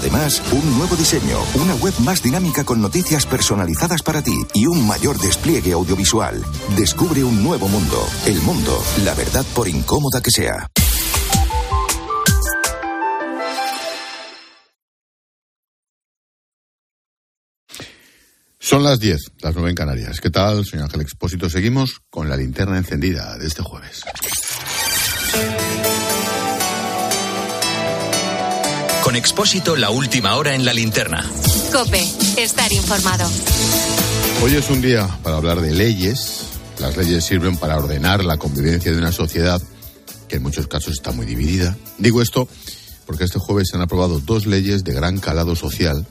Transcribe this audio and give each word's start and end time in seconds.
Además, 0.00 0.42
un 0.52 0.78
nuevo 0.78 0.96
diseño, 0.96 1.36
una 1.56 1.74
web 1.74 1.92
más 1.98 2.22
dinámica 2.22 2.64
con 2.64 2.80
noticias 2.80 3.26
personalizadas 3.26 4.02
para 4.02 4.22
ti 4.22 4.32
y 4.54 4.64
un 4.64 4.86
mayor 4.86 5.18
despliegue 5.18 5.72
audiovisual. 5.72 6.42
Descubre 6.74 7.22
un 7.22 7.42
nuevo 7.42 7.68
mundo. 7.68 8.08
El 8.24 8.40
mundo, 8.40 8.82
la 9.04 9.12
verdad 9.14 9.44
por 9.54 9.68
incómoda 9.68 10.22
que 10.22 10.30
sea. 10.30 10.66
Son 18.58 18.82
las 18.82 19.00
10, 19.00 19.20
las 19.42 19.54
9 19.54 19.68
en 19.68 19.76
Canarias. 19.76 20.18
¿Qué 20.22 20.30
tal, 20.30 20.64
señor 20.64 20.86
Ángel 20.86 21.02
Expósito? 21.02 21.50
Seguimos 21.50 22.00
con 22.08 22.30
la 22.30 22.38
linterna 22.38 22.78
encendida 22.78 23.36
de 23.36 23.48
este 23.48 23.62
jueves. 23.62 24.02
Con 29.02 29.16
Expósito, 29.16 29.76
la 29.76 29.90
última 29.90 30.36
hora 30.36 30.54
en 30.54 30.64
la 30.64 30.74
linterna. 30.74 31.24
Cope, 31.72 32.06
estar 32.36 32.70
informado. 32.72 33.28
Hoy 34.42 34.54
es 34.54 34.68
un 34.68 34.82
día 34.82 35.08
para 35.22 35.36
hablar 35.36 35.60
de 35.60 35.72
leyes. 35.72 36.42
Las 36.78 36.96
leyes 36.96 37.24
sirven 37.24 37.56
para 37.56 37.78
ordenar 37.78 38.24
la 38.24 38.36
convivencia 38.36 38.92
de 38.92 38.98
una 38.98 39.12
sociedad 39.12 39.60
que 40.28 40.36
en 40.36 40.42
muchos 40.42 40.66
casos 40.66 40.92
está 40.92 41.12
muy 41.12 41.24
dividida. 41.24 41.76
Digo 41.98 42.20
esto 42.20 42.46
porque 43.06 43.24
este 43.24 43.38
jueves 43.38 43.68
se 43.70 43.76
han 43.76 43.82
aprobado 43.82 44.20
dos 44.20 44.46
leyes 44.46 44.84
de 44.84 44.92
gran 44.92 45.18
calado 45.18 45.56
social 45.56 46.06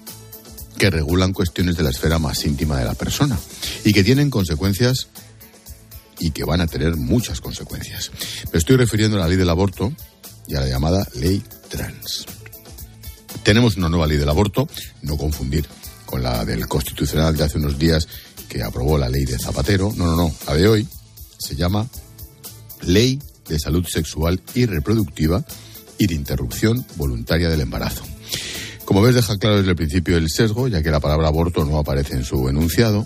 que 0.78 0.90
regulan 0.90 1.32
cuestiones 1.32 1.78
de 1.78 1.84
la 1.84 1.92
esfera 1.92 2.18
más 2.18 2.44
íntima 2.44 2.78
de 2.78 2.86
la 2.86 2.96
persona 2.96 3.38
y 3.86 3.94
que 3.94 4.04
tienen 4.04 4.30
consecuencias 4.30 5.10
y 6.18 6.32
que 6.32 6.44
van 6.44 6.62
a 6.62 6.68
tener 6.68 6.96
muchas 6.96 7.40
consecuencias. 7.40 8.12
Me 8.52 8.58
estoy 8.58 8.78
refiriendo 8.78 9.18
a 9.18 9.22
la 9.22 9.28
ley 9.28 9.38
del 9.38 9.50
aborto 9.50 9.94
y 10.48 10.56
a 10.56 10.62
la 10.62 10.68
llamada 10.68 11.08
ley 11.14 11.44
trans. 11.70 12.26
Tenemos 13.44 13.78
una 13.78 13.90
nueva 13.90 14.08
ley 14.08 14.18
del 14.18 14.30
aborto, 14.30 14.68
no 15.02 15.18
confundir 15.18 15.68
con 16.06 16.24
la 16.24 16.46
del 16.46 16.68
Constitucional 16.68 17.36
de 17.36 17.44
hace 17.44 17.58
unos 17.58 17.78
días 17.78 18.08
que 18.48 18.64
aprobó 18.64 18.98
la 18.98 19.10
ley 19.10 19.26
de 19.26 19.38
Zapatero. 19.38 19.94
No, 19.96 20.06
no, 20.08 20.16
no. 20.16 20.34
La 20.48 20.56
de 20.56 20.68
hoy 20.68 20.88
se 21.38 21.56
llama 21.56 21.88
Ley 22.82 23.20
de 23.48 23.60
Salud 23.60 23.86
Sexual 23.88 24.42
y 24.54 24.66
Reproductiva 24.66 25.44
y 25.98 26.08
de 26.08 26.16
Interrupción 26.16 26.86
Voluntaria 26.96 27.50
del 27.50 27.62
Embarazo. 27.62 28.04
Como 28.86 29.02
ves, 29.02 29.16
deja 29.16 29.38
claro 29.38 29.58
desde 29.58 29.70
el 29.70 29.76
principio 29.76 30.18
el 30.18 30.30
sesgo, 30.30 30.68
ya 30.68 30.82
que 30.82 30.90
la 30.90 31.00
palabra 31.00 31.28
aborto 31.28 31.64
no 31.64 31.78
aparece 31.78 32.16
en 32.16 32.24
su 32.24 32.50
enunciado. 32.50 33.06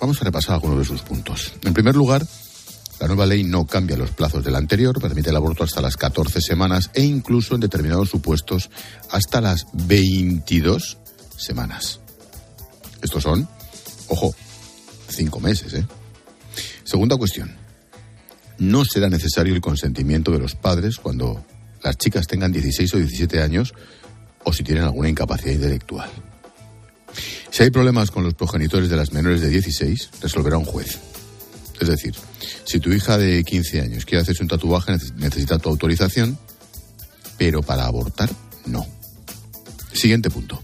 Vamos 0.00 0.20
a 0.20 0.24
repasar 0.24 0.54
algunos 0.54 0.78
de 0.78 0.84
sus 0.84 1.02
puntos. 1.02 1.52
En 1.64 1.74
primer 1.74 1.94
lugar, 1.94 2.26
la 3.00 3.06
nueva 3.06 3.26
ley 3.26 3.44
no 3.44 3.66
cambia 3.66 3.96
los 3.96 4.10
plazos 4.10 4.44
de 4.44 4.50
la 4.50 4.58
anterior, 4.58 5.00
permite 5.00 5.30
el 5.30 5.36
aborto 5.36 5.62
hasta 5.62 5.80
las 5.80 5.96
14 5.96 6.40
semanas 6.40 6.90
e 6.94 7.02
incluso 7.02 7.54
en 7.54 7.60
determinados 7.60 8.10
supuestos 8.10 8.70
hasta 9.10 9.40
las 9.40 9.66
22 9.72 10.98
semanas. 11.36 12.00
Estos 13.00 13.22
son, 13.22 13.48
ojo, 14.08 14.34
cinco 15.08 15.38
meses, 15.38 15.74
¿eh? 15.74 15.86
Segunda 16.82 17.16
cuestión. 17.16 17.54
No 18.58 18.84
será 18.84 19.08
necesario 19.08 19.54
el 19.54 19.60
consentimiento 19.60 20.32
de 20.32 20.40
los 20.40 20.56
padres 20.56 20.96
cuando 20.96 21.44
las 21.82 21.96
chicas 21.96 22.26
tengan 22.26 22.50
16 22.50 22.94
o 22.94 22.96
17 22.98 23.40
años 23.40 23.74
o 24.42 24.52
si 24.52 24.64
tienen 24.64 24.84
alguna 24.84 25.08
incapacidad 25.08 25.52
intelectual. 25.52 26.10
Si 27.50 27.62
hay 27.62 27.70
problemas 27.70 28.10
con 28.10 28.24
los 28.24 28.34
progenitores 28.34 28.88
de 28.90 28.96
las 28.96 29.12
menores 29.12 29.40
de 29.40 29.48
16, 29.48 30.10
resolverá 30.20 30.58
un 30.58 30.64
juez. 30.64 30.98
Es 31.80 31.88
decir, 31.88 32.14
si 32.64 32.80
tu 32.80 32.92
hija 32.92 33.18
de 33.18 33.44
15 33.44 33.80
años 33.80 34.04
quiere 34.04 34.22
hacerse 34.22 34.42
un 34.42 34.48
tatuaje, 34.48 34.96
necesita 35.16 35.58
tu 35.58 35.68
autorización, 35.68 36.38
pero 37.36 37.62
para 37.62 37.86
abortar, 37.86 38.30
no. 38.66 38.86
Siguiente 39.92 40.30
punto. 40.30 40.62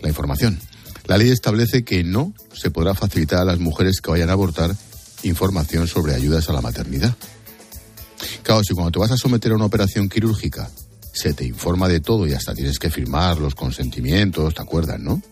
La 0.00 0.08
información. 0.08 0.58
La 1.06 1.18
ley 1.18 1.30
establece 1.30 1.84
que 1.84 2.02
no 2.02 2.34
se 2.52 2.70
podrá 2.70 2.94
facilitar 2.94 3.40
a 3.40 3.44
las 3.44 3.58
mujeres 3.58 4.00
que 4.00 4.10
vayan 4.10 4.30
a 4.30 4.32
abortar 4.32 4.74
información 5.22 5.86
sobre 5.86 6.14
ayudas 6.14 6.48
a 6.48 6.52
la 6.52 6.60
maternidad. 6.60 7.14
Claro, 8.42 8.62
si 8.64 8.74
cuando 8.74 8.92
te 8.92 8.98
vas 8.98 9.10
a 9.12 9.16
someter 9.16 9.52
a 9.52 9.56
una 9.56 9.66
operación 9.66 10.08
quirúrgica 10.08 10.70
se 11.12 11.32
te 11.32 11.44
informa 11.44 11.88
de 11.88 12.00
todo 12.00 12.26
y 12.26 12.34
hasta 12.34 12.54
tienes 12.54 12.78
que 12.78 12.90
firmar 12.90 13.38
los 13.38 13.54
consentimientos, 13.54 14.54
¿te 14.54 14.60
acuerdas, 14.60 15.00
no? 15.00 15.22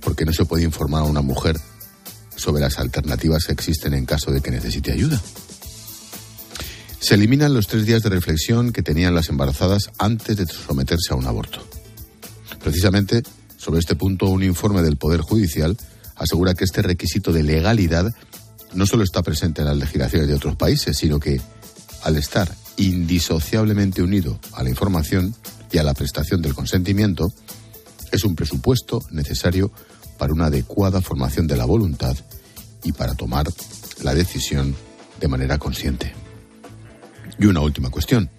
¿Por 0.00 0.16
qué 0.16 0.24
no 0.24 0.32
se 0.32 0.44
puede 0.44 0.64
informar 0.64 1.02
a 1.02 1.06
una 1.06 1.22
mujer 1.22 1.56
sobre 2.42 2.62
las 2.62 2.78
alternativas 2.78 3.44
que 3.44 3.52
existen 3.52 3.94
en 3.94 4.04
caso 4.04 4.32
de 4.32 4.40
que 4.40 4.50
necesite 4.50 4.92
ayuda? 4.92 5.20
Se 6.98 7.14
eliminan 7.14 7.54
los 7.54 7.66
tres 7.66 7.86
días 7.86 8.02
de 8.02 8.10
reflexión 8.10 8.72
que 8.72 8.82
tenían 8.82 9.14
las 9.14 9.28
embarazadas 9.28 9.90
antes 9.98 10.36
de 10.36 10.46
someterse 10.46 11.12
a 11.12 11.16
un 11.16 11.26
aborto. 11.26 11.64
Precisamente 12.62 13.22
sobre 13.56 13.78
este 13.78 13.94
punto, 13.94 14.26
un 14.26 14.42
informe 14.42 14.82
del 14.82 14.96
Poder 14.96 15.20
Judicial 15.20 15.76
asegura 16.16 16.54
que 16.54 16.64
este 16.64 16.82
requisito 16.82 17.32
de 17.32 17.44
legalidad 17.44 18.12
no 18.74 18.86
solo 18.86 19.04
está 19.04 19.22
presente 19.22 19.60
en 19.60 19.68
las 19.68 19.76
legislaciones 19.76 20.26
de 20.26 20.34
otros 20.34 20.56
países, 20.56 20.96
sino 20.96 21.20
que 21.20 21.40
al 22.02 22.16
estar 22.16 22.52
indisociablemente 22.76 24.02
unido 24.02 24.40
a 24.52 24.64
la 24.64 24.70
información 24.70 25.34
y 25.70 25.78
a 25.78 25.84
la 25.84 25.94
prestación 25.94 26.42
del 26.42 26.54
consentimiento, 26.54 27.32
es 28.10 28.24
un 28.24 28.34
presupuesto 28.34 29.00
necesario 29.10 29.70
para 30.22 30.34
una 30.34 30.46
adecuada 30.46 31.00
formación 31.00 31.48
de 31.48 31.56
la 31.56 31.64
voluntad 31.64 32.16
y 32.84 32.92
para 32.92 33.14
tomar 33.14 33.48
la 34.04 34.14
decisión 34.14 34.72
de 35.20 35.26
manera 35.26 35.58
consciente. 35.58 36.14
Y 37.40 37.46
una 37.46 37.60
última 37.60 37.90
cuestión. 37.90 38.30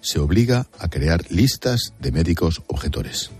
Se 0.00 0.20
obliga 0.20 0.68
a 0.78 0.86
crear 0.86 1.28
listas 1.28 1.94
de 1.98 2.12
médicos 2.12 2.62
objetores. 2.68 3.30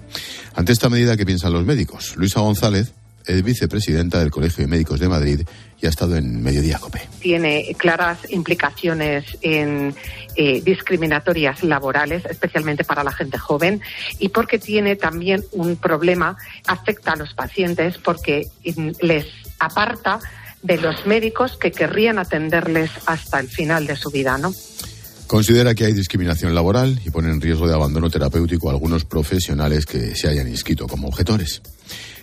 Ante 0.56 0.72
esta 0.72 0.88
medida, 0.88 1.16
¿qué 1.16 1.24
piensan 1.24 1.52
los 1.52 1.64
médicos? 1.64 2.16
Luisa 2.16 2.40
González 2.40 2.92
es 3.26 3.42
vicepresidenta 3.42 4.20
del 4.20 4.30
Colegio 4.30 4.62
de 4.64 4.68
Médicos 4.68 5.00
de 5.00 5.08
Madrid 5.08 5.40
y 5.80 5.86
ha 5.86 5.88
estado 5.90 6.16
en 6.16 6.42
Mediodía 6.42 6.78
Cope. 6.78 7.02
Tiene 7.20 7.74
claras 7.78 8.18
implicaciones 8.30 9.24
en 9.42 9.94
eh, 10.36 10.62
discriminatorias 10.62 11.62
laborales, 11.62 12.24
especialmente 12.24 12.84
para 12.84 13.04
la 13.04 13.12
gente 13.12 13.38
joven, 13.38 13.80
y 14.18 14.30
porque 14.30 14.58
tiene 14.58 14.96
también 14.96 15.44
un 15.52 15.76
problema, 15.76 16.36
afecta 16.66 17.12
a 17.12 17.16
los 17.16 17.34
pacientes 17.34 17.98
porque 17.98 18.46
mm, 18.64 18.90
les 19.00 19.26
aparta 19.58 20.20
de 20.62 20.78
los 20.78 21.06
médicos 21.06 21.56
que 21.56 21.70
querrían 21.70 22.18
atenderles 22.18 22.90
hasta 23.06 23.40
el 23.40 23.48
final 23.48 23.86
de 23.86 23.96
su 23.96 24.10
vida, 24.10 24.38
¿no? 24.38 24.52
Considera 25.26 25.74
que 25.74 25.84
hay 25.84 25.92
discriminación 25.92 26.54
laboral 26.54 27.00
y 27.04 27.10
pone 27.10 27.30
en 27.30 27.40
riesgo 27.40 27.66
de 27.66 27.74
abandono 27.74 28.08
terapéutico 28.08 28.68
a 28.68 28.72
algunos 28.72 29.04
profesionales 29.04 29.84
que 29.84 30.14
se 30.14 30.28
hayan 30.28 30.46
inscrito 30.46 30.86
como 30.86 31.08
objetores. 31.08 31.62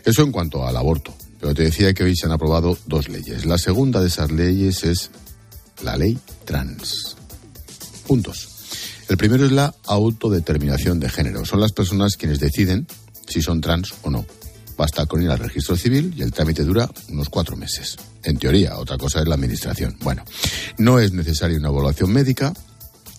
Eso 0.06 0.24
en 0.24 0.32
cuanto 0.32 0.68
al 0.68 0.76
aborto. 0.76 1.14
Pero 1.40 1.54
te 1.54 1.64
decía 1.64 1.94
que 1.94 2.04
hoy 2.04 2.16
se 2.16 2.26
han 2.26 2.32
aprobado 2.32 2.78
dos 2.86 3.10
leyes. 3.10 3.46
La 3.46 3.58
segunda 3.58 4.02
de 4.02 4.08
esas 4.08 4.32
leyes 4.32 4.84
es 4.84 5.12
la 5.84 5.98
ley 5.98 6.18
trans. 6.46 7.18
Puntos. 8.08 8.50
El 9.10 9.18
primero 9.18 9.46
es 9.46 9.52
la 9.52 9.74
autodeterminación 9.86 11.00
de 11.00 11.10
género. 11.10 11.46
Son 11.46 11.60
las 11.60 11.74
personas 11.74 12.16
quienes 12.16 12.40
deciden 12.40 12.88
si 13.28 13.42
son 13.42 13.62
trans 13.62 13.94
o 14.04 14.10
no. 14.10 14.26
Basta 14.78 15.06
con 15.06 15.22
ir 15.22 15.30
al 15.30 15.40
registro 15.40 15.76
civil 15.76 16.14
y 16.18 16.22
el 16.24 16.32
trámite 16.32 16.64
dura 16.64 16.90
unos 17.10 17.30
cuatro 17.30 17.56
meses. 17.56 17.98
En 18.24 18.38
teoría, 18.38 18.78
otra 18.78 18.98
cosa 18.98 19.20
es 19.20 19.28
la 19.28 19.36
administración. 19.36 19.98
Bueno, 20.02 20.24
no 20.78 21.00
es 21.00 21.12
necesaria 21.12 21.58
una 21.58 21.70
evaluación 21.70 22.12
médica. 22.12 22.54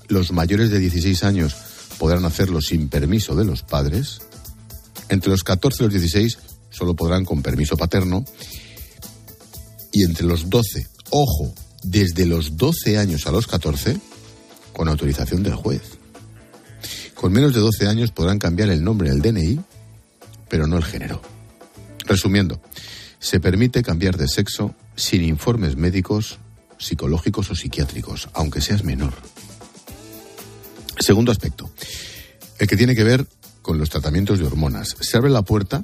Los 0.09 0.33
mayores 0.33 0.71
de 0.71 0.81
16 0.81 1.25
años 1.25 1.55
podrán 1.99 2.25
hacerlo 2.25 2.61
sin 2.61 2.89
permiso 2.89 3.37
de 3.37 3.45
los 3.45 3.63
padres. 3.63 4.23
Entre 5.09 5.31
los 5.31 5.45
14 5.45 5.83
y 5.83 5.87
los 5.87 5.93
16 5.93 6.39
solo 6.75 6.95
podrán 6.95 7.25
con 7.25 7.43
permiso 7.43 7.77
paterno. 7.77 8.25
Y 9.93 10.03
entre 10.03 10.27
los 10.27 10.51
12, 10.51 10.89
ojo, 11.11 11.55
desde 11.83 12.27
los 12.27 12.57
12 12.57 12.99
años 12.99 13.27
a 13.27 13.31
los 13.31 13.47
14, 13.47 13.97
con 14.73 14.89
autorización 14.89 15.43
del 15.43 15.55
juez. 15.55 15.83
Con 17.15 17.33
menos 17.33 17.55
de 17.55 17.61
12 17.61 17.87
años 17.87 18.11
podrán 18.11 18.39
cambiar 18.39 18.71
el 18.71 18.83
nombre 18.83 19.09
en 19.09 19.15
el 19.15 19.23
DNI, 19.23 19.61
pero 20.49 20.67
no 20.67 20.77
el 20.77 20.85
género. 20.85 21.23
Resumiendo, 22.07 22.61
se 23.19 23.41
permite 23.41 23.83
cambiar 23.83 24.17
de 24.17 24.29
sexo 24.29 24.75
sin 24.97 25.23
informes 25.23 25.77
médicos, 25.77 26.39
psicológicos 26.77 27.51
o 27.51 27.55
psiquiátricos, 27.55 28.29
aunque 28.35 28.61
seas 28.61 28.85
menor. 28.85 29.15
Segundo 30.99 31.33
aspecto, 31.33 31.71
el 32.59 32.67
que 32.67 32.77
tiene 32.77 32.95
que 32.95 33.05
ver 33.05 33.27
con 33.63 33.79
los 33.79 33.89
tratamientos 33.89 34.39
de 34.39 34.47
hormonas. 34.47 34.95
Se 35.01 35.17
abre 35.17 35.31
la 35.31 35.43
puerta 35.43 35.83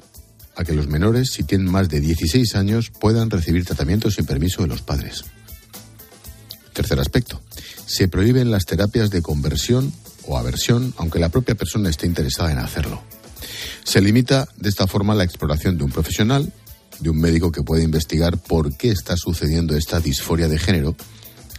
a 0.55 0.63
que 0.63 0.73
los 0.73 0.87
menores, 0.87 1.31
si 1.31 1.43
tienen 1.43 1.71
más 1.71 1.89
de 1.89 1.99
16 1.99 2.55
años, 2.55 2.89
puedan 2.89 3.29
recibir 3.29 3.65
tratamiento 3.65 4.11
sin 4.11 4.25
permiso 4.25 4.61
de 4.61 4.67
los 4.67 4.81
padres. 4.81 5.23
Tercer 6.73 6.99
aspecto. 6.99 7.41
Se 7.85 8.07
prohíben 8.07 8.51
las 8.51 8.65
terapias 8.65 9.09
de 9.09 9.21
conversión 9.21 9.91
o 10.25 10.37
aversión, 10.37 10.93
aunque 10.97 11.19
la 11.19 11.29
propia 11.29 11.55
persona 11.55 11.89
esté 11.89 12.07
interesada 12.07 12.51
en 12.51 12.59
hacerlo. 12.59 13.01
Se 13.83 14.01
limita 14.01 14.47
de 14.57 14.69
esta 14.69 14.87
forma 14.87 15.15
la 15.15 15.23
exploración 15.23 15.77
de 15.77 15.83
un 15.83 15.91
profesional, 15.91 16.51
de 16.99 17.09
un 17.09 17.19
médico 17.19 17.51
que 17.51 17.63
puede 17.63 17.83
investigar 17.83 18.37
por 18.37 18.75
qué 18.77 18.91
está 18.91 19.17
sucediendo 19.17 19.75
esta 19.75 19.99
disforia 19.99 20.47
de 20.47 20.59
género 20.59 20.95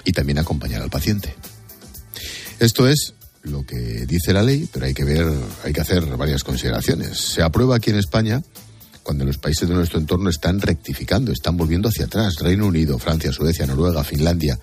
y 0.04 0.12
también 0.12 0.38
acompañar 0.38 0.82
al 0.82 0.90
paciente. 0.90 1.34
Esto 2.58 2.86
es 2.86 3.14
lo 3.42 3.66
que 3.66 4.06
dice 4.06 4.32
la 4.32 4.42
ley, 4.42 4.68
pero 4.72 4.86
hay 4.86 4.94
que 4.94 5.04
ver, 5.04 5.26
hay 5.64 5.72
que 5.72 5.80
hacer 5.80 6.04
varias 6.16 6.44
consideraciones. 6.44 7.18
Se 7.18 7.42
aprueba 7.42 7.76
aquí 7.76 7.90
en 7.90 7.96
España 7.96 8.42
cuando 9.02 9.24
los 9.24 9.38
países 9.38 9.68
de 9.68 9.74
nuestro 9.74 9.98
entorno 9.98 10.30
están 10.30 10.60
rectificando, 10.60 11.32
están 11.32 11.56
volviendo 11.56 11.88
hacia 11.88 12.06
atrás. 12.06 12.36
Reino 12.40 12.66
Unido, 12.66 12.98
Francia, 12.98 13.32
Suecia, 13.32 13.66
Noruega, 13.66 14.04
Finlandia 14.04 14.58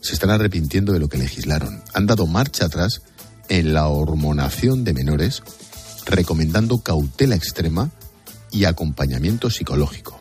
se 0.00 0.14
están 0.14 0.30
arrepintiendo 0.30 0.92
de 0.92 1.00
lo 1.00 1.08
que 1.08 1.18
legislaron. 1.18 1.82
Han 1.94 2.06
dado 2.06 2.26
marcha 2.26 2.66
atrás 2.66 3.02
en 3.48 3.74
la 3.74 3.88
hormonación 3.88 4.84
de 4.84 4.94
menores, 4.94 5.42
recomendando 6.06 6.78
cautela 6.78 7.34
extrema 7.34 7.90
y 8.50 8.64
acompañamiento 8.64 9.50
psicológico. 9.50 10.20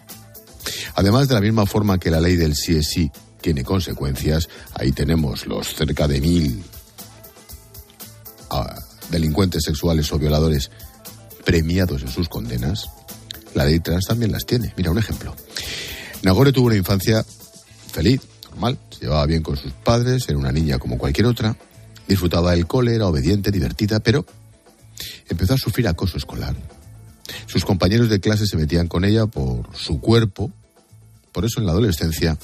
Además, 0.96 1.28
de 1.28 1.36
la 1.36 1.42
misma 1.42 1.66
forma 1.66 2.00
que 2.00 2.12
la 2.12 2.22
ley 2.22 2.36
del 2.36 2.56
sí 2.56 2.76
es 2.76 2.90
sí 2.90 3.12
tiene 3.42 3.64
consecuencias, 3.64 4.50
ahí 4.74 4.92
tenemos 4.92 5.46
los 5.46 5.76
cerca 5.76 6.08
de 6.08 6.20
mil 6.20 6.64
ah, 8.50 8.76
delincuentes 9.10 9.64
sexuales 9.64 10.12
o 10.12 10.20
violadores 10.20 10.72
premiados 11.46 12.02
en 12.02 12.10
sus 12.10 12.28
condenas, 12.28 12.90
la 13.58 13.66
ley 13.66 13.80
trans 13.80 14.06
también 14.06 14.32
las 14.32 14.46
tiene. 14.46 14.74
Mira 14.78 14.92
un 14.92 15.00
ejemplo. 15.00 15.36
Nagore 16.24 16.52
tuvo 16.52 16.68
una 16.68 16.76
infancia 16.76 17.26
feliz, 17.92 18.22
normal, 18.52 18.78
se 18.92 19.02
llevaba 19.02 19.26
bien 19.26 19.42
con 19.42 19.58
sus 19.58 19.72
padres, 19.72 20.30
era 20.30 20.38
una 20.38 20.52
niña 20.52 20.80
como 20.80 20.98
cualquier 20.98 21.28
otra, 21.28 21.58
disfrutaba 22.08 22.52
del 22.52 22.68
cole, 22.68 22.96
era 22.96 23.08
obediente, 23.08 23.52
divertida, 23.52 24.00
pero 24.00 24.26
empezó 25.28 25.56
a 25.56 25.58
sufrir 25.58 25.88
acoso 25.88 26.18
escolar. 26.18 26.56
Sus 27.48 27.66
compañeros 27.66 28.10
de 28.10 28.20
clase 28.20 28.46
se 28.46 28.58
metían 28.58 28.88
con 28.88 29.04
ella 29.04 29.26
por 29.26 29.76
su 29.76 30.00
cuerpo, 30.00 30.52
por 31.32 31.46
eso 31.46 31.60
en 31.60 31.66
la 31.66 31.72
adolescencia 31.72 32.38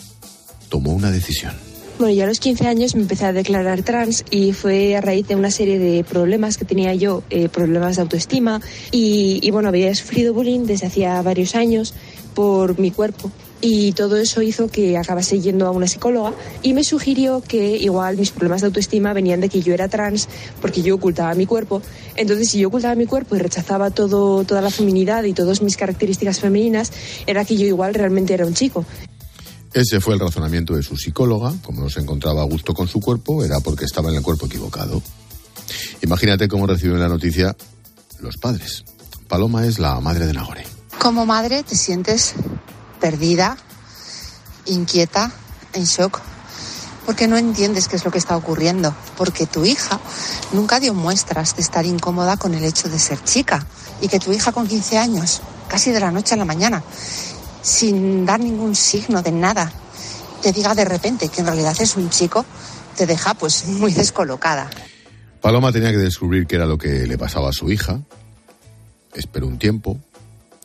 tomó 0.69 0.93
una 0.93 1.11
decisión. 1.11 1.72
Bueno, 1.99 2.13
yo 2.15 2.23
a 2.23 2.27
los 2.27 2.39
15 2.39 2.67
años 2.67 2.95
me 2.95 3.01
empecé 3.01 3.25
a 3.25 3.33
declarar 3.33 3.83
trans 3.83 4.25
y 4.31 4.51
fue 4.53 4.95
a 4.95 5.01
raíz 5.01 5.27
de 5.27 5.35
una 5.35 5.51
serie 5.51 5.77
de 5.77 6.03
problemas 6.03 6.57
que 6.57 6.65
tenía 6.65 6.93
yo, 6.95 7.23
eh, 7.29 7.49
problemas 7.49 7.95
de 7.95 8.01
autoestima 8.01 8.61
y, 8.91 9.39
y 9.41 9.51
bueno, 9.51 9.69
había 9.69 9.93
sufrido 9.93 10.33
bullying 10.33 10.65
desde 10.65 10.87
hacía 10.87 11.21
varios 11.21 11.55
años 11.55 11.93
por 12.33 12.79
mi 12.79 12.89
cuerpo 12.89 13.31
y 13.65 13.93
todo 13.93 14.17
eso 14.17 14.41
hizo 14.41 14.67
que 14.67 14.97
acabase 14.97 15.39
yendo 15.39 15.65
a 15.65 15.71
una 15.71 15.87
psicóloga 15.87 16.33
y 16.63 16.73
me 16.73 16.83
sugirió 16.83 17.41
que 17.41 17.77
igual 17.77 18.17
mis 18.17 18.31
problemas 18.31 18.59
de 18.59 18.67
autoestima 18.67 19.13
venían 19.13 19.39
de 19.39 19.47
que 19.47 19.61
yo 19.61 19.73
era 19.73 19.87
trans 19.87 20.27
porque 20.61 20.81
yo 20.81 20.95
ocultaba 20.95 21.33
mi 21.33 21.45
cuerpo. 21.45 21.81
Entonces, 22.17 22.49
si 22.49 22.59
yo 22.59 22.67
ocultaba 22.67 22.93
mi 22.95 23.05
cuerpo 23.05 23.37
y 23.37 23.39
rechazaba 23.39 23.89
todo, 23.89 24.43
toda 24.43 24.61
la 24.61 24.69
feminidad 24.69 25.23
y 25.23 25.31
todas 25.31 25.61
mis 25.61 25.77
características 25.77 26.41
femeninas, 26.41 26.91
era 27.25 27.45
que 27.45 27.55
yo 27.55 27.65
igual 27.65 27.93
realmente 27.93 28.33
era 28.33 28.45
un 28.45 28.53
chico. 28.53 28.83
Ese 29.73 29.99
fue 29.99 30.13
el 30.13 30.19
razonamiento 30.19 30.75
de 30.75 30.83
su 30.83 30.95
psicóloga. 30.95 31.53
Como 31.63 31.81
no 31.81 31.89
se 31.89 31.99
encontraba 31.99 32.41
a 32.41 32.45
gusto 32.45 32.73
con 32.73 32.87
su 32.87 32.99
cuerpo, 32.99 33.43
era 33.43 33.59
porque 33.59 33.85
estaba 33.85 34.09
en 34.09 34.15
el 34.15 34.21
cuerpo 34.21 34.45
equivocado. 34.45 35.01
Imagínate 36.01 36.47
cómo 36.47 36.67
reciben 36.67 36.99
la 36.99 37.07
noticia 37.07 37.55
los 38.19 38.37
padres. 38.37 38.83
Paloma 39.27 39.65
es 39.65 39.79
la 39.79 39.99
madre 39.99 40.27
de 40.27 40.33
Nagore. 40.33 40.65
Como 40.99 41.25
madre 41.25 41.63
te 41.63 41.75
sientes 41.75 42.35
perdida, 43.01 43.57
inquieta, 44.65 45.31
en 45.73 45.85
shock, 45.85 46.21
porque 47.05 47.27
no 47.27 47.37
entiendes 47.37 47.87
qué 47.87 47.95
es 47.95 48.05
lo 48.05 48.11
que 48.11 48.17
está 48.17 48.37
ocurriendo, 48.37 48.95
porque 49.17 49.45
tu 49.45 49.65
hija 49.65 49.99
nunca 50.51 50.79
dio 50.79 50.93
muestras 50.93 51.55
de 51.55 51.61
estar 51.61 51.85
incómoda 51.85 52.37
con 52.37 52.53
el 52.53 52.63
hecho 52.63 52.89
de 52.89 52.99
ser 52.99 53.21
chica 53.23 53.65
y 54.01 54.07
que 54.07 54.19
tu 54.19 54.31
hija 54.31 54.51
con 54.51 54.67
15 54.67 54.97
años, 54.99 55.41
casi 55.67 55.91
de 55.91 55.99
la 55.99 56.11
noche 56.11 56.35
a 56.35 56.37
la 56.37 56.45
mañana, 56.45 56.83
sin 57.63 58.27
dar 58.27 58.39
ningún 58.39 58.75
signo 58.75 59.23
de 59.23 59.31
nada, 59.31 59.71
te 60.43 60.51
diga 60.51 60.75
de 60.75 60.85
repente 60.85 61.29
que 61.29 61.41
en 61.41 61.47
realidad 61.47 61.75
es 61.79 61.95
un 61.95 62.11
chico, 62.11 62.45
te 62.95 63.07
deja 63.07 63.33
pues 63.33 63.65
muy 63.65 63.91
descolocada. 63.91 64.69
Paloma 65.41 65.71
tenía 65.71 65.89
que 65.89 65.97
descubrir 65.97 66.45
qué 66.45 66.57
era 66.57 66.67
lo 66.67 66.77
que 66.77 67.07
le 67.07 67.17
pasaba 67.17 67.49
a 67.49 67.53
su 67.53 67.71
hija. 67.71 67.99
Esperó 69.15 69.47
un 69.47 69.57
tiempo, 69.57 69.99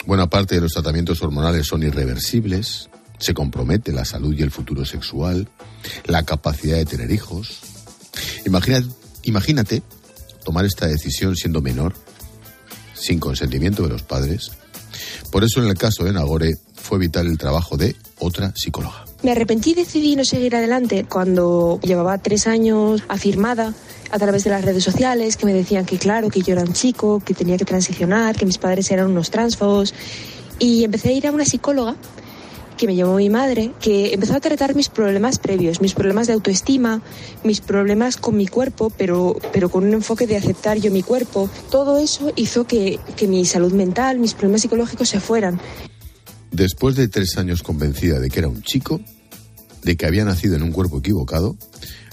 Buena 0.08 0.30
parte 0.30 0.54
de 0.54 0.62
los 0.62 0.72
tratamientos 0.72 1.20
hormonales 1.20 1.66
son 1.66 1.82
irreversibles, 1.82 2.88
se 3.18 3.34
compromete 3.34 3.92
la 3.92 4.06
salud 4.06 4.34
y 4.34 4.42
el 4.42 4.50
futuro 4.50 4.86
sexual, 4.86 5.50
la 6.06 6.22
capacidad 6.22 6.78
de 6.78 6.86
tener 6.86 7.10
hijos. 7.10 7.60
Imagínate, 8.46 8.88
imagínate 9.24 9.82
tomar 10.46 10.64
esta 10.64 10.86
decisión 10.86 11.36
siendo 11.36 11.60
menor, 11.60 11.92
sin 12.94 13.20
consentimiento 13.20 13.82
de 13.82 13.90
los 13.90 14.02
padres. 14.02 14.52
Por 15.30 15.44
eso 15.44 15.62
en 15.62 15.68
el 15.68 15.76
caso 15.76 16.04
de 16.04 16.12
Nagore 16.14 16.56
fue 16.88 16.98
vital 16.98 17.26
el 17.26 17.36
trabajo 17.36 17.76
de 17.76 17.94
otra 18.18 18.52
psicóloga. 18.56 19.04
Me 19.22 19.32
arrepentí 19.32 19.72
y 19.72 19.74
decidí 19.74 20.16
no 20.16 20.24
seguir 20.24 20.56
adelante 20.56 21.04
cuando 21.06 21.78
llevaba 21.82 22.16
tres 22.16 22.46
años 22.46 23.02
afirmada 23.08 23.74
a 24.10 24.18
través 24.18 24.44
de 24.44 24.50
las 24.50 24.64
redes 24.64 24.84
sociales 24.84 25.36
que 25.36 25.44
me 25.44 25.52
decían 25.52 25.84
que 25.84 25.98
claro, 25.98 26.30
que 26.30 26.40
yo 26.40 26.54
era 26.54 26.62
un 26.62 26.72
chico, 26.72 27.20
que 27.22 27.34
tenía 27.34 27.58
que 27.58 27.66
transicionar, 27.66 28.36
que 28.36 28.46
mis 28.46 28.56
padres 28.56 28.90
eran 28.90 29.10
unos 29.10 29.30
transfos. 29.30 29.92
Y 30.58 30.84
empecé 30.84 31.10
a 31.10 31.12
ir 31.12 31.26
a 31.26 31.30
una 31.30 31.44
psicóloga 31.44 31.94
que 32.78 32.86
me 32.86 32.96
llamó 32.96 33.16
mi 33.16 33.28
madre, 33.28 33.72
que 33.82 34.14
empezó 34.14 34.36
a 34.36 34.40
tratar 34.40 34.74
mis 34.74 34.88
problemas 34.88 35.38
previos, 35.38 35.82
mis 35.82 35.92
problemas 35.92 36.26
de 36.26 36.32
autoestima, 36.32 37.02
mis 37.44 37.60
problemas 37.60 38.16
con 38.16 38.34
mi 38.34 38.46
cuerpo, 38.46 38.90
pero, 38.96 39.36
pero 39.52 39.68
con 39.68 39.84
un 39.84 39.92
enfoque 39.92 40.26
de 40.26 40.38
aceptar 40.38 40.78
yo 40.78 40.90
mi 40.90 41.02
cuerpo. 41.02 41.50
Todo 41.70 41.98
eso 41.98 42.32
hizo 42.36 42.66
que, 42.66 42.98
que 43.16 43.28
mi 43.28 43.44
salud 43.44 43.74
mental, 43.74 44.18
mis 44.18 44.32
problemas 44.32 44.62
psicológicos 44.62 45.10
se 45.10 45.20
fueran. 45.20 45.60
Después 46.50 46.96
de 46.96 47.08
tres 47.08 47.36
años 47.36 47.62
convencida 47.62 48.18
de 48.18 48.30
que 48.30 48.38
era 48.40 48.48
un 48.48 48.62
chico, 48.62 49.00
de 49.82 49.96
que 49.96 50.06
había 50.06 50.24
nacido 50.24 50.56
en 50.56 50.62
un 50.62 50.72
cuerpo 50.72 50.98
equivocado, 50.98 51.56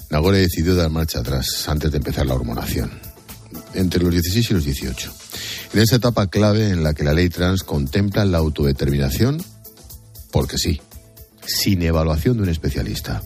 Nagore 0.10 0.40
decidió 0.40 0.76
dar 0.76 0.90
marcha 0.90 1.20
atrás 1.20 1.68
antes 1.68 1.92
de 1.92 1.98
empezar 1.98 2.26
la 2.26 2.36
hormonación, 2.36 2.92
entre 3.74 4.04
los 4.04 4.12
16 4.12 4.52
y 4.52 4.54
los 4.54 4.66
18. 4.66 5.14
En 5.74 5.82
esa 5.82 5.96
etapa 5.96 6.28
clave 6.28 6.70
en 6.70 6.84
la 6.84 6.94
que 6.94 7.04
la 7.04 7.14
ley 7.14 7.30
trans 7.30 7.64
contempla 7.64 8.24
la 8.26 8.38
autodeterminación, 8.38 9.44
porque 10.32 10.58
sí, 10.58 10.82
sin 11.46 11.82
evaluación 11.82 12.38
de 12.38 12.44
un 12.44 12.50
especialista. 12.50 13.24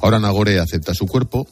Ahora 0.00 0.20
Nagore 0.20 0.60
acepta 0.60 0.94
su 0.94 1.06
cuerpo, 1.06 1.48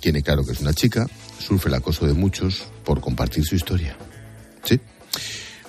tiene 0.00 0.22
claro 0.22 0.44
que 0.44 0.52
es 0.52 0.60
una 0.60 0.74
chica, 0.74 1.06
sufre 1.38 1.68
el 1.68 1.74
acoso 1.74 2.06
de 2.06 2.14
muchos 2.14 2.64
por 2.84 3.00
compartir 3.00 3.44
su 3.44 3.54
historia. 3.54 3.96
Sí. 4.64 4.80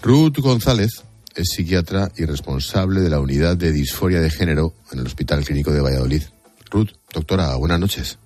Ruth 0.02 0.38
González 0.40 1.04
es 1.36 1.50
psiquiatra 1.50 2.12
y 2.18 2.26
responsable 2.26 3.02
de 3.02 3.10
la 3.10 3.20
unidad 3.20 3.58
de 3.58 3.72
disforia 3.72 4.20
de 4.20 4.30
género 4.30 4.74
en 4.92 5.00
el 5.00 5.06
Hospital 5.06 5.44
Clínico 5.44 5.72
de 5.72 5.82
Valladolid. 5.82 6.24
Ruth, 6.70 6.92
doctora, 7.14 7.56
buenas 7.56 7.80
noches. 7.80 8.18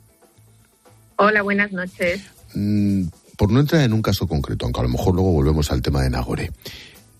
Hola, 1.17 1.41
buenas 1.41 1.71
noches. 1.71 2.21
Mm, 2.53 3.07
por 3.37 3.51
no 3.51 3.59
entrar 3.59 3.81
en 3.81 3.93
un 3.93 4.01
caso 4.01 4.27
concreto, 4.27 4.65
aunque 4.65 4.79
a 4.79 4.83
lo 4.83 4.89
mejor 4.89 5.15
luego 5.15 5.31
volvemos 5.31 5.71
al 5.71 5.81
tema 5.81 6.01
de 6.01 6.09
Nagore, 6.09 6.51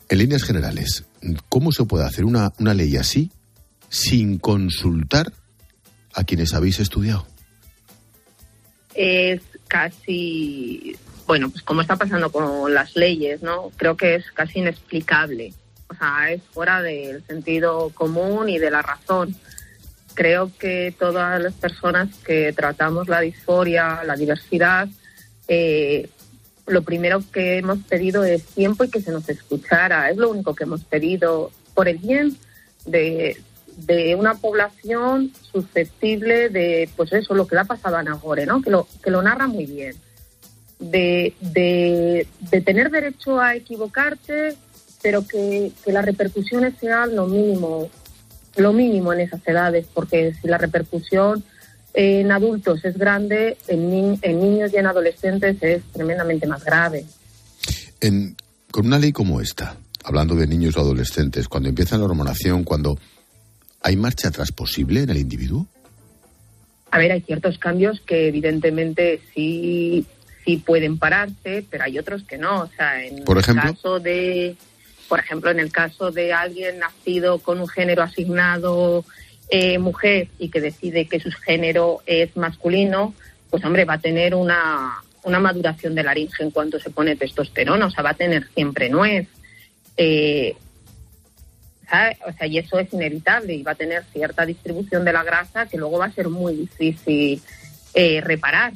en 0.10 0.18
líneas 0.18 0.44
generales, 0.44 1.06
¿cómo 1.50 1.72
se 1.72 1.86
puede 1.86 2.06
hacer 2.06 2.26
una, 2.26 2.54
una 2.60 2.74
ley 2.74 2.96
así 2.98 3.32
sin 3.90 4.38
consultar 4.38 5.32
a 6.14 6.24
quienes 6.24 6.54
habéis 6.54 6.80
estudiado? 6.80 7.26
Es 8.94 9.42
casi, 9.68 10.96
bueno, 11.28 11.50
pues 11.50 11.64
como 11.64 11.82
está 11.82 11.96
pasando 11.96 12.32
con 12.32 12.74
las 12.74 12.96
leyes, 12.96 13.42
¿no? 13.42 13.72
Creo 13.78 13.98
que 13.98 14.16
es 14.16 14.32
casi 14.32 14.60
inexplicable. 14.60 15.54
O 15.90 15.96
sea, 15.96 16.32
es 16.32 16.42
fuera 16.52 16.82
del 16.82 17.24
sentido 17.26 17.92
común 17.94 18.50
y 18.50 18.58
de 18.58 18.72
la 18.72 18.82
razón 18.82 19.36
creo 20.16 20.50
que 20.58 20.96
todas 20.98 21.40
las 21.42 21.54
personas 21.54 22.10
que 22.26 22.54
tratamos 22.54 23.08
la 23.08 23.20
disforia, 23.20 24.04
la 24.04 24.16
diversidad, 24.16 24.88
eh, 25.48 26.10
lo 26.66 26.82
primero 26.82 27.22
que 27.32 27.58
hemos 27.58 27.80
pedido 27.80 28.24
es 28.24 28.44
tiempo 28.44 28.84
y 28.84 28.90
que 28.90 29.02
se 29.02 29.12
nos 29.12 29.30
escuchara. 29.30 30.10
Es 30.10 30.18
lo 30.18 30.32
único 30.32 30.56
que 30.56 30.64
hemos 30.64 30.84
pedido 30.84 31.52
por 31.76 31.88
el 31.88 32.00
bien 32.00 32.36
de, 32.86 33.38
una 34.18 34.36
población 34.36 35.32
susceptible 35.52 36.50
de, 36.50 36.90
pues 36.96 37.12
eso, 37.14 37.36
lo 37.36 37.46
que 37.46 37.56
le 37.56 37.62
ha 37.62 37.66
pasado 37.66 37.98
a 37.98 38.04
Nagore, 38.04 38.46
¿no? 38.46 38.62
Que 38.62 38.72
lo, 38.72 38.88
que 39.04 39.12
lo 39.12 39.22
narra 39.22 39.48
muy 39.48 39.66
bien. 39.66 39.96
De, 40.80 41.34
de, 41.40 42.28
de 42.52 42.62
tener 42.62 42.90
derecho 42.90 43.40
a 43.40 43.56
equivocarte, 43.56 44.56
pero 45.06 45.28
que, 45.28 45.72
que 45.84 45.92
las 45.92 46.04
repercusiones 46.04 46.74
sean 46.80 47.16
lo 47.16 47.28
mínimo 47.28 47.92
lo 48.56 48.74
mínimo 48.74 49.14
en 49.14 49.20
esas 49.20 49.48
edades, 49.48 49.86
porque 49.94 50.34
si 50.42 50.48
la 50.48 50.58
repercusión 50.58 51.44
en 51.94 52.32
adultos 52.32 52.84
es 52.84 52.98
grande, 52.98 53.56
en, 53.68 54.18
en 54.20 54.40
niños 54.40 54.72
y 54.74 54.78
en 54.78 54.88
adolescentes 54.88 55.62
es 55.62 55.84
tremendamente 55.94 56.48
más 56.48 56.64
grave. 56.64 57.06
con 58.72 58.88
una 58.88 58.98
ley 58.98 59.12
como 59.12 59.42
esta, 59.42 59.78
hablando 60.04 60.34
de 60.34 60.48
niños 60.48 60.76
o 60.76 60.80
adolescentes, 60.80 61.48
cuando 61.48 61.70
empieza 61.70 62.00
la 62.00 62.06
hormonación, 62.06 62.64
cuando 62.64 62.98
hay 63.82 63.98
marcha 63.98 64.30
atrás 64.30 64.52
posible 64.52 65.02
en 65.04 65.12
el 65.12 65.18
individuo? 65.18 65.68
A 66.90 66.98
ver, 66.98 67.12
hay 67.12 67.22
ciertos 67.22 67.60
cambios 67.60 68.02
que 68.02 68.30
evidentemente 68.30 69.22
sí, 69.36 70.04
sí 70.44 70.58
pueden 70.66 70.98
pararse, 70.98 71.64
pero 71.70 71.84
hay 71.84 72.00
otros 72.00 72.24
que 72.24 72.40
no. 72.40 72.62
O 72.62 72.70
sea, 72.76 73.06
en 73.06 73.24
¿Por 73.24 73.38
ejemplo? 73.38 73.70
el 73.70 73.76
caso 73.76 74.00
de 74.00 74.56
por 75.08 75.20
ejemplo, 75.20 75.52
en 75.52 75.60
el 75.60 75.72
caso 75.72 76.12
de 76.12 76.34
alguien 76.34 76.80
nacido 76.80 77.40
con 77.40 77.60
un 77.60 77.68
género 77.68 78.04
asignado 78.04 79.06
eh, 79.50 79.78
mujer 79.78 80.28
y 80.40 80.50
que 80.50 80.62
decide 80.62 81.08
que 81.08 81.20
su 81.20 81.32
género 81.32 82.02
es 82.06 82.36
masculino, 82.36 83.14
pues 83.50 83.64
hombre, 83.64 83.86
va 83.86 83.96
a 83.96 84.00
tener 84.00 84.34
una, 84.36 85.04
una 85.24 85.40
maduración 85.40 85.96
de 85.96 86.04
laringe 86.04 86.44
en 86.44 86.52
cuanto 86.52 86.80
se 86.80 86.90
pone 86.90 87.16
testosterona, 87.16 87.86
o 87.86 87.92
sea, 87.92 88.04
va 88.04 88.12
a 88.12 88.16
tener 88.16 88.48
siempre 88.54 88.90
nuez. 88.90 89.28
Eh, 89.98 90.56
o 92.28 92.32
sea, 92.34 92.48
y 92.48 92.58
eso 92.58 92.80
es 92.80 92.92
inevitable 92.92 93.54
y 93.54 93.64
va 93.64 93.72
a 93.72 93.76
tener 93.76 94.04
cierta 94.12 94.46
distribución 94.46 95.06
de 95.06 95.14
la 95.14 95.24
grasa 95.24 95.68
que 95.68 95.78
luego 95.78 96.00
va 96.00 96.06
a 96.06 96.12
ser 96.12 96.30
muy 96.30 96.56
difícil 96.56 97.42
eh, 97.94 98.22
reparar. 98.22 98.74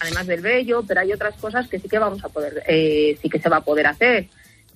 Además 0.00 0.26
del 0.26 0.40
vello, 0.40 0.84
pero 0.86 1.00
hay 1.00 1.12
otras 1.12 1.34
cosas 1.36 1.68
que 1.68 1.78
sí 1.80 1.88
que 1.88 1.98
vamos 1.98 2.24
a 2.24 2.28
poder, 2.28 2.62
eh, 2.68 3.18
sí 3.20 3.28
que 3.28 3.40
se 3.40 3.48
va 3.48 3.58
a 3.58 3.64
poder 3.64 3.86
hacer. 3.86 4.28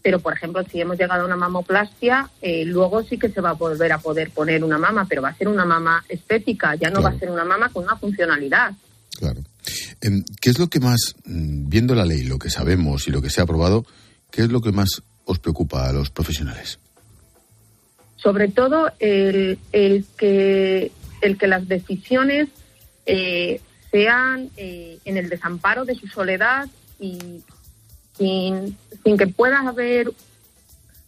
Pero, 0.03 0.19
por 0.19 0.33
ejemplo, 0.33 0.65
si 0.65 0.81
hemos 0.81 0.99
llegado 0.99 1.23
a 1.23 1.27
una 1.27 1.37
mamoplastia, 1.37 2.29
eh, 2.41 2.65
luego 2.65 3.05
sí 3.05 3.19
que 3.19 3.29
se 3.29 3.41
va 3.41 3.51
a 3.51 3.55
volver 3.55 3.93
a 3.93 3.99
poder 3.99 4.31
poner 4.31 4.65
una 4.65 4.79
mama, 4.79 5.07
pero 5.09 5.23
va 5.23 5.29
a 5.29 5.37
ser 5.37 5.47
una 5.47 5.65
mama 5.65 6.05
estética, 6.09 6.75
ya 6.75 6.91
no 6.91 7.01
va 7.01 7.11
a 7.11 7.19
ser 7.19 7.31
una 7.31 7.45
mama 7.45 7.69
con 7.69 7.85
una 7.85 7.97
funcionalidad. 7.97 8.73
Claro. 9.17 9.41
Em, 10.01 10.25
¿Qué 10.41 10.51
es 10.51 10.59
lo 10.59 10.67
que 10.69 10.81
más, 10.81 11.15
mm, 11.25 11.69
viendo 11.69 11.95
la 11.95 12.05
ley, 12.05 12.25
lo 12.25 12.39
que 12.39 12.51
sabemos 12.51 13.07
y 13.07 13.13
lo 13.13 13.23
que 13.23 13.31
se 13.31 13.41
ha 13.41 13.45
aprobado, 13.45 13.87
qué 14.33 14.43
es 14.43 14.49
lo 14.49 14.61
que 14.61 14.73
más 14.73 15.03
os 15.25 15.39
preocupa 15.39 15.89
a 15.89 15.93
los 15.93 16.11
profesionales? 16.11 16.81
Sobre 18.17 18.49
todo 18.49 18.91
el, 18.99 19.59
el 19.71 20.05
que, 20.17 20.91
el 21.21 21.39
que 21.39 21.47
las 21.47 21.69
decisiones 21.69 22.49
eh, 23.07 23.61
sean 23.93 24.51
eh, 24.57 24.99
en 25.05 25.17
el 25.17 25.29
desamparo 25.29 25.85
de 25.85 25.95
su 25.95 26.09
soledad 26.09 26.67
y 26.99 27.43
sin, 28.17 28.77
sin 29.05 29.17
que 29.17 29.29
pueda 29.29 29.61
haber 29.61 30.11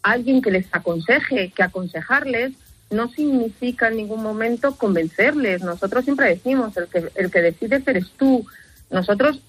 alguien 0.03 0.43
que 0.43 0.53
les 0.53 0.67
aconseje, 0.71 1.50
que 1.50 1.62
aconsejarles 1.62 2.53
no 2.91 3.09
significa 3.09 3.88
en 3.88 3.97
ningún 3.97 4.23
momento 4.23 4.76
convencerles. 4.76 5.62
Nosotros 5.62 6.05
siempre 6.05 6.29
decimos, 6.29 6.76
el 6.76 6.87
que, 6.87 7.11
el 7.14 7.31
que 7.31 7.43
decides 7.43 7.87
eres 7.88 8.11
tú. 8.17 8.47
Nosotros 8.91 9.41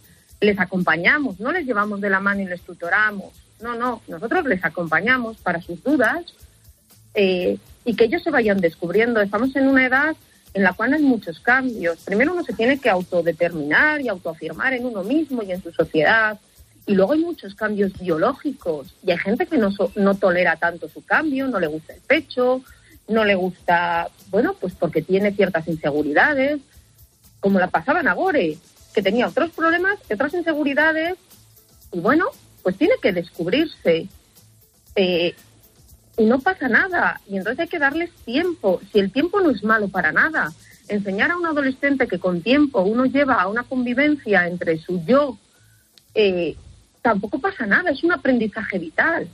les 0.42 0.60
acompañamos, 0.60 1.39
no 1.39 1.51
les 1.51 1.65
llevamos 1.65 2.01
de 2.01 2.10
la 2.10 2.20
mano 2.20 2.42
y 2.42 2.46
les 2.46 2.62
tutoramos. 2.62 3.34
No, 3.62 3.75
no, 3.75 4.01
nosotros 4.08 4.46
les 4.46 4.63
acompañamos 4.65 5.38
para 5.38 5.62
sus 5.62 5.84
dudas 5.84 6.24
eh, 7.13 7.58
y 7.84 7.96
que 7.96 8.06
ellos 8.06 8.24
se 8.24 8.32
vayan 8.32 8.60
descubriendo. 8.60 9.22
Estamos 9.22 9.56
en 9.56 9.68
una 9.68 9.86
edad 9.86 10.15
en 10.56 10.64
la 10.64 10.72
cual 10.72 10.94
hay 10.94 11.02
muchos 11.02 11.42
cambios. 11.42 11.98
Primero 12.06 12.32
uno 12.32 12.44
se 12.44 12.54
tiene 12.54 12.80
que 12.80 12.90
autodeterminar 12.90 14.00
y 14.00 14.08
autoafirmar 14.08 14.74
en 14.74 14.86
uno 14.86 15.04
mismo 15.04 15.44
y 15.44 15.52
en 15.52 15.62
su 15.62 15.72
sociedad. 15.74 16.40
Y 16.86 16.94
luego 16.96 17.12
hay 17.12 17.20
muchos 17.20 17.56
cambios 17.56 17.92
biológicos 18.00 18.96
y 19.06 19.12
hay 19.12 19.18
gente 19.18 19.48
que 19.48 19.58
no, 19.58 19.70
no 19.96 20.16
tolera 20.16 20.56
tanto 20.56 20.88
su 20.88 21.04
cambio, 21.04 21.50
no 21.50 21.60
le 21.60 21.68
gusta 21.68 21.94
el 21.94 22.00
pecho, 22.00 22.62
no 23.10 23.26
le 23.26 23.36
gusta, 23.36 24.10
bueno, 24.30 24.56
pues 24.60 24.74
porque 24.80 25.02
tiene 25.02 25.34
ciertas 25.34 25.68
inseguridades, 25.68 26.62
como 27.42 27.60
la 27.60 27.68
pasaba 27.68 28.00
en 28.00 28.08
Agore, 28.08 28.58
que 28.94 29.02
tenía 29.02 29.28
otros 29.28 29.52
problemas, 29.52 29.98
otras 30.10 30.34
inseguridades, 30.34 31.16
y 31.92 32.00
bueno, 32.00 32.28
pues 32.64 32.78
tiene 32.78 32.96
que 33.02 33.12
descubrirse. 33.12 34.08
Eh, 34.96 35.36
y 36.17 36.25
no 36.25 36.39
pasa 36.39 36.67
nada. 36.67 37.22
Y 37.27 37.38
entonces 37.38 37.62
hay 37.62 37.67
que 37.67 37.79
darles 37.79 38.12
tiempo. 38.25 38.81
Si 38.91 39.00
el 39.00 39.12
tiempo 39.12 39.39
no 39.41 39.51
es 39.51 39.63
malo 39.63 39.89
para 39.89 40.12
nada, 40.12 40.51
enseñar 40.88 41.31
a 41.31 41.38
un 41.38 41.45
adolescente 41.45 42.07
que 42.07 42.19
con 42.19 42.41
tiempo 42.41 42.81
uno 42.81 43.05
lleva 43.05 43.36
a 43.36 43.48
una 43.48 43.63
convivencia 43.63 44.48
entre 44.48 44.77
su 44.77 45.03
yo, 45.05 45.38
eh, 46.13 46.55
tampoco 47.01 47.39
pasa 47.39 47.65
nada, 47.65 47.91
es 47.91 48.03
un 48.03 48.13
aprendizaje 48.13 48.79
vital. 48.79 49.27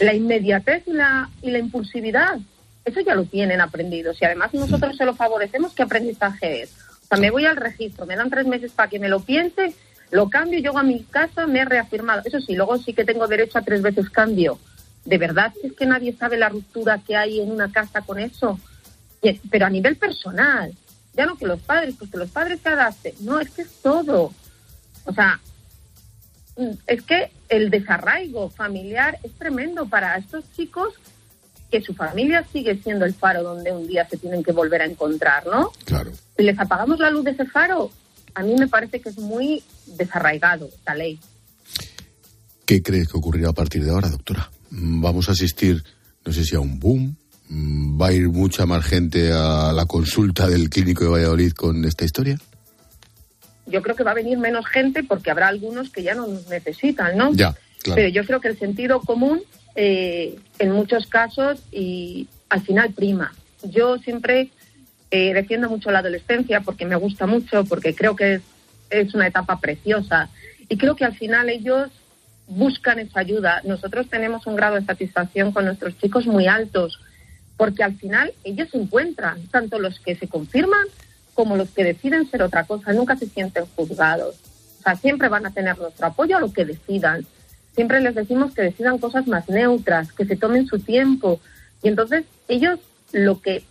La 0.00 0.14
inmediatez 0.14 0.84
y 0.86 0.92
la, 0.92 1.28
y 1.42 1.50
la 1.50 1.58
impulsividad, 1.58 2.38
eso 2.84 3.00
ya 3.00 3.14
lo 3.14 3.24
tienen 3.24 3.60
aprendido. 3.60 4.14
Si 4.14 4.24
además 4.24 4.54
nosotros 4.54 4.96
se 4.96 5.04
lo 5.04 5.14
favorecemos, 5.14 5.74
¿qué 5.74 5.82
aprendizaje 5.82 6.62
es? 6.62 6.70
O 7.04 7.08
sea, 7.08 7.18
me 7.18 7.30
voy 7.30 7.46
al 7.46 7.56
registro, 7.56 8.06
me 8.06 8.16
dan 8.16 8.30
tres 8.30 8.46
meses 8.46 8.72
para 8.72 8.88
que 8.88 8.98
me 8.98 9.08
lo 9.08 9.20
piense, 9.20 9.74
lo 10.10 10.30
cambio, 10.30 10.60
llego 10.60 10.78
a 10.78 10.82
mi 10.82 11.02
casa, 11.02 11.46
me 11.46 11.60
he 11.60 11.64
reafirmado. 11.64 12.22
Eso 12.24 12.40
sí, 12.40 12.54
luego 12.54 12.78
sí 12.78 12.94
que 12.94 13.04
tengo 13.04 13.26
derecho 13.26 13.58
a 13.58 13.62
tres 13.62 13.82
veces 13.82 14.08
cambio 14.08 14.58
¿De 15.06 15.18
verdad 15.18 15.52
es 15.62 15.72
que 15.72 15.86
nadie 15.86 16.14
sabe 16.16 16.36
la 16.36 16.48
ruptura 16.48 16.98
que 16.98 17.16
hay 17.16 17.40
en 17.40 17.50
una 17.50 17.70
casa 17.70 18.02
con 18.02 18.18
eso? 18.18 18.58
Pero 19.50 19.66
a 19.66 19.70
nivel 19.70 19.96
personal, 19.96 20.74
ya 21.14 21.26
no 21.26 21.36
que 21.36 21.46
los 21.46 21.60
padres, 21.60 21.94
porque 21.98 22.18
los 22.18 22.30
padres 22.30 22.60
que 22.60 22.68
hacen, 22.68 23.14
no, 23.20 23.40
es 23.40 23.50
que 23.50 23.62
es 23.62 23.70
todo. 23.82 24.32
O 25.04 25.12
sea, 25.12 25.40
mm, 26.56 26.70
es 26.88 27.02
que 27.02 27.30
el 27.48 27.70
desarraigo 27.70 28.50
familiar 28.50 29.18
es 29.22 29.32
tremendo 29.32 29.86
para 29.86 30.16
estos 30.16 30.44
chicos 30.54 30.94
que 31.70 31.80
su 31.80 31.94
familia 31.94 32.44
sigue 32.52 32.80
siendo 32.82 33.04
el 33.04 33.14
faro 33.14 33.42
donde 33.42 33.72
un 33.72 33.86
día 33.86 34.08
se 34.08 34.16
tienen 34.16 34.42
que 34.42 34.52
volver 34.52 34.82
a 34.82 34.86
encontrar, 34.86 35.46
¿no? 35.46 35.72
Claro. 35.84 36.12
Si 36.36 36.42
les 36.42 36.58
apagamos 36.58 36.98
la 36.98 37.10
luz 37.10 37.24
de 37.24 37.30
ese 37.32 37.46
faro, 37.46 37.90
a 38.34 38.42
mí 38.42 38.54
me 38.56 38.68
parece 38.68 39.00
que 39.00 39.08
es 39.08 39.18
muy 39.18 39.62
desarraigado 39.86 40.66
esta 40.66 40.94
ley. 40.94 41.18
¿Qué 42.64 42.82
crees 42.82 43.08
que 43.08 43.16
ocurrirá 43.16 43.50
a 43.50 43.52
partir 43.52 43.84
de 43.84 43.90
ahora, 43.90 44.08
doctora? 44.08 44.50
Vamos 44.70 45.28
a 45.28 45.32
asistir, 45.32 45.82
no 46.24 46.32
sé 46.32 46.44
si 46.44 46.56
a 46.56 46.60
un 46.60 46.78
boom, 46.78 47.16
va 47.50 48.08
a 48.08 48.12
ir 48.12 48.28
mucha 48.28 48.66
más 48.66 48.84
gente 48.84 49.32
a 49.32 49.72
la 49.72 49.86
consulta 49.86 50.48
del 50.48 50.68
clínico 50.68 51.04
de 51.04 51.10
Valladolid 51.10 51.52
con 51.52 51.84
esta 51.84 52.04
historia. 52.04 52.38
Yo 53.66 53.82
creo 53.82 53.96
que 53.96 54.04
va 54.04 54.12
a 54.12 54.14
venir 54.14 54.38
menos 54.38 54.66
gente 54.66 55.02
porque 55.02 55.30
habrá 55.30 55.48
algunos 55.48 55.90
que 55.90 56.02
ya 56.02 56.14
no 56.14 56.26
nos 56.26 56.48
necesitan, 56.48 57.16
¿no? 57.16 57.32
Ya, 57.34 57.54
Pero 57.84 58.08
yo 58.08 58.24
creo 58.24 58.40
que 58.40 58.48
el 58.48 58.58
sentido 58.58 59.00
común, 59.00 59.42
eh, 59.74 60.36
en 60.58 60.72
muchos 60.72 61.06
casos, 61.06 61.60
y 61.72 62.28
al 62.48 62.62
final 62.62 62.92
prima. 62.92 63.32
Yo 63.62 63.98
siempre 63.98 64.50
eh, 65.10 65.34
defiendo 65.34 65.68
mucho 65.68 65.90
la 65.90 66.00
adolescencia 66.00 66.60
porque 66.60 66.84
me 66.84 66.96
gusta 66.96 67.26
mucho, 67.26 67.64
porque 67.64 67.94
creo 67.94 68.14
que 68.14 68.34
es, 68.34 68.42
es 68.90 69.14
una 69.14 69.26
etapa 69.26 69.60
preciosa. 69.60 70.30
Y 70.68 70.76
creo 70.76 70.94
que 70.94 71.04
al 71.04 71.16
final 71.16 71.48
ellos 71.48 71.90
buscan 72.46 72.98
esa 72.98 73.20
ayuda. 73.20 73.60
Nosotros 73.64 74.08
tenemos 74.08 74.46
un 74.46 74.56
grado 74.56 74.76
de 74.76 74.84
satisfacción 74.84 75.52
con 75.52 75.64
nuestros 75.64 75.96
chicos 75.98 76.26
muy 76.26 76.46
altos, 76.46 77.00
porque 77.56 77.82
al 77.82 77.96
final 77.96 78.32
ellos 78.44 78.68
se 78.70 78.78
encuentran, 78.78 79.46
tanto 79.48 79.78
los 79.78 79.98
que 80.00 80.16
se 80.16 80.28
confirman 80.28 80.86
como 81.34 81.56
los 81.56 81.70
que 81.70 81.84
deciden 81.84 82.30
ser 82.30 82.42
otra 82.42 82.64
cosa, 82.64 82.92
nunca 82.92 83.16
se 83.16 83.26
sienten 83.26 83.66
juzgados. 83.76 84.36
O 84.80 84.82
sea, 84.82 84.96
siempre 84.96 85.28
van 85.28 85.46
a 85.46 85.52
tener 85.52 85.78
nuestro 85.78 86.06
apoyo 86.06 86.36
a 86.36 86.40
lo 86.40 86.52
que 86.52 86.64
decidan. 86.64 87.26
Siempre 87.74 88.00
les 88.00 88.14
decimos 88.14 88.54
que 88.54 88.62
decidan 88.62 88.98
cosas 88.98 89.26
más 89.26 89.48
neutras, 89.48 90.12
que 90.12 90.24
se 90.24 90.36
tomen 90.36 90.66
su 90.66 90.78
tiempo. 90.78 91.40
Y 91.82 91.88
entonces 91.88 92.24
ellos 92.48 92.78
lo 93.12 93.40
que 93.40 93.64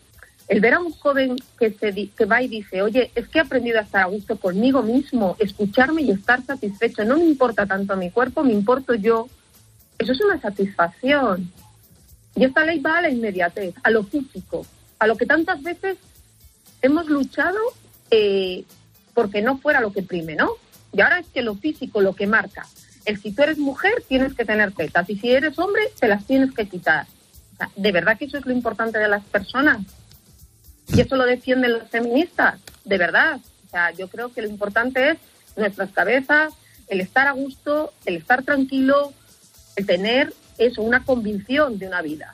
el 0.47 0.59
ver 0.59 0.75
a 0.75 0.79
un 0.79 0.91
joven 0.91 1.35
que, 1.57 1.71
se, 1.71 1.93
que 1.93 2.25
va 2.25 2.41
y 2.41 2.47
dice, 2.47 2.81
oye, 2.81 3.11
es 3.15 3.27
que 3.27 3.39
he 3.39 3.41
aprendido 3.41 3.79
a 3.79 3.83
estar 3.83 4.03
a 4.03 4.07
gusto 4.07 4.37
conmigo 4.37 4.83
mismo, 4.83 5.35
escucharme 5.39 6.03
y 6.03 6.11
estar 6.11 6.43
satisfecho, 6.45 7.03
no 7.03 7.17
me 7.17 7.25
importa 7.25 7.65
tanto 7.65 7.95
mi 7.97 8.11
cuerpo, 8.11 8.43
me 8.43 8.53
importo 8.53 8.93
yo, 8.93 9.27
eso 9.97 10.11
es 10.11 10.21
una 10.21 10.39
satisfacción. 10.39 11.51
Y 12.35 12.43
esta 12.43 12.65
ley 12.65 12.79
va 12.79 12.97
a 12.97 13.01
la 13.01 13.09
inmediatez, 13.09 13.73
a 13.81 13.89
lo 13.89 14.03
físico, 14.03 14.65
a 14.99 15.07
lo 15.07 15.17
que 15.17 15.25
tantas 15.25 15.63
veces 15.63 15.97
hemos 16.81 17.07
luchado 17.07 17.57
eh, 18.11 18.65
porque 19.13 19.41
no 19.41 19.57
fuera 19.57 19.81
lo 19.81 19.91
que 19.91 20.03
prime, 20.03 20.35
¿no? 20.35 20.51
Y 20.93 21.01
ahora 21.01 21.19
es 21.19 21.27
que 21.27 21.41
lo 21.41 21.55
físico 21.55 22.01
lo 22.01 22.13
que 22.13 22.27
marca. 22.27 22.67
El 23.05 23.19
si 23.19 23.31
tú 23.31 23.43
eres 23.43 23.57
mujer 23.57 24.03
tienes 24.07 24.33
que 24.33 24.45
tener 24.45 24.73
tetas 24.73 25.09
y 25.09 25.17
si 25.17 25.31
eres 25.31 25.57
hombre 25.57 25.81
te 25.99 26.07
las 26.07 26.25
tienes 26.25 26.53
que 26.53 26.67
quitar. 26.67 27.07
¿De 27.75 27.91
verdad 27.91 28.17
que 28.17 28.25
eso 28.25 28.37
es 28.37 28.45
lo 28.45 28.51
importante 28.51 28.99
de 28.99 29.07
las 29.07 29.23
personas? 29.23 29.79
Y 30.93 31.01
eso 31.01 31.15
lo 31.15 31.25
defienden 31.25 31.73
los 31.73 31.89
feministas, 31.89 32.59
de 32.83 32.97
verdad. 32.97 33.39
O 33.65 33.69
sea, 33.69 33.91
yo 33.91 34.07
creo 34.07 34.31
que 34.31 34.41
lo 34.41 34.49
importante 34.49 35.11
es 35.11 35.17
nuestras 35.55 35.91
cabezas, 35.91 36.53
el 36.87 37.01
estar 37.01 37.27
a 37.27 37.31
gusto, 37.31 37.93
el 38.05 38.17
estar 38.17 38.43
tranquilo, 38.43 39.13
el 39.75 39.85
tener 39.85 40.33
eso, 40.57 40.81
una 40.81 41.03
convicción 41.03 41.77
de 41.77 41.87
una 41.87 42.01
vida. 42.01 42.33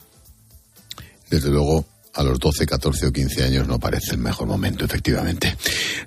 Desde 1.29 1.49
luego, 1.49 1.85
a 2.13 2.23
los 2.23 2.39
12, 2.39 2.65
14 2.65 3.07
o 3.07 3.11
15 3.11 3.43
años 3.43 3.67
no 3.67 3.79
parece 3.79 4.11
el 4.11 4.17
mejor 4.17 4.47
momento, 4.47 4.83
efectivamente. 4.83 5.55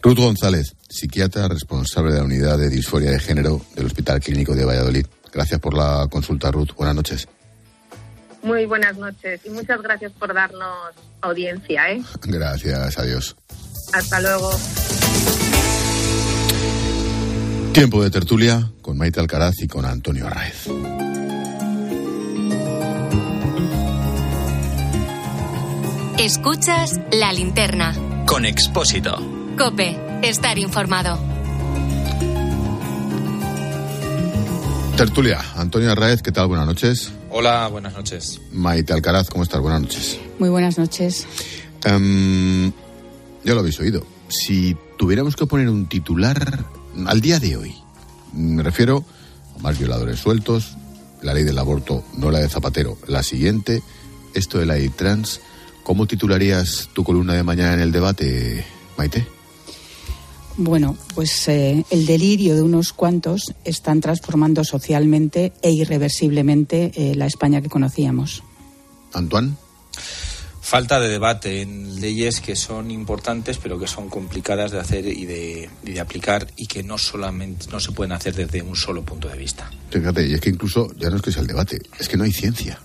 Ruth 0.03 0.19
González, 0.19 0.75
psiquiatra 0.89 1.49
responsable 1.49 2.13
de 2.13 2.19
la 2.19 2.25
unidad 2.25 2.59
de 2.59 2.69
disforia 2.69 3.11
de 3.11 3.19
género 3.19 3.61
del 3.75 3.87
Hospital 3.87 4.21
Clínico 4.21 4.55
de 4.55 4.65
Valladolid. 4.65 5.07
Gracias 5.33 5.59
por 5.61 5.75
la 5.75 6.07
consulta, 6.11 6.51
Ruth. 6.51 6.75
Buenas 6.77 6.95
noches. 6.95 7.27
Muy 8.45 8.67
buenas 8.67 8.97
noches 8.99 9.41
y 9.45 9.51
muchas 9.51 9.81
gracias 9.81 10.13
por 10.13 10.35
darnos 10.35 10.95
audiencia. 11.23 11.91
¿eh? 11.91 12.03
Gracias, 12.23 12.99
adiós. 12.99 13.37
Hasta 13.95 14.21
luego. 14.21 14.51
Tiempo 17.73 18.03
de 18.05 18.11
tertulia 18.11 18.71
con 18.83 18.99
Maite 18.99 19.19
Alcaraz 19.19 19.55
y 19.63 19.67
con 19.67 19.87
Antonio 19.87 20.27
Arraez. 20.27 20.69
Escuchas 26.19 27.01
la 27.13 27.33
linterna. 27.33 27.95
Con 28.27 28.45
Expósito. 28.45 29.17
Cope, 29.59 29.99
estar 30.23 30.59
informado. 30.59 31.19
Tertulia, 34.97 35.41
Antonio 35.57 35.91
Arraez, 35.91 36.23
¿qué 36.23 36.31
tal? 36.31 36.47
Buenas 36.47 36.67
noches. 36.67 37.13
Hola, 37.37 37.67
buenas 37.67 37.95
noches. 37.95 38.41
Maite 38.53 38.93
Alcaraz, 38.93 39.29
¿cómo 39.29 39.43
estás? 39.43 39.61
Buenas 39.61 39.81
noches. 39.81 40.21
Muy 40.39 40.51
buenas 40.51 40.79
noches. 40.79 41.27
Um, 41.85 42.71
ya 43.43 43.55
lo 43.55 43.59
habéis 43.59 43.81
oído. 43.81 44.07
Si 44.29 44.77
tuviéramos 44.97 45.35
que 45.35 45.45
poner 45.45 45.69
un 45.69 45.89
titular 45.89 46.65
al 47.07 47.21
día 47.21 47.41
de 47.41 47.57
hoy. 47.57 47.75
Me 48.35 48.63
refiero 48.63 49.05
a 49.59 49.63
más 49.63 49.77
violadores 49.77 50.21
sueltos, 50.21 50.77
la 51.23 51.35
ley 51.35 51.43
del 51.43 51.59
aborto, 51.59 52.05
no 52.17 52.31
la 52.31 52.39
de 52.39 52.49
Zapatero, 52.49 52.99
la 53.09 53.25
siguiente, 53.25 53.83
esto 54.33 54.61
de 54.61 54.67
la 54.67 54.75
ley 54.77 54.89
trans. 54.91 55.41
¿Cómo 55.83 56.07
titularías 56.07 56.89
tu 56.93 57.03
columna 57.03 57.35
de 57.35 57.43
mañana 57.43 57.75
en 57.75 57.81
el 57.81 57.91
debate, 57.91 58.65
Maite? 58.97 59.27
Bueno, 60.57 60.97
pues 61.15 61.49
eh, 61.49 61.85
el 61.91 62.07
delirio 62.07 62.55
de 62.55 62.63
unos 62.63 62.93
cuantos 62.93 63.55
están 63.65 64.01
transformando 64.01 64.63
socialmente 64.63 65.53
e 65.63 65.71
irreversiblemente 65.71 66.93
eh, 66.95 67.15
la 67.17 67.27
España 67.27 67.61
que 67.61 67.69
conocíamos. 67.69 68.43
Antoine. 69.13 69.55
Falta 70.61 70.99
de 70.99 71.09
debate 71.09 71.61
en 71.61 72.01
leyes 72.01 72.41
que 72.41 72.57
son 72.57 72.91
importantes 72.91 73.59
pero 73.59 73.79
que 73.79 73.87
son 73.87 74.09
complicadas 74.09 74.71
de 74.71 74.81
hacer 74.81 75.07
y 75.07 75.27
de, 75.27 75.69
y 75.85 75.93
de 75.93 76.01
aplicar 76.01 76.47
y 76.57 76.67
que 76.67 76.83
no 76.83 76.97
solamente 76.97 77.67
no 77.71 77.81
se 77.81 77.93
pueden 77.93 78.13
hacer 78.13 78.35
desde 78.35 78.63
un 78.63 78.75
solo 78.75 79.03
punto 79.03 79.29
de 79.29 79.37
vista. 79.37 79.71
Fíjate, 79.91 80.27
y 80.27 80.35
es 80.35 80.41
que 80.41 80.51
incluso 80.51 80.91
ya 80.97 81.11
no 81.11 81.17
es 81.17 81.23
que 81.23 81.33
sea 81.33 81.43
el 81.43 81.49
debate, 81.49 81.83
es 81.99 82.09
que 82.09 82.17
no 82.17 82.25
hay 82.25 82.33
ciencia. 82.33 82.81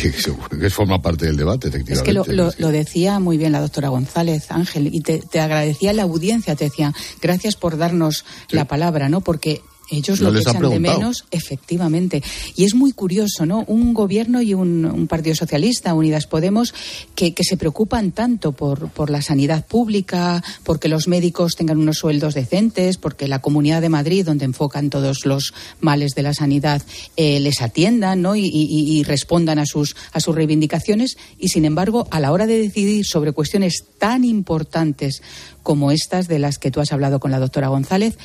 Que, 0.00 0.58
que 0.58 0.70
forma 0.70 1.02
parte 1.02 1.26
del 1.26 1.36
debate, 1.36 1.68
efectivamente. 1.68 2.10
Es 2.10 2.24
que 2.24 2.32
lo, 2.32 2.44
lo, 2.44 2.52
lo, 2.56 2.68
decía 2.68 3.18
muy 3.18 3.36
bien 3.36 3.52
la 3.52 3.60
doctora 3.60 3.88
González, 3.88 4.50
Ángel, 4.50 4.94
y 4.94 5.00
te, 5.00 5.18
te 5.18 5.40
agradecía 5.40 5.92
la 5.92 6.02
audiencia, 6.02 6.56
te 6.56 6.64
decía, 6.64 6.94
gracias 7.20 7.56
por 7.56 7.76
darnos 7.76 8.24
sí. 8.48 8.56
la 8.56 8.66
palabra, 8.66 9.08
¿no? 9.08 9.20
Porque 9.20 9.62
ellos 9.90 10.20
No 10.20 10.28
lo 10.28 10.34
que 10.34 10.40
echan 10.40 10.62
de 10.70 10.80
menos, 10.80 11.24
efectivamente. 11.30 12.22
Y 12.56 12.64
es 12.64 12.74
muy 12.74 12.92
curioso, 12.92 13.44
¿no? 13.46 13.64
Un 13.66 13.92
gobierno 13.94 14.40
y 14.42 14.54
un, 14.54 14.84
un 14.84 15.06
Partido 15.06 15.34
Socialista, 15.34 15.94
Unidas 15.94 16.26
Podemos, 16.26 16.74
que, 17.14 17.34
que 17.34 17.44
se 17.44 17.56
preocupan 17.56 18.12
tanto 18.12 18.52
por, 18.52 18.88
por 18.90 19.10
la 19.10 19.22
sanidad 19.22 19.66
pública, 19.66 20.42
porque 20.64 20.88
los 20.88 21.08
médicos 21.08 21.56
tengan 21.56 21.78
unos 21.78 21.98
sueldos 21.98 22.34
decentes, 22.34 22.96
porque 22.98 23.28
la 23.28 23.40
Comunidad 23.40 23.80
de 23.80 23.88
Madrid, 23.88 24.24
donde 24.24 24.44
enfocan 24.44 24.90
todos 24.90 25.26
los 25.26 25.52
males 25.80 26.12
de 26.14 26.22
la 26.22 26.34
sanidad, 26.34 26.82
eh, 27.16 27.40
les 27.40 27.60
atiendan, 27.60 28.22
¿no? 28.22 28.36
Y, 28.36 28.46
y- 28.46 28.80
y 28.98 29.02
respondan 29.02 29.58
a 29.58 29.66
sus, 29.66 29.96
a 30.12 30.20
sus 30.20 30.34
reivindicaciones. 30.34 31.16
Y, 31.38 31.48
sin 31.48 31.64
embargo, 31.64 32.06
a 32.10 32.20
la 32.20 32.32
hora 32.32 32.46
de 32.46 32.58
decidir 32.58 33.04
sobre 33.04 33.32
cuestiones 33.32 33.84
tan 33.98 34.24
importantes 34.24 35.22
como 35.62 35.90
estas 35.90 36.28
de 36.28 36.38
las 36.38 36.58
que 36.58 36.70
tú 36.70 36.80
has 36.80 36.92
hablado 36.92 37.20
con 37.20 37.30
la 37.30 37.38
doctora 37.38 37.68
González, 37.68 38.16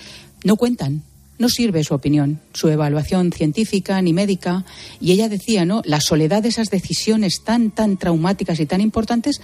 no 0.43 0.55
cuentan. 0.55 1.03
No 1.37 1.49
sirve 1.49 1.83
su 1.83 1.93
opinión, 1.93 2.39
su 2.53 2.69
evaluación 2.69 3.31
científica 3.33 4.01
ni 4.01 4.13
médica. 4.13 4.63
Y 5.01 5.11
ella 5.11 5.27
decía, 5.27 5.65
¿no? 5.65 5.81
La 5.83 5.99
soledad 5.99 6.41
de 6.43 6.49
esas 6.49 6.69
decisiones 6.69 7.41
tan, 7.43 7.71
tan 7.71 7.97
traumáticas 7.97 8.59
y 8.61 8.65
tan 8.65 8.79
importantes 8.79 9.41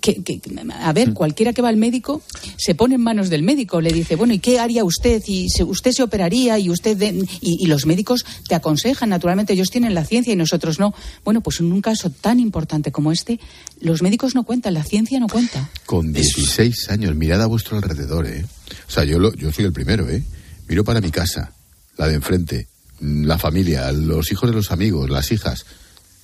que, 0.00 0.22
que- 0.22 0.40
a 0.80 0.92
ver, 0.94 1.12
cualquiera 1.12 1.52
que 1.52 1.60
va 1.60 1.68
al 1.68 1.76
médico 1.76 2.22
se 2.56 2.74
pone 2.74 2.94
en 2.94 3.02
manos 3.02 3.28
del 3.28 3.42
médico. 3.42 3.80
Le 3.82 3.92
dice, 3.92 4.16
bueno, 4.16 4.32
¿y 4.32 4.38
qué 4.38 4.58
haría 4.58 4.84
usted? 4.84 5.22
Y 5.26 5.50
se- 5.50 5.64
usted 5.64 5.92
se 5.92 6.02
operaría 6.02 6.58
y 6.58 6.70
usted. 6.70 6.96
de- 6.96 7.26
y, 7.42 7.62
y 7.62 7.66
los 7.66 7.84
médicos 7.84 8.24
te 8.48 8.54
aconsejan, 8.54 9.10
naturalmente, 9.10 9.52
ellos 9.52 9.68
tienen 9.70 9.92
la 9.94 10.04
ciencia 10.06 10.32
y 10.32 10.36
nosotros 10.36 10.78
no. 10.78 10.94
Bueno, 11.24 11.42
pues 11.42 11.60
en 11.60 11.70
un 11.72 11.82
caso 11.82 12.08
tan 12.10 12.40
importante 12.40 12.90
como 12.90 13.12
este, 13.12 13.38
los 13.80 14.00
médicos 14.00 14.34
no 14.34 14.44
cuentan, 14.44 14.72
la 14.74 14.82
ciencia 14.84 15.20
no 15.20 15.26
cuenta. 15.28 15.68
Con 15.84 16.12
16 16.14 16.88
años, 16.88 17.14
mirad 17.16 17.42
a 17.42 17.46
vuestro 17.46 17.76
alrededor, 17.76 18.26
¿eh? 18.26 18.44
O 18.88 18.90
sea, 18.90 19.04
yo, 19.04 19.18
lo- 19.18 19.34
yo 19.34 19.52
soy 19.52 19.66
el 19.66 19.72
primero, 19.74 20.08
¿eh? 20.08 20.22
Miro 20.68 20.84
para 20.84 21.00
mi 21.00 21.10
casa, 21.10 21.52
la 21.96 22.08
de 22.08 22.14
enfrente, 22.14 22.68
la 23.00 23.38
familia, 23.38 23.90
los 23.92 24.30
hijos 24.30 24.50
de 24.50 24.56
los 24.56 24.70
amigos, 24.70 25.08
las 25.08 25.32
hijas. 25.32 25.64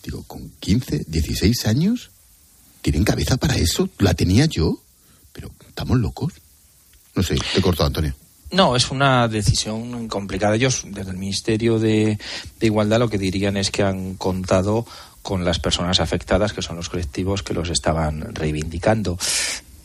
Digo, 0.03 0.23
con 0.25 0.51
15, 0.61 1.05
16 1.09 1.67
años, 1.67 2.11
¿tienen 2.83 3.05
cabeza 3.05 3.37
para 3.39 3.57
eso? 3.57 3.89
¿La 3.99 4.15
tenía 4.15 4.45
yo? 4.45 4.83
Pero, 5.33 5.51
¿estamos 5.67 5.99
locos? 5.99 6.35
No 7.15 7.23
sé, 7.23 7.37
te 7.37 7.59
he 7.59 7.63
cortado, 7.63 7.87
Antonio. 7.87 8.15
No, 8.51 8.77
es 8.77 8.91
una 8.91 9.27
decisión 9.29 10.09
complicada. 10.09 10.57
Ellos, 10.57 10.85
desde 10.87 11.11
el 11.11 11.17
Ministerio 11.17 11.79
de, 11.79 12.19
de 12.61 12.67
Igualdad, 12.67 12.99
lo 12.99 13.09
que 13.09 13.19
dirían 13.19 13.57
es 13.57 13.71
que 13.71 13.83
han 13.83 14.15
contado 14.15 14.87
con 15.23 15.45
las 15.45 15.59
personas 15.59 16.01
afectadas, 16.01 16.53
que 16.53 16.61
son 16.61 16.77
los 16.77 16.91
colectivos 16.91 17.43
que 17.43 17.55
los 17.55 17.71
estaban 17.71 18.35
reivindicando. 18.35 19.19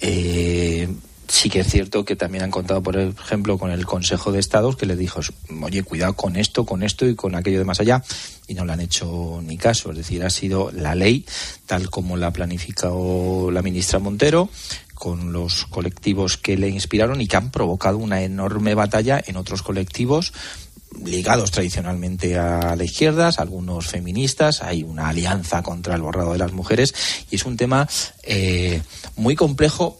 Eh, 0.01 0.89
sí 1.29 1.49
que 1.49 1.61
es 1.61 1.67
cierto 1.67 2.03
que 2.03 2.15
también 2.15 2.43
han 2.43 2.51
contado, 2.51 2.81
por 2.81 2.97
ejemplo, 2.97 3.57
con 3.57 3.71
el 3.71 3.85
Consejo 3.85 4.31
de 4.31 4.39
Estados, 4.39 4.75
que 4.75 4.85
les 4.85 4.97
dijo, 4.97 5.21
oye, 5.61 5.83
cuidado 5.83 6.13
con 6.13 6.35
esto, 6.35 6.65
con 6.65 6.83
esto 6.83 7.07
y 7.07 7.15
con 7.15 7.35
aquello 7.35 7.59
de 7.59 7.65
más 7.65 7.79
allá, 7.79 8.03
y 8.47 8.55
no 8.55 8.65
le 8.65 8.73
han 8.73 8.81
hecho 8.81 9.39
ni 9.43 9.57
caso. 9.57 9.91
Es 9.91 9.97
decir, 9.97 10.23
ha 10.23 10.29
sido 10.29 10.71
la 10.71 10.95
ley, 10.95 11.25
tal 11.65 11.89
como 11.89 12.17
la 12.17 12.27
ha 12.27 12.33
planificado 12.33 13.51
la 13.51 13.61
ministra 13.61 13.99
Montero, 13.99 14.49
con 14.95 15.31
los 15.31 15.65
colectivos 15.65 16.37
que 16.37 16.57
le 16.57 16.67
inspiraron 16.67 17.21
y 17.21 17.27
que 17.27 17.37
han 17.37 17.51
provocado 17.51 17.97
una 17.97 18.21
enorme 18.21 18.75
batalla 18.75 19.21
en 19.25 19.37
otros 19.37 19.61
colectivos 19.61 20.33
ligados 21.05 21.51
tradicionalmente 21.51 22.37
a 22.37 22.75
la 22.75 22.83
izquierda, 22.83 23.29
algunos 23.37 23.87
feministas, 23.87 24.61
hay 24.61 24.83
una 24.83 25.09
alianza 25.09 25.61
contra 25.61 25.95
el 25.95 26.01
borrado 26.01 26.33
de 26.33 26.39
las 26.39 26.51
mujeres 26.51 26.93
y 27.29 27.35
es 27.35 27.45
un 27.45 27.57
tema 27.57 27.87
eh, 28.23 28.81
muy 29.15 29.35
complejo. 29.35 29.99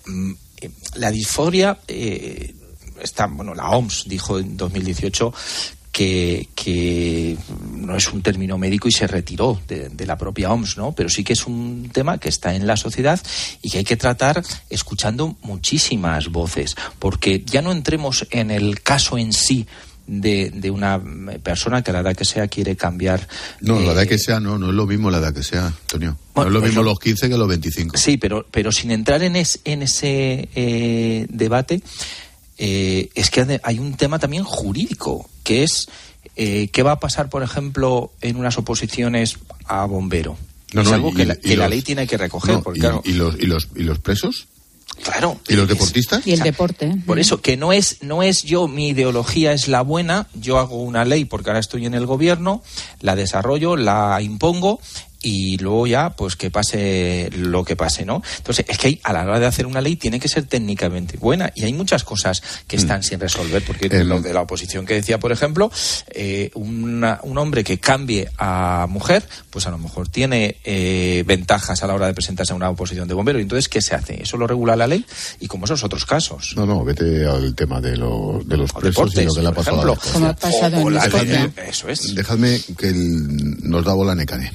La 0.96 1.12
disforia 1.12 1.80
eh, 1.88 2.54
está, 3.02 3.28
bueno, 3.28 3.54
la 3.54 3.70
OMS 3.70 4.06
dijo 4.08 4.40
en 4.40 4.58
2018 4.58 5.34
que, 5.92 6.48
que 6.56 7.38
no 7.72 7.96
es 7.96 8.12
un 8.14 8.22
término 8.22 8.58
médico 8.58 8.88
y 8.88 8.92
se 8.92 9.08
retiró 9.08 9.60
de, 9.68 9.90
de 9.90 10.06
la 10.06 10.18
propia 10.18 10.52
OMS, 10.52 10.78
¿no? 10.78 10.94
Pero 10.94 11.10
sí 11.10 11.24
que 11.24 11.34
es 11.34 11.46
un 11.46 11.90
tema 11.92 12.20
que 12.20 12.30
está 12.30 12.56
en 12.56 12.68
la 12.68 12.78
sociedad 12.78 13.20
y 13.62 13.70
que 13.70 13.80
hay 13.80 13.84
que 13.84 13.98
tratar 13.98 14.44
escuchando 14.70 15.36
muchísimas 15.42 16.30
voces, 16.30 16.76
porque 17.00 17.44
ya 17.46 17.62
no 17.62 17.72
entremos 17.72 18.28
en 18.32 18.52
el 18.52 18.82
caso 18.82 19.18
en 19.18 19.34
sí 19.34 19.68
de, 20.10 20.50
de 20.50 20.72
una 20.72 21.00
persona 21.44 21.82
que 21.84 21.92
a 21.92 21.94
la 21.94 22.00
edad 22.00 22.16
que 22.16 22.26
sea 22.26 22.48
quiere 22.48 22.76
cambiar. 22.76 23.28
No, 23.62 23.80
la 23.80 23.92
eh, 23.92 23.94
edad 23.94 24.08
que 24.08 24.18
sea, 24.18 24.40
no, 24.40 24.58
no 24.58 24.70
es 24.70 24.74
lo 24.74 24.88
mismo 24.88 25.12
la 25.12 25.20
edad 25.20 25.34
que 25.34 25.44
sea, 25.44 25.68
Antonio. 25.68 26.18
Bueno, 26.34 26.50
no 26.52 26.58
es 26.58 26.62
lo 26.64 26.68
mismo 26.68 26.84
lo- 26.84 26.90
los 26.92 27.00
15 27.00 27.30
que 27.30 27.38
los 27.38 27.48
25. 27.48 27.98
Sí, 27.98 28.18
pero, 28.18 28.46
pero 28.50 28.72
sin 28.72 28.92
entrar 28.92 29.22
en, 29.24 29.36
es- 29.36 29.60
en 29.66 29.84
ese 29.84 30.50
eh, 30.56 31.28
debate, 31.30 31.82
eh, 32.58 33.10
es 33.16 33.30
que 33.30 33.60
hay 33.64 33.80
un 33.80 33.96
tema 33.96 34.20
también 34.20 34.44
jurídico, 34.44 35.30
que 35.44 35.64
es 35.64 35.88
eh, 36.36 36.70
qué 36.72 36.84
va 36.84 36.94
a 36.94 37.00
pasar, 37.00 37.30
por 37.30 37.44
ejemplo, 37.44 38.12
en 38.22 38.36
unas 38.36 38.58
oposiciones 38.58 39.38
a 39.66 39.86
bombero. 39.86 40.38
No, 40.74 40.82
es 40.82 40.88
no, 40.88 40.94
algo 40.96 41.10
y- 41.12 41.16
que, 41.16 41.26
la, 41.26 41.36
que 41.36 41.58
la 41.58 41.68
ley 41.70 41.82
tiene 41.82 42.06
que 42.08 42.18
recoger, 42.18 42.56
No, 42.56 42.62
porque 42.64 42.80
y, 42.80 42.82
claro, 42.82 43.02
y 43.06 43.14
los, 43.14 43.36
y, 43.40 43.46
los, 43.46 43.68
¿Y 43.76 43.84
los 43.84 44.00
presos? 44.00 44.48
Claro, 45.04 45.40
¿Y 45.48 45.56
los 45.56 45.68
deportistas? 45.68 46.26
Y 46.26 46.32
el 46.32 46.42
O 46.42 46.44
sea, 46.44 46.52
deporte. 46.52 46.96
Por 47.06 47.20
eso, 47.20 47.42
que 47.42 47.58
no 47.58 47.74
es, 47.74 48.02
no 48.02 48.24
es 48.24 48.44
yo, 48.44 48.68
mi 48.68 48.90
ideología 48.90 49.54
es 49.54 49.68
la 49.68 49.82
buena, 49.82 50.28
yo 50.34 50.58
hago 50.58 50.82
una 50.82 51.06
ley 51.06 51.26
porque 51.26 51.50
ahora 51.50 51.60
estoy 51.60 51.86
en 51.86 51.94
el 51.94 52.06
gobierno, 52.06 52.64
la 53.02 53.16
desarrollo, 53.16 53.76
la 53.76 54.22
impongo 54.22 54.80
y 55.22 55.58
luego 55.58 55.86
ya, 55.88 56.12
pues 56.12 56.36
que 56.36 56.50
pase 56.52 57.30
lo 57.36 57.64
que 57.64 57.76
pase, 57.76 58.06
¿no? 58.06 58.22
Entonces, 58.38 58.66
es 58.68 58.78
que 58.78 58.88
hay- 58.88 59.00
a 59.04 59.12
la 59.14 59.24
hora 59.24 59.40
de 59.40 59.46
hacer 59.46 59.66
una 59.66 59.82
ley 59.82 59.96
tiene 59.98 60.20
que 60.20 60.28
ser 60.30 60.44
técnicamente 60.46 61.18
buena 61.18 61.52
y 61.56 61.64
hay 61.66 61.74
muchas 61.74 62.04
cosas 62.04 62.42
que 62.68 62.76
están 62.78 63.04
sin 63.04 63.20
resolver, 63.20 63.64
porque 63.66 63.88
El- 63.88 64.08
lo 64.08 64.22
de 64.22 64.34
la 64.34 64.42
oposición 64.42 64.86
que 64.86 64.94
decía, 64.94 65.20
por 65.20 65.32
ejemplo, 65.32 65.72
eh, 66.12 66.52
una- 66.54 67.20
un 67.24 67.38
hombre 67.38 67.64
que 67.64 67.80
cambie 67.80 68.30
a 68.38 68.88
mujer, 68.90 69.24
pues 69.50 69.68
a 69.68 69.72
lo 69.72 69.78
mejor 69.78 70.08
tiene 70.08 70.58
eh, 70.64 71.24
ventajas 71.26 71.84
a 71.84 71.88
la 71.88 71.94
hora 71.96 72.08
de 72.08 72.14
presentarse 72.14 72.54
a 72.54 72.56
una 72.56 72.70
oposición 72.70 73.08
de 73.08 73.14
bombero. 73.14 73.40
Y 73.40 73.42
entonces, 73.42 73.68
¿qué 73.68 73.82
se 73.82 73.96
hace? 73.96 74.22
Eso 74.24 74.38
lo 74.38 74.48
regula 74.48 74.76
la 74.76 74.88
ley 74.88 75.06
y 75.40 75.48
como 75.48 75.66
esos 75.66 75.84
otros 75.84 76.06
casos. 76.06 76.54
No, 76.56 76.66
no, 76.66 76.84
vete 76.84 77.26
al 77.26 77.56
tema 77.56 77.82
de, 77.82 77.98
lo- 77.98 78.42
de 78.46 78.58
los 78.58 78.72
O 78.74 78.80
presos 78.80 79.14
y 79.16 79.26
lo 79.26 79.34
que 79.34 79.42
le 79.42 79.48
ha 79.50 79.52
pasado 79.52 79.82
a 79.82 79.86
la 79.86 79.96
Como 79.96 80.28
ha 80.28 80.34
pasado 80.36 80.78
O- 80.78 80.84
o 80.84 80.88
en 80.90 80.94
la- 80.96 81.06
Escocia. 81.06 81.52
Eso 81.68 81.90
es. 81.90 82.16
Déjame 82.16 82.62
que 82.78 82.88
el- 82.90 83.70
nos 83.70 83.84
da 83.84 83.94
bola 83.94 84.16
Necane. 84.16 84.52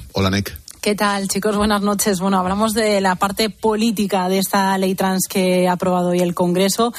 ¿Qué 0.85 0.93
tal, 0.93 1.27
chicos? 1.27 1.57
Buenas 1.57 1.81
noches. 1.81 2.19
Bueno, 2.19 2.37
hablamos 2.37 2.75
de 2.75 3.01
la 3.01 3.15
parte 3.15 3.49
política 3.49 4.29
de 4.29 4.37
esta 4.37 4.77
ley 4.77 4.93
trans 4.93 5.25
que 5.27 5.67
ha 5.67 5.71
aprobado 5.71 6.09
hoy 6.09 6.19
el 6.19 6.35
Congreso. 6.35 6.93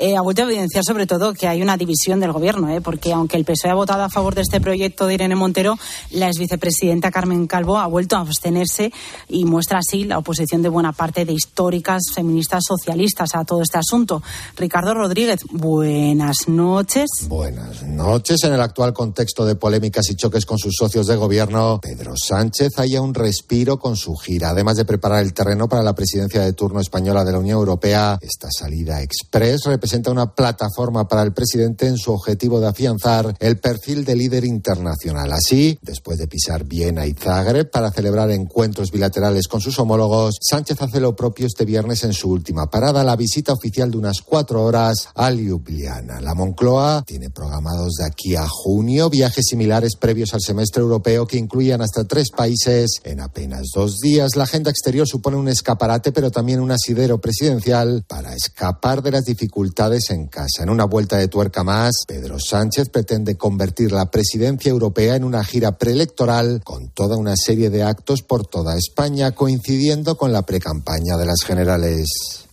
Eh, 0.00 0.16
ha 0.16 0.22
vuelto 0.22 0.40
a 0.40 0.46
evidenciar 0.46 0.82
sobre 0.82 1.06
todo 1.06 1.34
que 1.34 1.46
hay 1.46 1.60
una 1.60 1.76
división 1.76 2.20
del 2.20 2.32
gobierno, 2.32 2.70
¿eh? 2.70 2.80
porque 2.80 3.12
aunque 3.12 3.36
el 3.36 3.44
PSOE 3.44 3.70
ha 3.70 3.74
votado 3.74 4.02
a 4.02 4.08
favor 4.08 4.34
de 4.34 4.40
este 4.40 4.58
proyecto 4.58 5.06
de 5.06 5.12
Irene 5.12 5.36
Montero, 5.36 5.78
la 6.12 6.28
ex 6.28 6.38
vicepresidenta 6.38 7.10
Carmen 7.10 7.46
Calvo 7.46 7.76
ha 7.76 7.86
vuelto 7.86 8.16
a 8.16 8.20
abstenerse 8.20 8.90
y 9.28 9.44
muestra 9.44 9.80
así 9.80 10.04
la 10.04 10.16
oposición 10.16 10.62
de 10.62 10.70
buena 10.70 10.92
parte 10.92 11.26
de 11.26 11.34
históricas 11.34 12.04
feministas 12.14 12.62
socialistas 12.66 13.34
a 13.34 13.44
todo 13.44 13.60
este 13.60 13.76
asunto. 13.76 14.22
Ricardo 14.56 14.94
Rodríguez, 14.94 15.40
buenas 15.50 16.48
noches. 16.48 17.10
Buenas 17.28 17.82
noches. 17.82 18.42
En 18.44 18.54
el 18.54 18.60
actual 18.62 18.94
contexto 18.94 19.44
de 19.44 19.56
polémicas 19.56 20.08
y 20.08 20.16
choques 20.16 20.46
con 20.46 20.56
sus 20.56 20.76
socios 20.78 21.08
de 21.08 21.16
gobierno, 21.16 21.78
Pedro 21.82 22.14
Sánchez 22.16 22.78
haya 22.78 23.02
un 23.02 23.12
respiro 23.12 23.78
con 23.78 23.96
su 23.96 24.14
gira. 24.14 24.48
Además 24.48 24.78
de 24.78 24.86
preparar 24.86 25.22
el 25.22 25.34
terreno 25.34 25.68
para 25.68 25.82
la 25.82 25.94
presidencia 25.94 26.40
de 26.40 26.54
turno 26.54 26.80
española 26.80 27.22
de 27.22 27.32
la 27.32 27.38
Unión 27.38 27.58
Europea, 27.58 28.18
esta 28.22 28.48
salida 28.50 29.02
express 29.02 29.64
representa 29.66 29.89
representa 29.90 30.12
una 30.12 30.32
plataforma 30.36 31.08
para 31.08 31.22
el 31.22 31.32
presidente 31.32 31.88
en 31.88 31.98
su 31.98 32.12
objetivo 32.12 32.60
de 32.60 32.68
afianzar 32.68 33.34
el 33.40 33.58
perfil 33.58 34.04
de 34.04 34.14
líder 34.14 34.44
internacional. 34.44 35.32
Así, 35.32 35.80
después 35.82 36.16
de 36.16 36.28
pisar 36.28 36.62
Viena 36.64 37.06
y 37.06 37.12
Zagreb 37.12 37.68
para 37.72 37.90
celebrar 37.90 38.30
encuentros 38.30 38.92
bilaterales 38.92 39.48
con 39.48 39.60
sus 39.60 39.76
homólogos, 39.80 40.36
Sánchez 40.48 40.80
hace 40.80 41.00
lo 41.00 41.16
propio 41.16 41.48
este 41.48 41.64
viernes 41.64 42.04
en 42.04 42.12
su 42.12 42.30
última 42.30 42.70
parada, 42.70 43.02
la 43.02 43.16
visita 43.16 43.52
oficial 43.52 43.90
de 43.90 43.98
unas 43.98 44.20
cuatro 44.24 44.62
horas 44.62 45.08
a 45.16 45.32
Ljubljana. 45.32 46.20
La 46.20 46.34
Moncloa 46.36 47.02
tiene 47.04 47.30
programados 47.30 47.94
de 47.94 48.04
aquí 48.04 48.36
a 48.36 48.46
junio 48.46 49.10
viajes 49.10 49.46
similares 49.48 49.96
previos 49.96 50.34
al 50.34 50.40
semestre 50.40 50.82
europeo 50.82 51.26
que 51.26 51.36
incluyan 51.36 51.82
hasta 51.82 52.04
tres 52.04 52.30
países 52.30 53.00
en 53.02 53.18
apenas 53.18 53.70
dos 53.74 53.98
días. 53.98 54.36
La 54.36 54.44
agenda 54.44 54.70
exterior 54.70 55.08
supone 55.08 55.36
un 55.36 55.48
escaparate, 55.48 56.12
pero 56.12 56.30
también 56.30 56.60
un 56.60 56.70
asidero 56.70 57.20
presidencial 57.20 58.04
para 58.06 58.36
escapar 58.36 59.02
de 59.02 59.10
las 59.10 59.24
dificultades 59.24 59.79
en 60.10 60.26
casa. 60.26 60.62
En 60.62 60.68
una 60.68 60.84
vuelta 60.84 61.16
de 61.16 61.28
tuerca 61.28 61.64
más, 61.64 62.04
Pedro 62.06 62.38
Sánchez 62.38 62.90
pretende 62.90 63.36
convertir 63.36 63.92
la 63.92 64.10
presidencia 64.10 64.68
europea 64.68 65.16
en 65.16 65.24
una 65.24 65.42
gira 65.42 65.78
preelectoral 65.78 66.60
con 66.62 66.90
toda 66.90 67.16
una 67.16 67.34
serie 67.34 67.70
de 67.70 67.82
actos 67.82 68.20
por 68.20 68.46
toda 68.46 68.76
España, 68.76 69.32
coincidiendo 69.32 70.18
con 70.18 70.32
la 70.32 70.42
precampaña 70.42 71.16
de 71.16 71.24
las 71.24 71.42
generales. 71.46 72.44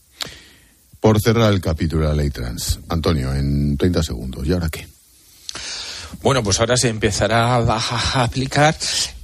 Por 1.02 1.20
cerrar 1.20 1.52
el 1.52 1.60
capítulo 1.60 2.04
de 2.04 2.08
la 2.16 2.22
ley 2.22 2.30
trans, 2.30 2.80
Antonio, 2.88 3.34
en 3.34 3.76
30 3.76 4.04
segundos, 4.04 4.48
¿y 4.48 4.54
ahora 4.54 4.70
qué? 4.70 4.88
Bueno, 6.22 6.42
pues 6.42 6.62
ahora 6.62 6.78
se 6.78 6.88
empezará 6.88 7.56
a 7.56 8.24
aplicar 8.24 8.74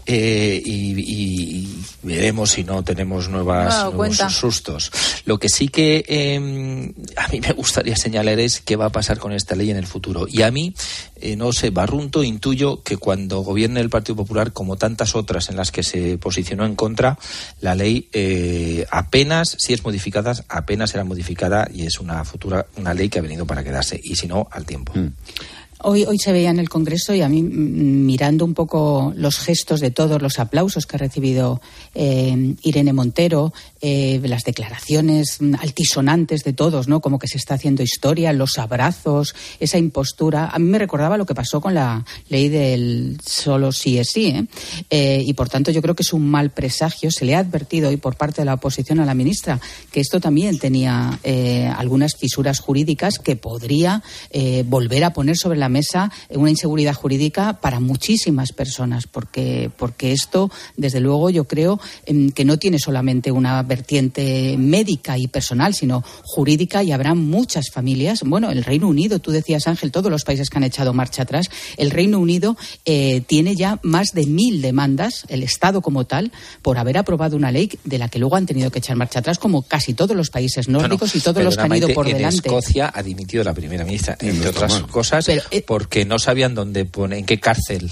eh, 0.06 0.62
y, 0.64 1.68
veremos 2.04 2.52
si 2.52 2.64
no 2.64 2.84
tenemos 2.84 3.30
nuevas, 3.30 3.94
nuevos 3.94 4.18
sustos. 4.34 4.92
Lo 5.26 5.40
que 5.40 5.50
sí 5.50 5.70
que 5.70 6.04
eh, 6.08 6.94
a 7.16 7.28
mí 7.30 7.40
me 7.40 7.54
gustaría 7.54 7.96
señalar 7.96 8.40
es 8.40 8.62
qué 8.62 8.76
va 8.76 8.86
a 8.86 8.92
pasar 8.92 9.20
con 9.20 9.32
esta 9.32 9.56
ley 9.56 9.72
en 9.72 9.78
el 9.78 9.88
futuro. 9.88 10.28
Y 10.30 10.42
a 10.42 10.52
mí, 10.52 10.74
eh, 11.16 11.36
no 11.36 11.54
sé, 11.54 11.70
barrunto, 11.70 12.24
intuyo 12.24 12.84
que 12.84 12.98
cuando 12.98 13.40
gobierne 13.40 13.80
el 13.80 13.90
Partido 13.90 14.18
Popular, 14.18 14.52
como 14.52 14.76
tantas 14.76 15.16
otras 15.16 15.50
en 15.50 15.56
las 15.56 15.72
que 15.72 15.84
se 15.84 16.18
posicionó 16.18 16.66
en 16.66 16.76
contra, 16.76 17.18
la 17.62 17.76
ley 17.76 18.10
eh, 18.14 18.86
apenas, 18.92 19.56
si 19.58 19.74
es 19.74 19.84
modificada, 19.84 20.34
apenas 20.50 20.92
será 20.92 21.04
modificada 21.04 21.70
y 21.74 21.86
es 21.86 22.00
una 22.00 22.24
futura, 22.26 22.66
una 22.78 22.94
ley 22.94 23.10
que 23.10 23.20
ha 23.20 23.22
venido 23.22 23.46
para 23.46 23.64
quedarse. 23.64 24.00
Y 24.04 24.16
si 24.16 24.28
no, 24.28 24.48
al 24.52 24.66
tiempo. 24.66 24.94
Mm. 24.96 25.14
Hoy, 25.86 26.06
hoy 26.06 26.18
se 26.18 26.32
veía 26.32 26.50
en 26.50 26.60
el 26.60 26.70
Congreso 26.70 27.14
y 27.14 27.22
a 27.22 27.28
mí, 27.28 27.44
mm, 27.44 28.06
mirando 28.06 28.46
un 28.46 28.54
poco 28.54 29.14
los 29.18 29.38
gestos 29.38 29.82
de 29.82 29.92
todos, 29.92 30.22
los 30.22 30.40
aplausos 30.40 30.86
que 30.86 30.96
ha 30.96 31.00
recibido 31.00 31.62
eh, 31.94 32.56
Irene 32.64 32.94
Montero, 32.94 33.54
eh, 33.86 34.22
las 34.24 34.44
declaraciones 34.44 35.40
altisonantes 35.60 36.46
de 36.46 36.54
todos, 36.54 36.88
¿no? 36.88 37.02
Como 37.02 37.20
que 37.20 37.28
se 37.28 37.38
está 37.38 37.56
haciendo 37.56 37.84
historia, 37.84 38.32
los 38.32 38.58
abrazos, 38.58 39.36
esa 39.60 39.78
impostura. 39.78 40.48
A 40.48 40.58
mí 40.58 40.70
me 40.70 40.80
recordaba 40.80 41.18
lo 41.18 41.26
que 41.26 41.36
pasó 41.36 41.60
con 41.60 41.74
la 41.74 42.06
ley 42.30 42.48
del 42.48 43.18
solo 43.26 43.74
sí 43.74 44.00
es 44.00 44.08
sí, 44.10 44.28
¿eh? 44.28 44.46
Eh, 44.90 45.24
y 45.26 45.34
por 45.34 45.50
tanto 45.50 45.70
yo 45.70 45.82
creo 45.82 45.96
que 45.96 46.04
es 46.04 46.14
un 46.14 46.26
mal 46.30 46.52
presagio. 46.52 47.12
Se 47.12 47.26
le 47.26 47.36
ha 47.36 47.40
advertido 47.40 47.90
hoy 47.90 47.98
por 47.98 48.16
parte 48.16 48.42
de 48.42 48.46
la 48.46 48.54
oposición 48.54 49.02
a 49.02 49.06
la 49.06 49.14
ministra 49.14 49.60
que 49.92 50.00
esto 50.00 50.22
también 50.22 50.60
tenía 50.60 51.20
eh, 51.24 51.68
algunas 51.76 52.16
fisuras 52.16 52.60
jurídicas 52.60 53.20
que 53.20 53.36
podría 53.36 54.02
eh, 54.30 54.64
volver 54.66 55.04
a 55.04 55.14
poner 55.14 55.36
sobre 55.36 55.60
la 55.60 55.68
mesa 55.68 56.10
una 56.30 56.50
inseguridad 56.50 56.94
jurídica 56.94 57.60
para 57.60 57.80
muchísimas 57.80 58.54
personas, 58.54 59.08
porque, 59.08 59.70
porque 59.78 60.14
esto, 60.14 60.50
desde 60.78 61.00
luego, 61.00 61.30
yo 61.30 61.46
creo 61.46 61.80
em, 62.06 62.32
que 62.32 62.46
no 62.46 62.58
tiene 62.58 62.80
solamente 62.80 63.32
una 63.32 63.62
vertiente 63.74 64.56
médica 64.56 65.18
y 65.18 65.28
personal, 65.28 65.74
sino 65.74 66.04
jurídica 66.22 66.84
y 66.84 66.92
habrá 66.92 67.16
muchas 67.16 67.72
familias. 67.72 68.22
Bueno, 68.24 68.52
el 68.52 68.64
Reino 68.64 68.88
Unido, 68.88 69.18
tú 69.18 69.32
decías 69.32 69.66
Ángel, 69.68 69.92
todos 69.92 70.12
los 70.12 70.24
países 70.24 70.52
que 70.52 70.58
han 70.58 70.64
echado 70.64 70.94
marcha 70.94 71.24
atrás, 71.24 71.50
el 71.78 71.90
Reino 71.90 72.20
Unido 72.20 72.56
eh, 72.86 73.22
tiene 73.26 73.56
ya 73.56 73.80
más 73.82 74.10
de 74.14 74.28
mil 74.28 74.62
demandas, 74.62 75.26
el 75.28 75.42
Estado 75.42 75.82
como 75.82 76.06
tal, 76.06 76.32
por 76.62 76.78
haber 76.78 77.00
aprobado 77.00 77.36
una 77.36 77.52
ley 77.52 77.68
de 77.84 77.98
la 77.98 78.10
que 78.10 78.20
luego 78.20 78.36
han 78.36 78.46
tenido 78.46 78.70
que 78.70 78.78
echar 78.78 78.96
marcha 78.96 79.20
atrás, 79.20 79.40
como 79.40 79.64
casi 79.64 79.96
todos 79.96 80.16
los 80.16 80.30
países 80.30 80.70
nórdicos 80.70 81.16
y 81.16 81.20
todos 81.20 81.44
los 81.44 81.58
que 81.58 81.64
han 81.64 81.76
ido 81.76 81.90
por 81.90 82.08
en 82.08 82.18
delante. 82.18 82.48
Escocia 82.48 82.92
ha 82.94 83.02
dimitido 83.02 83.44
la 83.44 83.56
primera 83.56 83.84
ministra, 83.86 84.16
entre 84.20 84.50
otras 84.50 84.82
cosas, 84.84 85.28
eh, 85.30 85.64
porque 85.66 86.06
no 86.06 86.20
sabían 86.20 86.54
dónde 86.54 86.86
pone, 86.86 87.18
en 87.18 87.26
qué 87.26 87.40
cárcel 87.40 87.92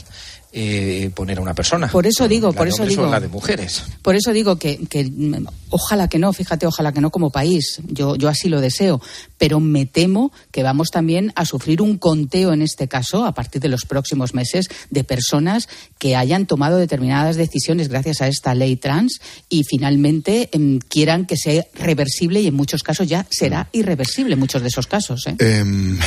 eh, 0.54 1.10
poner 1.16 1.38
a 1.40 1.42
una 1.42 1.54
persona. 1.54 1.88
Por 1.88 2.06
eso 2.06 2.28
digo, 2.28 2.50
La 2.50 2.54
por 2.54 2.68
de 2.68 2.74
eso 2.74 2.86
digo. 2.86 3.06
la 3.06 3.20
de 3.20 3.30
mujeres. 3.30 3.84
Por 4.02 4.16
eso 4.16 4.34
digo 4.34 4.58
que, 4.58 4.78
que, 4.90 5.06
mm, 5.06 5.46
ojalá 5.70 6.10
que 6.10 6.20
no, 6.20 6.34
fíjate, 6.34 6.66
ojalá 6.66 6.92
que 6.92 7.00
no 7.00 7.10
como 7.10 7.30
país. 7.30 7.80
Yo, 7.88 8.16
yo 8.16 8.28
así 8.28 8.50
lo 8.50 8.60
deseo. 8.60 9.02
Pero 9.38 9.60
me 9.60 9.86
temo 9.86 10.32
que 10.52 10.64
vamos 10.64 10.90
también 10.92 11.32
a 11.36 11.46
sufrir 11.46 11.82
un 11.82 11.98
conteo 11.98 12.52
en 12.52 12.62
este 12.62 12.88
caso, 12.88 13.26
a 13.26 13.34
partir 13.34 13.62
de 13.62 13.70
los 13.70 13.86
próximos 13.86 14.34
meses, 14.34 14.68
de 14.90 15.04
personas 15.04 15.70
que 15.98 16.16
hayan 16.16 16.46
tomado 16.46 16.78
determinadas 16.78 17.38
decisiones 17.38 17.88
gracias 17.88 18.22
a 18.22 18.28
esta 18.28 18.54
ley 18.54 18.76
trans 18.76 19.22
y 19.50 19.64
finalmente 19.64 20.50
em, 20.52 20.80
quieran 20.80 21.26
que 21.26 21.38
sea 21.38 21.66
reversible 21.76 22.42
y 22.42 22.48
en 22.48 22.56
muchos 22.56 22.84
casos 22.84 23.08
ya 23.08 23.26
será 23.30 23.70
irreversible, 23.72 24.36
muchos 24.36 24.62
de 24.62 24.68
esos 24.68 24.88
casos. 24.88 25.26
¿eh? 25.28 25.36
Em, 25.40 25.98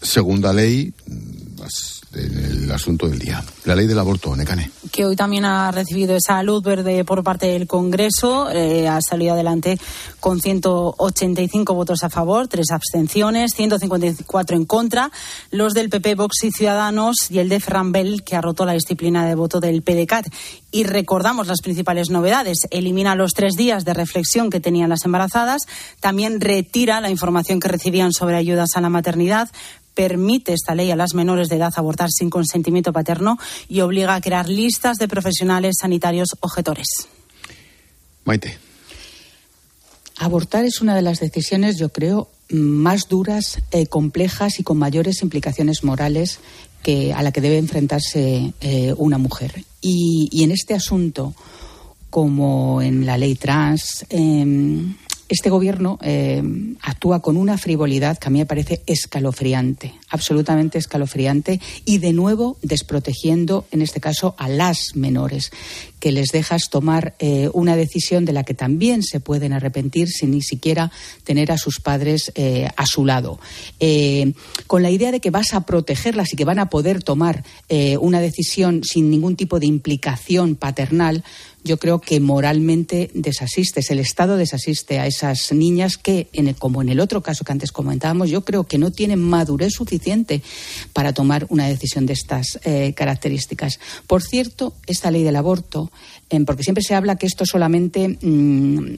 segunda 0.00 0.52
ley, 0.52 0.92
en 2.16 2.38
el 2.38 2.70
asunto 2.72 3.08
del 3.08 3.18
día. 3.18 3.42
La 3.64 3.74
ley 3.74 3.86
del 3.86 3.98
aborto, 3.98 4.34
Necane. 4.34 4.70
que 4.90 5.04
hoy 5.04 5.16
también 5.16 5.44
ha 5.44 5.70
recibido 5.70 6.16
esa 6.16 6.42
luz 6.42 6.62
verde 6.62 7.04
por 7.04 7.22
parte 7.22 7.46
del 7.46 7.66
Congreso. 7.66 8.50
eh, 8.50 8.88
ha 8.88 9.00
salido 9.00 9.34
adelante 9.34 9.78
con 10.20 10.40
185 10.40 11.74
votos 11.74 12.02
a 12.02 12.10
favor, 12.10 12.48
tres 12.48 12.70
abstenciones, 12.70 13.52
154 13.54 14.56
en 14.56 14.64
contra. 14.64 15.10
Los 15.50 15.74
del 15.74 15.88
PP, 15.90 16.14
Vox 16.14 16.44
y 16.44 16.50
Ciudadanos 16.50 17.30
y 17.30 17.38
el 17.38 17.48
de 17.48 17.60
Ferran 17.60 17.92
Bell, 17.92 18.22
que 18.24 18.36
ha 18.36 18.40
roto 18.40 18.64
la 18.64 18.72
disciplina 18.72 19.26
de 19.26 19.34
voto 19.34 19.60
del 19.60 19.82
PDCAT. 19.82 20.26
Y 20.70 20.84
recordamos 20.84 21.46
las 21.46 21.60
principales 21.60 22.10
novedades. 22.10 22.58
Elimina 22.70 23.14
los 23.14 23.32
tres 23.32 23.54
días 23.56 23.84
de 23.84 23.94
reflexión 23.94 24.50
que 24.50 24.60
tenían 24.60 24.90
las 24.90 25.04
embarazadas. 25.04 25.62
También 26.00 26.40
retira 26.40 27.00
la 27.00 27.10
información 27.10 27.60
que 27.60 27.68
recibían 27.68 28.12
sobre 28.12 28.36
ayudas 28.36 28.70
a 28.74 28.80
la 28.80 28.88
maternidad 28.88 29.50
permite 29.96 30.52
esta 30.52 30.74
ley 30.74 30.90
a 30.90 30.96
las 30.96 31.14
menores 31.14 31.48
de 31.48 31.56
edad 31.56 31.72
abortar 31.74 32.10
sin 32.12 32.30
consentimiento 32.30 32.92
paterno 32.92 33.38
y 33.66 33.80
obliga 33.80 34.14
a 34.14 34.20
crear 34.20 34.48
listas 34.48 34.98
de 34.98 35.08
profesionales 35.08 35.76
sanitarios 35.80 36.28
objetores. 36.40 36.86
Maite. 38.24 38.58
Abortar 40.18 40.64
es 40.64 40.80
una 40.80 40.94
de 40.94 41.02
las 41.02 41.18
decisiones, 41.18 41.78
yo 41.78 41.88
creo, 41.88 42.28
más 42.50 43.08
duras, 43.08 43.58
eh, 43.70 43.86
complejas 43.86 44.60
y 44.60 44.62
con 44.62 44.78
mayores 44.78 45.22
implicaciones 45.22 45.82
morales 45.82 46.38
que 46.82 47.12
a 47.12 47.22
la 47.22 47.32
que 47.32 47.40
debe 47.40 47.58
enfrentarse 47.58 48.52
eh, 48.60 48.94
una 48.96 49.18
mujer. 49.18 49.64
Y, 49.80 50.28
y 50.30 50.44
en 50.44 50.52
este 50.52 50.74
asunto, 50.74 51.34
como 52.10 52.82
en 52.82 53.04
la 53.06 53.18
ley 53.18 53.34
trans, 53.34 54.06
eh, 54.10 54.84
este 55.28 55.50
gobierno 55.50 55.98
eh, 56.02 56.42
actúa 56.82 57.20
con 57.20 57.36
una 57.36 57.58
frivolidad 57.58 58.16
que 58.18 58.28
a 58.28 58.30
mí 58.30 58.38
me 58.38 58.46
parece 58.46 58.82
escalofriante, 58.86 59.94
absolutamente 60.08 60.78
escalofriante, 60.78 61.60
y 61.84 61.98
de 61.98 62.12
nuevo 62.12 62.58
desprotegiendo, 62.62 63.66
en 63.72 63.82
este 63.82 64.00
caso, 64.00 64.36
a 64.38 64.48
las 64.48 64.94
menores, 64.94 65.50
que 65.98 66.12
les 66.12 66.28
dejas 66.28 66.70
tomar 66.70 67.14
eh, 67.18 67.50
una 67.52 67.74
decisión 67.74 68.24
de 68.24 68.32
la 68.32 68.44
que 68.44 68.54
también 68.54 69.02
se 69.02 69.18
pueden 69.18 69.52
arrepentir 69.52 70.08
sin 70.08 70.30
ni 70.30 70.42
siquiera 70.42 70.92
tener 71.24 71.50
a 71.50 71.58
sus 71.58 71.80
padres 71.80 72.30
eh, 72.36 72.68
a 72.76 72.86
su 72.86 73.04
lado. 73.04 73.40
Con 74.66 74.82
la 74.82 74.90
idea 74.90 75.10
de 75.10 75.20
que 75.20 75.30
vas 75.30 75.54
a 75.54 75.66
protegerlas 75.66 76.32
y 76.32 76.36
que 76.36 76.44
van 76.44 76.58
a 76.58 76.70
poder 76.70 77.02
tomar 77.02 77.44
una 78.00 78.20
decisión 78.20 78.84
sin 78.84 79.10
ningún 79.10 79.36
tipo 79.36 79.58
de 79.58 79.66
implicación 79.66 80.56
paternal, 80.56 81.24
yo 81.66 81.76
creo 81.78 82.00
que 82.00 82.20
moralmente 82.20 83.10
desasistes, 83.12 83.90
el 83.90 83.98
Estado 83.98 84.36
desasiste 84.36 84.98
a 85.00 85.06
esas 85.06 85.52
niñas 85.52 85.96
que, 85.98 86.28
en 86.32 86.48
el- 86.48 86.54
como 86.54 86.80
en 86.80 86.88
el 86.88 87.00
otro 87.00 87.20
caso 87.22 87.44
que 87.44 87.52
antes 87.52 87.72
comentábamos, 87.72 88.30
yo 88.30 88.44
creo 88.44 88.64
que 88.64 88.78
no 88.78 88.90
tienen 88.92 89.18
madurez 89.20 89.72
suficiente 89.74 90.42
para 90.92 91.12
tomar 91.12 91.46
una 91.50 91.66
decisión 91.66 92.06
de 92.06 92.12
estas 92.14 92.58
eh, 92.64 92.94
características. 92.96 93.80
Por 94.06 94.22
cierto, 94.22 94.72
esta 94.86 95.10
ley 95.10 95.24
del 95.24 95.36
aborto, 95.36 95.90
porque 96.44 96.62
siempre 96.62 96.82
se 96.82 96.94
habla 96.94 97.16
que 97.16 97.26
esto 97.26 97.46
solamente 97.46 98.08
mm, 98.08 98.94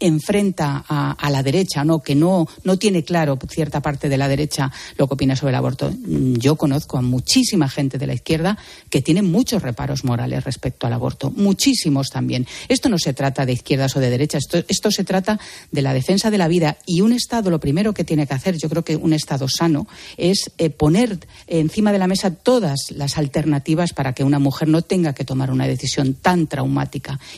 enfrenta 0.00 0.84
a, 0.86 1.30
la 1.30 1.42
derecha, 1.42 1.84
¿no? 1.84 2.00
que 2.00 2.14
no, 2.14 2.46
no 2.64 2.78
tiene 2.78 3.02
claro 3.02 3.38
cierta 3.48 3.80
parte 3.80 4.08
de 4.08 4.18
la 4.18 4.28
derecha 4.28 4.70
lo 4.96 5.08
que 5.08 5.14
opina 5.14 5.36
sobre 5.36 5.50
el 5.50 5.56
aborto. 5.56 5.90
Mm, 5.90 6.34
Yo 6.34 6.56
conozco 6.56 6.98
a 6.98 7.02
muchísima 7.02 7.68
gente 7.68 7.98
de 7.98 8.06
la 8.06 8.14
izquierda 8.14 8.58
que 8.90 9.00
tiene 9.00 9.22
muchos 9.22 9.62
reparos 9.62 10.04
morales 10.04 10.44
respecto 10.44 10.86
al 10.86 10.92
aborto, 10.92 11.30
muchísimos 11.30 12.10
también. 12.10 12.46
Esto 12.68 12.88
no 12.88 12.98
se 12.98 13.14
trata 13.14 13.46
de 13.46 13.52
izquierdas 13.52 13.96
o 13.96 14.00
de 14.00 14.10
derechas, 14.10 14.44
esto, 14.44 14.64
esto 14.68 14.90
se 14.90 15.04
trata 15.04 15.40
de 15.72 15.82
la 15.82 15.94
defensa 15.94 16.30
de 16.30 16.38
la 16.38 16.48
vida 16.48 16.76
y 16.86 17.00
un 17.00 17.12
Estado 17.12 17.50
lo 17.50 17.60
primero 17.60 17.94
que 17.94 18.04
tiene 18.04 18.26
que 18.26 18.34
hacer, 18.34 18.58
yo 18.58 18.68
creo 18.68 18.84
que 18.84 18.96
un 18.96 19.12
Estado 19.12 19.48
sano, 19.48 19.86
es 20.16 20.50
eh, 20.58 20.70
poner 20.70 21.18
encima 21.46 21.92
de 21.92 21.98
la 21.98 22.06
mesa 22.06 22.34
todas 22.34 22.90
las 22.90 23.16
alternativas 23.18 23.92
para 23.92 24.12
que 24.12 24.24
una 24.24 24.38
mujer 24.38 24.68
no 24.68 24.82
tenga 24.82 25.14
que 25.14 25.24
tomar 25.24 25.50
una 25.50 25.66
decisión 25.66 26.14
tan 26.14 26.46
traumática. 26.46 26.65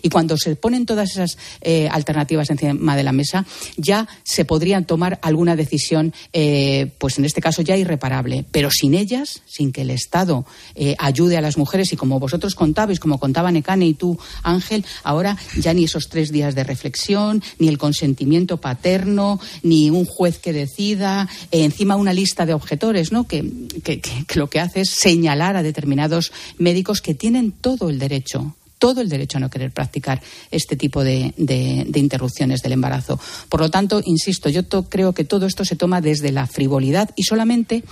Y 0.03 0.09
cuando 0.09 0.37
se 0.37 0.57
ponen 0.57 0.87
todas 0.87 1.11
esas 1.11 1.39
eh, 1.61 1.89
alternativas 1.91 2.51
encima 2.51 2.97
de 2.97 3.03
la 3.03 3.13
mesa, 3.13 3.47
ya 3.77 4.09
se 4.25 4.45
podrían 4.45 4.85
tomar 4.85 5.19
alguna 5.23 5.57
decisión, 5.57 6.13
eh, 6.33 6.93
pues 6.99 7.19
en 7.19 7.25
este 7.25 7.41
caso 7.41 7.63
ya 7.63 7.77
irreparable. 7.77 8.45
Pero 8.51 8.71
sin 8.71 8.95
ellas, 8.95 9.43
sin 9.47 9.73
que 9.73 9.83
el 9.83 9.91
Estado 9.91 10.47
ayude 10.99 11.37
a 11.37 11.41
las 11.41 11.59
mujeres, 11.59 11.93
y 11.93 11.97
como 11.97 12.21
vosotros 12.21 12.55
contabais, 12.55 13.01
como 13.01 13.19
contaban 13.19 13.55
Necane 13.55 13.87
y 13.87 13.95
tú, 13.95 14.19
Ángel, 14.43 14.85
ahora 15.03 15.37
ya 15.57 15.75
ni 15.75 15.85
esos 15.85 16.09
tres 16.09 16.33
días 16.33 16.55
de 16.55 16.65
reflexión, 16.65 17.43
ni 17.59 17.69
el 17.69 17.79
consentimiento 17.79 18.59
paterno, 18.59 19.41
ni 19.63 19.91
un 19.91 20.05
juez 20.05 20.39
que 20.39 20.53
decida, 20.53 21.29
encima 21.51 21.97
una 21.97 22.13
lista 22.13 22.47
de 22.47 22.55
objetores, 22.55 23.13
¿no? 23.13 23.27
Que, 23.27 23.45
lo 24.35 24.49
que 24.49 24.61
hace 24.61 24.83
es 24.83 24.91
señalar 24.91 25.57
a 25.57 25.63
determinados 25.63 26.33
médicos 26.59 27.01
que 27.01 27.15
tienen 27.15 27.53
todo 27.53 27.91
el 27.91 27.99
derecho 27.99 28.55
todo 28.79 29.01
el 29.01 29.09
derecho 29.09 29.39
a 29.39 29.41
no 29.41 29.51
querer 29.51 29.73
practicar 29.73 30.23
este 30.51 30.77
tipo 30.77 31.05
de, 31.05 31.35
interrupciones 31.95 32.63
del 32.63 32.73
embarazo. 32.73 33.19
Por 33.49 33.61
lo 33.61 33.71
tanto, 33.71 34.01
insisto, 34.05 34.49
yo 34.49 34.63
creo 34.89 35.13
que 35.13 35.25
todo 35.25 35.47
esto 35.47 35.65
se 35.65 35.77
toma 35.77 36.01
desde 36.01 36.33
la 36.33 36.47
frivolidad 36.47 37.11
y 37.17 37.25
solamente 37.25 37.85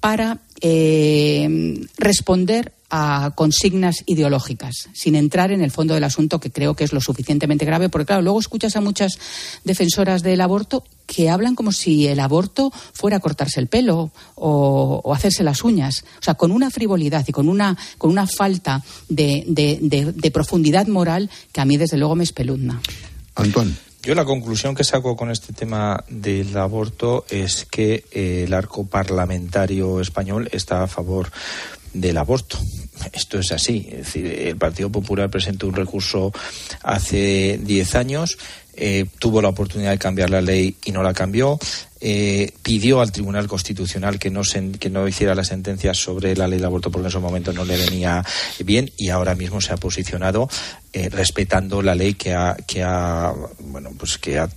para 0.00 0.40
eh, 0.60 1.86
responder 1.98 2.72
a 2.88 3.32
consignas 3.34 4.04
ideológicas, 4.06 4.88
sin 4.92 5.16
entrar 5.16 5.50
en 5.50 5.60
el 5.60 5.70
fondo 5.70 5.94
del 5.94 6.04
asunto, 6.04 6.38
que 6.38 6.52
creo 6.52 6.74
que 6.74 6.84
es 6.84 6.92
lo 6.92 7.00
suficientemente 7.00 7.64
grave, 7.64 7.88
porque 7.88 8.06
claro, 8.06 8.22
luego 8.22 8.38
escuchas 8.38 8.76
a 8.76 8.80
muchas 8.80 9.18
defensoras 9.64 10.22
del 10.22 10.40
aborto 10.40 10.84
que 11.06 11.28
hablan 11.28 11.56
como 11.56 11.72
si 11.72 12.06
el 12.06 12.20
aborto 12.20 12.72
fuera 12.92 13.20
cortarse 13.20 13.60
el 13.60 13.66
pelo 13.66 14.12
o, 14.36 15.12
hacerse 15.14 15.42
las 15.42 15.64
uñas. 15.64 16.04
O 16.20 16.22
sea, 16.22 16.34
con 16.34 16.52
una 16.52 16.70
frivolidad 16.70 17.24
y 17.26 17.32
con 17.32 17.48
una, 17.48 17.76
con 17.98 18.10
una 18.10 18.26
falta 18.26 18.82
de, 19.08 19.44
de, 19.48 20.30
profundidad 20.30 20.86
moral 20.86 21.30
que 21.52 21.60
a 21.60 21.64
mí, 21.64 21.76
desde 21.76 21.96
luego, 21.96 22.14
me 22.14 22.24
espeluzna. 22.24 22.80
Antón. 23.34 23.76
Yo 24.06 24.14
la 24.14 24.24
conclusión 24.24 24.76
que 24.76 24.84
saco 24.84 25.16
con 25.16 25.32
este 25.32 25.52
tema 25.52 26.04
del 26.08 26.56
aborto 26.56 27.24
es 27.28 27.64
que 27.64 28.04
eh, 28.12 28.44
el 28.46 28.54
arco 28.54 28.86
parlamentario 28.86 30.00
español 30.00 30.48
está 30.52 30.84
a 30.84 30.86
favor 30.86 31.32
del 32.00 32.18
aborto. 32.18 32.58
Esto 33.12 33.38
es 33.38 33.52
así. 33.52 33.88
Es 33.90 33.98
decir, 33.98 34.26
el 34.26 34.56
Partido 34.56 34.90
Popular 34.90 35.30
presentó 35.30 35.66
un 35.66 35.74
recurso 35.74 36.32
hace 36.82 37.58
10 37.62 37.94
años, 37.94 38.38
eh, 38.78 39.06
tuvo 39.18 39.40
la 39.40 39.48
oportunidad 39.48 39.90
de 39.90 39.98
cambiar 39.98 40.28
la 40.28 40.42
ley 40.42 40.76
y 40.84 40.92
no 40.92 41.02
la 41.02 41.14
cambió. 41.14 41.58
Eh, 41.98 42.52
pidió 42.62 43.00
al 43.00 43.10
Tribunal 43.10 43.48
Constitucional 43.48 44.18
que 44.18 44.30
no, 44.30 44.42
que 44.78 44.90
no 44.90 45.08
hiciera 45.08 45.34
las 45.34 45.48
sentencias 45.48 45.96
sobre 45.96 46.36
la 46.36 46.46
ley 46.46 46.58
del 46.58 46.66
aborto 46.66 46.90
porque 46.90 47.06
en 47.06 47.08
esos 47.08 47.22
momentos 47.22 47.54
no 47.54 47.64
le 47.64 47.78
venía 47.78 48.22
bien 48.64 48.90
y 48.98 49.08
ahora 49.08 49.34
mismo 49.34 49.62
se 49.62 49.72
ha 49.72 49.78
posicionado 49.78 50.50
eh, 50.92 51.08
respetando 51.08 51.80
la 51.80 51.94
ley 51.94 52.12
que 52.12 52.34
ha, 52.34 52.54
que 52.66 52.82
ha 52.82 53.32
bueno 53.60 53.92
pues 53.98 54.18
que 54.18 54.38
ha 54.38 54.48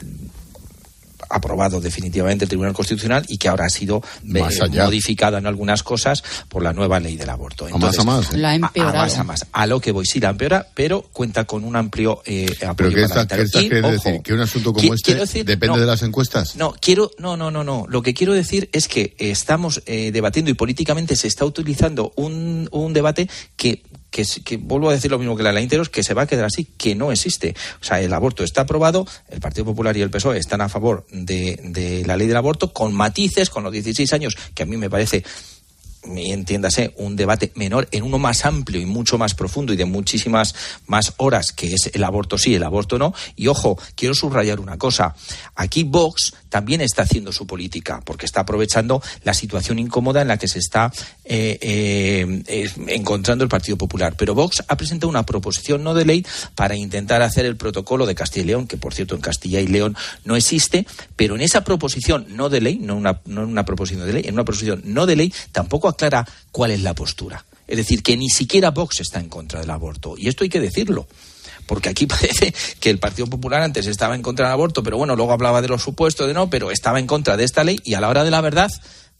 aprobado 1.29 1.79
definitivamente 1.79 2.45
el 2.45 2.49
Tribunal 2.49 2.73
Constitucional 2.73 3.25
y 3.27 3.37
que 3.37 3.49
ahora 3.49 3.65
ha 3.65 3.69
sido 3.69 4.01
eh, 4.23 4.43
modificada 4.71 5.37
en 5.37 5.47
algunas 5.47 5.83
cosas 5.83 6.23
por 6.47 6.63
la 6.63 6.73
nueva 6.73 6.99
ley 6.99 7.15
del 7.17 7.29
aborto. 7.29 7.67
Entonces, 7.67 7.99
a 7.99 8.03
más 8.03 8.27
a 8.27 8.31
más. 8.31 8.33
La 8.39 8.49
ha 8.51 8.55
empeorado. 8.55 8.97
A, 8.97 9.03
más 9.03 9.17
a 9.17 9.23
más. 9.23 9.47
A 9.51 9.67
lo 9.67 9.79
que 9.79 9.91
voy, 9.91 10.05
sí, 10.05 10.19
la 10.19 10.29
empeora, 10.29 10.67
pero 10.73 11.01
cuenta 11.01 11.45
con 11.45 11.63
un 11.63 11.75
amplio 11.75 12.21
eh, 12.25 12.47
apoyo 12.67 12.75
¿Pero 12.75 12.91
qué 12.91 13.03
está, 13.03 13.25
decir? 13.25 14.21
¿Que 14.23 14.33
un 14.33 14.41
asunto 14.41 14.73
como 14.73 14.93
este 14.93 15.43
depende 15.43 15.79
de 15.79 15.85
las 15.85 16.01
encuestas? 16.03 16.55
No, 16.55 16.73
quiero, 16.79 17.11
no, 17.19 17.37
no, 17.37 17.51
no, 17.51 17.63
no. 17.63 17.85
Lo 17.89 18.01
que 18.01 18.13
quiero 18.13 18.33
decir 18.33 18.69
es 18.71 18.87
que 18.87 19.15
estamos 19.17 19.81
eh, 19.85 20.11
debatiendo 20.11 20.51
y 20.51 20.53
políticamente 20.53 21.15
se 21.15 21.27
está 21.27 21.45
utilizando 21.45 22.13
un, 22.15 22.67
un 22.71 22.93
debate 22.93 23.29
que 23.55 23.83
que, 24.09 24.25
que, 24.43 24.57
vuelvo 24.57 24.89
a 24.89 24.93
decir 24.93 25.11
lo 25.11 25.19
mismo 25.19 25.37
que 25.37 25.43
la 25.43 25.51
ley 25.51 25.63
Interos, 25.63 25.89
que 25.89 26.03
se 26.03 26.13
va 26.13 26.23
a 26.23 26.27
quedar 26.27 26.45
así, 26.45 26.65
que 26.77 26.95
no 26.95 27.11
existe. 27.11 27.55
O 27.81 27.83
sea, 27.83 28.01
el 28.01 28.13
aborto 28.13 28.43
está 28.43 28.61
aprobado, 28.61 29.07
el 29.29 29.39
Partido 29.39 29.65
Popular 29.65 29.95
y 29.97 30.01
el 30.01 30.09
PSOE 30.09 30.37
están 30.37 30.61
a 30.61 30.69
favor 30.69 31.05
de, 31.11 31.59
de 31.63 32.05
la 32.05 32.17
ley 32.17 32.27
del 32.27 32.37
aborto, 32.37 32.73
con 32.73 32.93
matices, 32.93 33.49
con 33.49 33.63
los 33.63 33.71
16 33.71 34.11
años, 34.13 34.37
que 34.53 34.63
a 34.63 34.65
mí 34.65 34.77
me 34.77 34.89
parece 34.89 35.23
entiéndase, 36.03 36.93
un 36.97 37.15
debate 37.15 37.51
menor 37.55 37.87
en 37.91 38.03
uno 38.03 38.19
más 38.19 38.45
amplio 38.45 38.81
y 38.81 38.85
mucho 38.85 39.17
más 39.17 39.33
profundo 39.33 39.73
y 39.73 39.77
de 39.77 39.85
muchísimas 39.85 40.55
más 40.87 41.13
horas, 41.17 41.51
que 41.51 41.73
es 41.73 41.91
el 41.93 42.03
aborto 42.03 42.37
sí, 42.37 42.55
el 42.55 42.63
aborto 42.63 42.97
no. 42.97 43.13
Y 43.35 43.47
ojo, 43.47 43.77
quiero 43.95 44.13
subrayar 44.13 44.59
una 44.59 44.77
cosa. 44.77 45.15
Aquí 45.55 45.83
Vox 45.83 46.33
también 46.49 46.81
está 46.81 47.03
haciendo 47.03 47.31
su 47.31 47.47
política, 47.47 48.01
porque 48.03 48.25
está 48.25 48.41
aprovechando 48.41 49.01
la 49.23 49.33
situación 49.33 49.79
incómoda 49.79 50.21
en 50.21 50.27
la 50.27 50.37
que 50.37 50.47
se 50.47 50.59
está 50.59 50.91
eh, 51.25 51.57
eh, 52.47 52.71
encontrando 52.87 53.43
el 53.43 53.49
Partido 53.49 53.77
Popular. 53.77 54.15
Pero 54.17 54.35
Vox 54.35 54.63
ha 54.67 54.77
presentado 54.77 55.09
una 55.09 55.25
proposición 55.25 55.83
no 55.83 55.93
de 55.93 56.05
ley 56.05 56.25
para 56.55 56.75
intentar 56.75 57.21
hacer 57.21 57.45
el 57.45 57.55
protocolo 57.55 58.05
de 58.05 58.15
Castilla 58.15 58.43
y 58.43 58.47
León, 58.47 58.67
que 58.67 58.77
por 58.77 58.93
cierto 58.93 59.15
en 59.15 59.21
Castilla 59.21 59.59
y 59.61 59.67
León 59.67 59.95
no 60.25 60.35
existe, 60.35 60.85
pero 61.15 61.35
en 61.35 61.41
esa 61.41 61.63
proposición 61.63 62.25
no 62.29 62.49
de 62.49 62.61
ley, 62.61 62.79
no 62.79 62.95
una, 62.95 63.21
no 63.25 63.43
una 63.43 63.65
proposición 63.65 64.05
de 64.05 64.13
ley, 64.13 64.23
en 64.25 64.33
una 64.33 64.43
proposición 64.43 64.81
no 64.85 65.05
de 65.05 65.15
ley 65.15 65.33
tampoco 65.51 65.87
aclara 65.87 66.27
cuál 66.51 66.71
es 66.71 66.81
la 66.81 66.93
postura. 66.93 67.45
Es 67.67 67.77
decir, 67.77 68.01
que 68.01 68.17
ni 68.17 68.29
siquiera 68.29 68.71
Vox 68.71 68.99
está 68.99 69.19
en 69.19 69.29
contra 69.29 69.59
del 69.59 69.69
aborto. 69.69 70.15
Y 70.17 70.27
esto 70.27 70.43
hay 70.43 70.49
que 70.49 70.59
decirlo 70.59 71.07
porque 71.69 71.87
aquí 71.87 72.07
parece 72.07 72.53
que 72.79 72.89
el 72.89 72.97
Partido 72.97 73.27
Popular 73.27 73.61
antes 73.61 73.85
estaba 73.85 74.15
en 74.15 74.23
contra 74.23 74.47
del 74.47 74.53
aborto, 74.53 74.81
pero 74.81 74.97
bueno, 74.97 75.15
luego 75.15 75.31
hablaba 75.31 75.61
de 75.61 75.67
los 75.67 75.83
supuestos 75.83 76.27
de 76.27 76.33
no, 76.33 76.49
pero 76.49 76.71
estaba 76.71 76.99
en 76.99 77.05
contra 77.05 77.37
de 77.37 77.43
esta 77.43 77.63
ley 77.63 77.79
y 77.85 77.93
a 77.93 78.01
la 78.01 78.09
hora 78.09 78.23
de 78.23 78.31
la 78.31 78.41
verdad, 78.41 78.71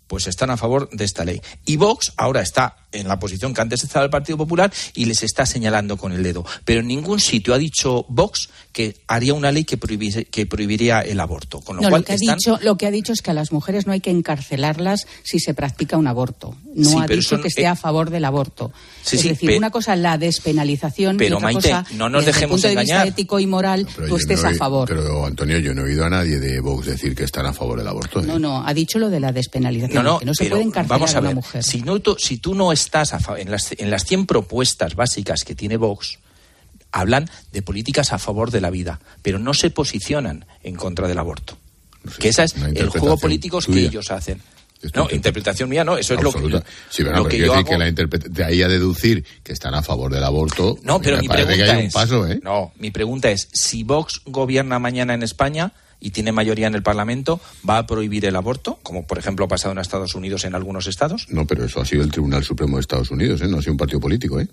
pues 0.08 0.26
están 0.26 0.50
a 0.50 0.58
favor 0.58 0.90
de 0.90 1.06
esta 1.06 1.24
ley. 1.24 1.42
Y 1.64 1.78
Vox 1.78 2.12
ahora 2.18 2.42
está 2.42 2.88
en 2.92 3.08
la 3.08 3.20
posición 3.20 3.54
que 3.54 3.62
antes 3.62 3.84
estaba 3.84 4.06
el 4.06 4.12
Partido 4.12 4.38
Popular 4.38 4.72
y 4.96 5.06
les 5.06 5.24
está 5.24 5.46
señalando 5.46 5.98
con 5.98 6.12
el 6.12 6.24
dedo. 6.24 6.46
Pero 6.66 6.82
en 6.82 6.88
ningún 6.88 7.20
sitio 7.20 7.54
ha 7.54 7.58
dicho 7.58 8.06
Vox 8.10 8.50
que 8.72 8.98
haría 9.08 9.34
una 9.34 9.52
ley 9.52 9.64
que, 9.64 9.78
que 10.30 10.46
prohibiría 10.46 11.02
el 11.02 11.20
aborto. 11.20 11.60
Con 11.62 11.78
lo, 11.78 11.82
cual 11.84 12.02
lo, 12.02 12.06
que 12.06 12.14
ha 12.14 12.18
dicho, 12.18 12.60
lo 12.62 12.78
que 12.78 12.88
ha 12.88 12.92
dicho 12.92 13.14
es 13.14 13.22
que 13.22 13.32
a 13.32 13.34
las 13.34 13.52
mujeres 13.52 13.88
no 13.88 13.94
hay 13.94 14.00
que 14.00 14.12
encarcelarlas 14.12 15.08
si 15.24 15.40
se 15.40 15.54
practica 15.54 15.98
un 15.98 16.08
aborto. 16.08 16.56
No 16.76 17.00
ha 17.02 17.08
dicho 17.08 17.42
que 17.42 17.48
esté 17.48 17.68
a 17.68 17.76
favor 17.76 18.10
del 18.10 18.26
aborto. 18.26 18.72
es 19.12 19.24
decir, 19.24 19.58
una 19.58 19.70
cosa 19.70 19.96
la 19.96 20.18
despenalización 20.18 21.18
pero, 21.18 21.36
y 21.36 21.38
otra 21.38 21.46
Maite, 21.46 21.70
cosa, 21.70 21.86
no 21.96 22.10
nos 22.10 22.26
dejemos 22.26 22.62
desde 22.62 22.74
el 22.74 22.78
punto 22.78 22.94
de 22.94 23.04
vista 23.04 23.08
ético 23.08 23.40
y 23.40 23.48
moral, 23.48 23.88
tú 24.08 24.16
estés 24.16 24.44
a 24.44 24.54
favor. 24.54 24.88
Pero, 24.88 25.26
Antonio, 25.26 25.58
yo 25.60 25.74
no 25.74 25.82
he 25.82 25.86
oído 25.86 26.06
a 26.06 26.10
nadie 26.10 26.40
de 26.40 26.60
Vox 26.60 26.88
decir 26.88 27.16
que 27.16 27.24
están 27.24 27.46
a 27.46 27.54
favor 27.54 27.78
del 27.78 27.88
aborto. 27.88 28.22
¿eh? 28.22 28.26
No, 28.26 28.40
no, 28.40 28.66
ha 28.66 28.74
dicho 28.74 29.00
lo 29.00 29.10
de 29.10 29.20
la 29.20 29.32
despenalización, 29.32 30.04
no, 30.04 30.14
no, 30.14 30.20
que 30.20 30.26
no 30.26 30.34
se 30.34 30.46
puede 30.46 30.64
encarcelar 30.64 31.00
vamos 31.00 31.16
a, 31.16 31.20
una 31.20 31.32
mujer. 31.32 31.64
Si, 31.64 31.82
no, 31.82 32.00
si 32.18 32.38
tú 32.38 32.56
no 32.56 32.72
a 32.94 33.40
en 33.40 33.52
las, 33.52 33.74
en 33.78 33.90
las 33.90 34.06
100 34.06 34.26
propuestas 34.26 34.96
básicas 34.96 35.44
que 35.44 35.56
tiene 35.56 35.78
Vox, 35.78 36.20
hablan 36.92 37.30
de 37.52 37.62
políticas 37.62 38.14
a 38.14 38.20
favor 38.20 38.52
de 38.52 38.62
la 38.62 38.70
vida, 38.70 39.00
pero 39.22 39.40
no 39.40 39.54
se 39.54 39.70
posicionan 39.70 40.46
en 40.64 40.76
contra 40.76 41.08
del 41.08 41.20
aborto. 41.20 41.58
que 42.20 42.30
ese 42.30 42.44
es 42.44 42.56
el 42.56 42.90
juego 42.90 43.18
político 43.18 43.60
que 43.60 43.86
ellos 43.86 44.12
hacen. 44.12 44.42
No, 44.94 45.10
interpretación 45.12 45.68
mía 45.68 45.84
no, 45.84 45.98
eso 45.98 46.14
es 46.14 46.24
lo 46.24 46.32
que, 46.32 46.64
sí, 46.90 47.04
pero 47.04 47.28
que 47.28 47.38
yo 47.38 47.66
que 47.66 47.78
la 47.78 47.92
de 47.92 48.44
ahí 48.46 48.64
a 48.64 48.70
deducir 48.70 49.26
que 49.44 49.52
están 49.52 49.76
a 49.76 49.82
favor 49.82 50.10
del 50.10 50.24
aborto. 50.24 50.78
No, 50.84 51.02
pero 51.02 51.18
mi 51.20 51.28
pregunta 51.28 51.80
es, 51.82 51.94
paso, 51.94 52.26
¿eh? 52.26 52.40
no, 52.42 52.72
mi 52.80 52.90
pregunta 52.90 53.30
es 53.30 53.50
si 53.52 53.84
Vox 53.84 54.22
gobierna 54.26 54.80
mañana 54.80 55.14
en 55.14 55.24
España 55.24 55.74
y 56.00 56.12
tiene 56.12 56.32
mayoría 56.32 56.68
en 56.68 56.76
el 56.76 56.84
Parlamento, 56.84 57.40
¿va 57.68 57.78
a 57.78 57.88
prohibir 57.88 58.26
el 58.26 58.36
aborto? 58.36 58.80
Como 58.84 59.06
por 59.06 59.18
ejemplo 59.18 59.46
ha 59.46 59.48
pasado 59.48 59.72
en 59.72 59.80
Estados 59.80 60.16
Unidos 60.16 60.46
en 60.46 60.56
algunos 60.56 60.88
estados. 60.88 61.28
No, 61.30 61.46
pero 61.46 61.66
eso 61.66 61.82
ha 61.82 61.86
sido 61.86 62.04
el 62.04 62.12
Tribunal 62.12 62.44
Supremo 62.44 62.78
de 62.78 62.82
Estados 62.82 63.12
Unidos, 63.12 63.42
¿eh? 63.42 63.48
No 63.48 63.58
ha 63.58 63.62
sido 63.62 63.74
un 63.74 63.78
partido 63.78 64.00
político, 64.00 64.40
¿eh? 64.40 64.48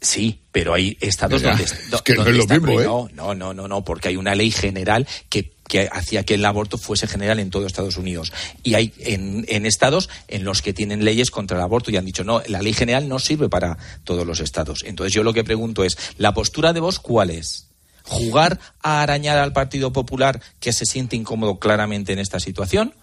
Sí, 0.00 0.42
pero 0.52 0.74
hay 0.74 0.96
estados 1.00 1.42
donde, 1.42 1.64
es 1.64 1.72
que 2.04 2.14
no 2.14 2.24
es 2.24 2.36
lo 2.36 2.46
mismo, 2.46 2.80
¿eh? 2.80 2.84
No, 2.84 3.34
no, 3.34 3.52
no, 3.52 3.66
no, 3.66 3.84
porque 3.84 4.08
hay 4.08 4.16
una 4.16 4.36
ley 4.36 4.52
general 4.52 5.08
que, 5.28 5.54
que 5.66 5.88
hacía 5.90 6.22
que 6.22 6.34
el 6.34 6.44
aborto 6.44 6.78
fuese 6.78 7.08
general 7.08 7.40
en 7.40 7.50
todo 7.50 7.66
Estados 7.66 7.96
Unidos. 7.96 8.32
Y 8.62 8.74
hay 8.74 8.92
en, 8.98 9.44
en, 9.48 9.66
estados 9.66 10.08
en 10.28 10.44
los 10.44 10.62
que 10.62 10.72
tienen 10.72 11.04
leyes 11.04 11.32
contra 11.32 11.56
el 11.56 11.64
aborto 11.64 11.90
y 11.90 11.96
han 11.96 12.04
dicho, 12.04 12.22
no, 12.22 12.42
la 12.46 12.62
ley 12.62 12.74
general 12.74 13.08
no 13.08 13.18
sirve 13.18 13.48
para 13.48 13.76
todos 14.04 14.24
los 14.24 14.38
estados. 14.38 14.84
Entonces 14.84 15.12
yo 15.12 15.24
lo 15.24 15.34
que 15.34 15.42
pregunto 15.42 15.82
es, 15.82 15.98
¿la 16.16 16.32
postura 16.32 16.72
de 16.72 16.78
vos 16.78 17.00
cuál 17.00 17.30
es? 17.30 17.67
Jugar 18.08 18.58
a 18.82 19.02
arañar 19.02 19.38
al 19.38 19.52
Partido 19.52 19.92
Popular 19.92 20.40
que 20.60 20.72
se 20.72 20.86
siente 20.86 21.16
incómodo 21.16 21.58
claramente 21.58 22.12
en 22.12 22.18
esta 22.18 22.40
situación? 22.40 22.94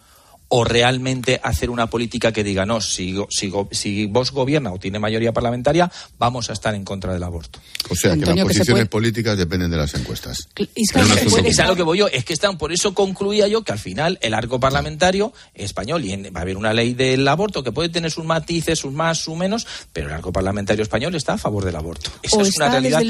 ¿O 0.47 0.63
realmente 0.63 1.39
hacer 1.41 1.71
una 1.71 1.87
política 1.87 2.31
que 2.31 2.43
diga, 2.43 2.67
no, 2.67 2.79
si, 2.79 3.15
si, 3.31 3.51
si 3.71 4.05
vos 4.05 4.31
gobierna 4.31 4.71
o 4.71 4.77
tiene 4.77 4.99
mayoría 4.99 5.33
parlamentaria, 5.33 5.91
vamos 6.19 6.51
a 6.51 6.53
estar 6.53 6.75
en 6.75 6.85
contra 6.85 7.11
del 7.13 7.23
aborto? 7.23 7.59
O 7.89 7.95
sea, 7.95 8.15
que 8.15 8.27
las 8.27 8.39
posiciones 8.41 8.87
políticas 8.87 9.39
dependen 9.39 9.71
de 9.71 9.77
las 9.77 9.95
encuestas. 9.95 10.47
Es, 10.55 10.91
que 10.91 11.49
es 11.49 11.59
a 11.59 11.65
lo 11.65 11.75
que 11.75 11.81
voy 11.81 11.97
yo, 11.97 12.07
es 12.09 12.25
que 12.25 12.33
están, 12.33 12.59
por 12.59 12.71
eso 12.71 12.93
concluía 12.93 13.47
yo 13.47 13.63
que 13.63 13.71
al 13.71 13.79
final 13.79 14.19
el 14.21 14.35
arco 14.35 14.59
parlamentario 14.59 15.33
español, 15.55 16.05
y 16.05 16.15
va 16.29 16.41
a 16.41 16.43
haber 16.43 16.57
una 16.57 16.73
ley 16.73 16.93
del 16.93 17.27
aborto 17.27 17.63
que 17.63 17.71
puede 17.71 17.89
tener 17.89 18.11
sus 18.11 18.23
matices, 18.23 18.77
sus 18.77 18.93
más, 18.93 19.17
sus 19.17 19.35
menos, 19.35 19.65
pero 19.93 20.09
el 20.09 20.13
arco 20.13 20.31
parlamentario 20.31 20.83
español 20.83 21.15
está 21.15 21.33
a 21.33 21.37
favor 21.39 21.65
del 21.65 21.75
aborto. 21.75 22.11
Esa 22.21 22.41
es 22.43 22.55
una 22.57 22.69
realidad. 22.69 23.03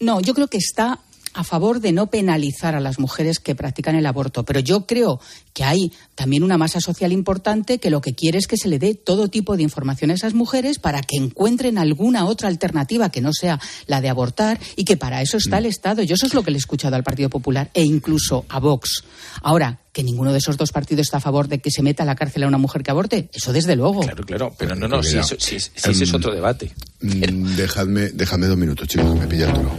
No, 0.00 0.20
yo 0.20 0.34
creo 0.34 0.48
que 0.48 0.58
está 0.58 0.98
a 1.38 1.44
favor 1.44 1.78
de 1.78 1.92
no 1.92 2.08
penalizar 2.08 2.74
a 2.74 2.80
las 2.80 2.98
mujeres 2.98 3.38
que 3.38 3.54
practican 3.54 3.94
el 3.94 4.06
aborto, 4.06 4.44
pero 4.44 4.58
yo 4.58 4.86
creo 4.86 5.20
que 5.54 5.62
hay 5.62 5.92
también 6.18 6.42
una 6.42 6.58
masa 6.58 6.80
social 6.80 7.12
importante 7.12 7.78
que 7.78 7.90
lo 7.90 8.00
que 8.00 8.12
quiere 8.12 8.38
es 8.38 8.48
que 8.48 8.56
se 8.56 8.66
le 8.66 8.80
dé 8.80 8.94
todo 8.96 9.28
tipo 9.28 9.56
de 9.56 9.62
información 9.62 10.10
a 10.10 10.14
esas 10.14 10.34
mujeres 10.34 10.80
para 10.80 11.00
que 11.00 11.16
encuentren 11.16 11.78
alguna 11.78 12.24
otra 12.26 12.48
alternativa 12.48 13.08
que 13.10 13.20
no 13.20 13.32
sea 13.32 13.60
la 13.86 14.00
de 14.00 14.08
abortar 14.08 14.58
y 14.74 14.84
que 14.84 14.96
para 14.96 15.22
eso 15.22 15.36
está 15.36 15.58
el 15.58 15.64
Mm. 15.66 15.68
Estado. 15.68 16.02
Yo 16.02 16.16
eso 16.16 16.26
es 16.26 16.34
lo 16.34 16.42
que 16.42 16.50
le 16.50 16.56
he 16.56 16.58
escuchado 16.58 16.96
al 16.96 17.04
Partido 17.04 17.30
Popular 17.30 17.70
e 17.72 17.84
incluso 17.84 18.44
a 18.48 18.58
Vox. 18.58 19.04
Ahora, 19.42 19.78
que 19.92 20.02
ninguno 20.02 20.32
de 20.32 20.38
esos 20.38 20.56
dos 20.56 20.70
partidos 20.72 21.02
está 21.06 21.16
a 21.16 21.20
favor 21.20 21.48
de 21.48 21.60
que 21.60 21.70
se 21.70 21.82
meta 21.82 22.02
a 22.02 22.06
la 22.06 22.14
cárcel 22.14 22.42
a 22.44 22.48
una 22.48 22.58
mujer 22.58 22.82
que 22.82 22.90
aborte, 22.90 23.28
eso 23.32 23.52
desde 23.52 23.74
luego. 23.76 24.00
Claro, 24.00 24.24
claro, 24.24 24.54
pero 24.56 24.74
no, 24.76 24.86
no, 24.88 25.02
si, 25.02 25.18
eso- 25.18 25.36
si- 25.38 25.58
si 25.58 25.70
ese 25.74 25.90
es 26.04 26.08
em, 26.10 26.14
otro 26.16 26.32
debate. 26.34 26.72
Mm, 27.00 27.54
Dejadme, 27.56 28.08
dejadme 28.10 28.46
dos 28.46 28.56
minutos, 28.56 28.86
chicos, 28.88 29.12
que 29.14 29.20
me 29.20 29.26
pilla 29.26 29.46
el 29.46 29.54
toro. 29.54 29.70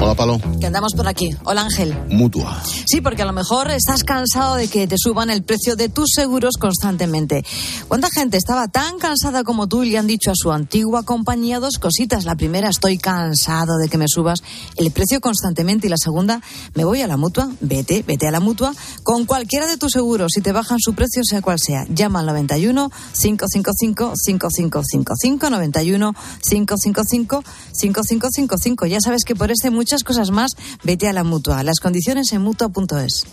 Hola, 0.00 0.14
Palo. 0.14 0.40
Que 0.60 0.66
andamos 0.66 0.92
por 0.94 1.06
aquí. 1.06 1.30
Hola 1.44 1.62
Ángel. 1.62 1.94
Mutua. 2.10 2.62
Sí, 2.86 3.00
porque 3.00 3.22
a 3.22 3.24
lo 3.26 3.32
mejor 3.32 3.70
estás 3.70 4.04
cansado 4.04 4.56
de 4.56 4.68
que 4.68 4.86
te 4.86 4.96
suban 4.98 5.30
el 5.30 5.42
precio 5.42 5.76
de 5.82 5.88
tus 5.88 6.10
seguros 6.14 6.58
constantemente. 6.60 7.44
¿Cuánta 7.88 8.08
gente 8.08 8.36
estaba 8.36 8.68
tan 8.68 8.98
cansada 8.98 9.42
como 9.42 9.66
tú 9.66 9.82
y 9.82 9.90
le 9.90 9.98
han 9.98 10.06
dicho 10.06 10.30
a 10.30 10.34
su 10.36 10.52
antigua 10.52 11.02
compañía 11.02 11.58
dos 11.58 11.78
cositas? 11.78 12.24
La 12.24 12.36
primera, 12.36 12.68
estoy 12.68 12.98
cansado 12.98 13.78
de 13.78 13.88
que 13.88 13.98
me 13.98 14.06
subas 14.06 14.44
el 14.76 14.92
precio 14.92 15.20
constantemente. 15.20 15.88
Y 15.88 15.90
la 15.90 15.96
segunda, 15.96 16.40
me 16.74 16.84
voy 16.84 17.00
a 17.00 17.08
la 17.08 17.16
mutua. 17.16 17.50
Vete, 17.60 18.04
vete 18.06 18.28
a 18.28 18.30
la 18.30 18.38
mutua 18.38 18.72
con 19.02 19.26
cualquiera 19.26 19.66
de 19.66 19.76
tus 19.76 19.90
seguros. 19.90 20.30
Si 20.34 20.40
te 20.40 20.52
bajan 20.52 20.78
su 20.78 20.94
precio, 20.94 21.22
sea 21.24 21.42
cual 21.42 21.58
sea. 21.58 21.84
Llama 21.88 22.20
al 22.20 22.26
91 22.26 22.92
555 23.20 24.12
5555 24.14 25.50
91 25.50 26.14
555 26.48 27.42
5555. 27.72 28.86
Ya 28.86 29.00
sabes 29.00 29.24
que 29.24 29.34
por 29.34 29.50
este 29.50 29.70
muchas 29.70 30.04
cosas 30.04 30.30
más, 30.30 30.52
vete 30.84 31.08
a 31.08 31.12
la 31.12 31.24
mutua. 31.24 31.64
Las 31.64 31.80
condiciones 31.80 32.32
en 32.32 32.42
mutua.es. 32.42 33.26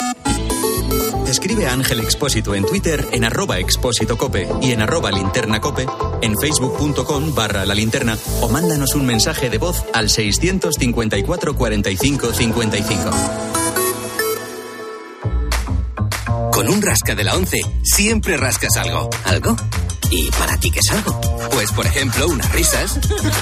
Escribe 1.30 1.68
a 1.68 1.74
Ángel 1.74 2.00
Expósito 2.00 2.56
en 2.56 2.66
Twitter 2.66 3.08
en 3.12 3.24
arroba 3.24 3.60
expósito 3.60 4.18
cope 4.18 4.50
y 4.64 4.72
en 4.72 4.82
arroba 4.82 5.12
en 5.12 6.36
facebook.com 6.36 7.36
barra 7.36 7.68
la 7.68 7.76
linterna 7.76 8.18
o 8.42 8.50
mándanos 8.50 8.96
un 8.96 9.06
mensaje 9.06 9.52
de 9.52 9.60
voz 9.60 9.84
al 9.94 10.10
654 10.10 11.56
45 11.56 12.34
55. 12.34 13.12
Con 16.52 16.68
un 16.68 16.82
rasca 16.82 17.14
de 17.14 17.24
la 17.24 17.36
11 17.36 17.62
siempre 17.84 18.36
rascas 18.36 18.76
algo. 18.78 19.12
¿Algo? 19.26 19.56
¿Y 20.10 20.32
para 20.32 20.58
ti 20.58 20.72
qué 20.72 20.80
es 20.80 20.90
algo? 20.90 21.22
Pues 21.52 21.72
por 21.74 21.86
ejemplo, 21.86 22.28
unas 22.28 22.52
risas, 22.54 23.00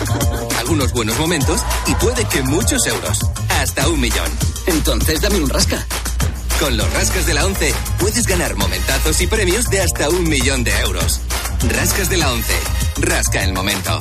algunos 0.60 0.91
buenos 0.91 1.17
momentos 1.17 1.62
y 1.88 1.95
puede 1.95 2.26
que 2.26 2.41
muchos 2.41 2.86
euros. 2.86 3.19
Hasta 3.62 3.88
un 3.88 4.02
millón. 4.02 4.30
Entonces 4.67 5.21
dame 5.21 5.38
un 5.38 5.50
rasca. 5.50 5.88
Con 6.59 6.75
los 6.75 6.91
rascas 6.91 7.27
de 7.27 7.35
la 7.35 7.45
11 7.45 7.71
puedes 7.99 8.25
ganar 8.25 8.55
momentazos 8.55 9.21
y 9.21 9.27
premios 9.27 9.69
de 9.69 9.81
hasta 9.81 10.09
un 10.09 10.27
millón 10.27 10.63
de 10.63 10.71
euros. 10.79 11.21
Rascas 11.69 12.09
de 12.09 12.17
la 12.17 12.31
11. 12.31 12.53
Rasca 12.99 13.43
el 13.43 13.53
momento. 13.53 13.99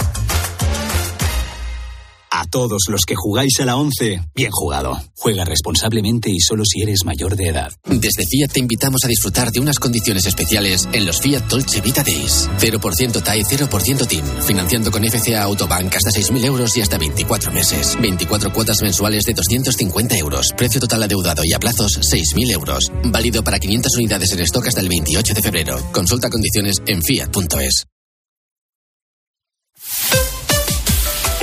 A 2.38 2.44
todos 2.44 2.82
los 2.90 3.06
que 3.06 3.14
jugáis 3.14 3.60
a 3.60 3.64
la 3.64 3.76
11, 3.76 4.20
bien 4.34 4.50
jugado. 4.50 5.00
Juega 5.16 5.46
responsablemente 5.46 6.28
y 6.30 6.38
solo 6.38 6.64
si 6.66 6.82
eres 6.82 7.02
mayor 7.06 7.34
de 7.34 7.48
edad. 7.48 7.72
Desde 7.86 8.26
Fiat 8.28 8.52
te 8.52 8.60
invitamos 8.60 9.02
a 9.06 9.08
disfrutar 9.08 9.50
de 9.50 9.58
unas 9.58 9.78
condiciones 9.78 10.26
especiales 10.26 10.86
en 10.92 11.06
los 11.06 11.18
Fiat 11.18 11.44
Dolce 11.48 11.80
Vita 11.80 12.02
Days. 12.02 12.50
0% 12.60 13.22
TAE, 13.22 13.42
0% 13.42 14.06
TIN. 14.06 14.22
Financiando 14.42 14.90
con 14.90 15.02
FCA 15.02 15.44
Autobank 15.44 15.94
hasta 15.96 16.10
6.000 16.10 16.44
euros 16.44 16.76
y 16.76 16.82
hasta 16.82 16.98
24 16.98 17.50
meses. 17.52 17.96
24 18.02 18.52
cuotas 18.52 18.82
mensuales 18.82 19.24
de 19.24 19.32
250 19.32 20.18
euros. 20.18 20.50
Precio 20.58 20.78
total 20.78 21.04
adeudado 21.04 21.40
y 21.42 21.54
a 21.54 21.58
plazos 21.58 21.98
6.000 22.00 22.50
euros. 22.50 22.92
Válido 23.02 23.42
para 23.44 23.58
500 23.58 23.96
unidades 23.96 24.32
en 24.32 24.40
stock 24.40 24.66
hasta 24.66 24.82
el 24.82 24.90
28 24.90 25.32
de 25.32 25.40
febrero. 25.40 25.82
Consulta 25.90 26.28
condiciones 26.28 26.82
en 26.86 27.00
fiat.es. 27.02 27.86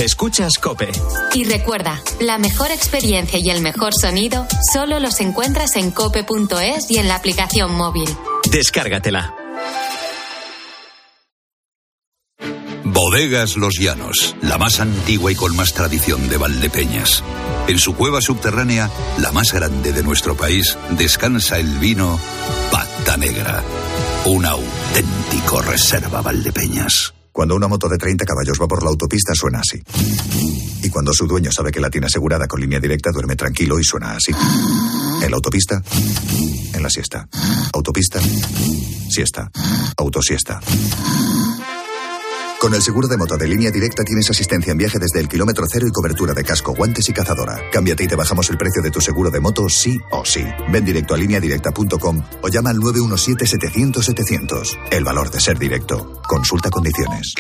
Escuchas 0.04 0.58
Cope. 0.62 0.92
Y 1.34 1.46
recuerda, 1.46 2.02
la 2.20 2.38
mejor 2.38 2.72
experiencia 2.72 3.40
y 3.40 3.50
el 3.50 3.62
mejor 3.62 3.94
sonido 3.94 4.46
solo 4.74 5.00
los 5.00 5.22
encuentras 5.22 5.78
en 5.78 5.92
cope.es 5.92 6.92
y 6.92 6.98
en 6.98 7.08
la 7.08 7.16
aplicación 7.16 7.74
móvil. 7.74 8.10
Descárgatela. 8.52 9.34
Bodegas 12.84 13.56
Los 13.56 13.80
Llanos, 13.80 14.36
la 14.42 14.58
más 14.58 14.82
antigua 14.82 15.32
y 15.32 15.36
con 15.36 15.56
más 15.56 15.74
tradición 15.74 16.28
de 16.28 16.36
Valdepeñas. 16.36 17.24
En 17.68 17.80
su 17.80 17.96
cueva 17.96 18.20
subterránea, 18.20 18.90
la 19.20 19.32
más 19.32 19.54
grande 19.54 19.94
de 19.94 20.04
nuestro 20.04 20.36
país, 20.36 20.78
descansa 20.92 21.60
el 21.60 21.80
vino 21.80 22.20
Pata 22.72 23.16
Negra, 23.16 23.64
un 24.26 24.46
auténtico 24.46 25.62
reserva 25.62 26.22
Valdepeñas. 26.22 27.14
Cuando 27.34 27.56
una 27.56 27.68
moto 27.68 27.90
de 27.90 27.98
30 27.98 28.26
caballos 28.26 28.60
va 28.62 28.68
por 28.68 28.84
la 28.84 28.90
autopista 28.90 29.34
suena 29.34 29.60
así. 29.60 29.82
Y 30.84 30.90
cuando 30.90 31.12
su 31.14 31.26
dueño 31.26 31.52
sabe 31.52 31.72
que 31.72 31.80
la 31.80 31.90
tiene 31.90 32.06
asegurada 32.06 32.48
con 32.48 32.62
línea 32.62 32.80
directa 32.80 33.10
duerme 33.12 33.36
tranquilo 33.36 33.80
y 33.80 33.84
suena 33.84 34.16
así. 34.16 34.32
En 35.24 35.32
la 35.32 35.36
autopista, 35.38 35.82
en 36.74 36.84
la 36.84 36.90
siesta. 36.92 37.28
Autopista, 37.74 38.20
siesta. 39.10 39.50
Autosiesta. 39.98 40.62
Con 42.64 42.74
el 42.74 42.82
seguro 42.82 43.08
de 43.10 43.18
moto 43.18 43.36
de 43.36 43.46
línea 43.46 43.70
directa 43.72 44.06
tienes 44.06 44.30
asistencia 44.30 44.72
en 44.72 44.78
viaje 44.78 44.98
desde 44.98 45.20
el 45.20 45.28
kilómetro 45.28 45.66
cero 45.70 45.86
y 45.86 45.92
cobertura 45.92 46.34
de 46.34 46.46
casco, 46.46 46.74
guantes 46.74 47.10
y 47.10 47.12
cazadora. 47.12 47.60
Cámbiate 47.70 48.06
y 48.06 48.08
te 48.08 48.16
bajamos 48.16 48.50
el 48.50 48.58
precio 48.58 48.82
de 48.82 48.90
tu 48.90 49.02
seguro 49.02 49.30
de 49.30 49.42
moto 49.42 49.68
sí 49.68 50.00
o 50.12 50.24
sí. 50.24 50.46
Ven 50.70 50.86
directo 50.86 51.14
a 51.14 51.18
lineadirecta.com 51.18 52.24
o 52.42 52.48
llama 52.48 52.70
al 52.70 52.78
917-700-700. 52.78 54.78
El 54.92 55.04
valor 55.04 55.30
de 55.30 55.42
ser 55.42 55.60
directo. 55.60 56.22
Consulta 56.26 56.70
condiciones. 56.70 57.34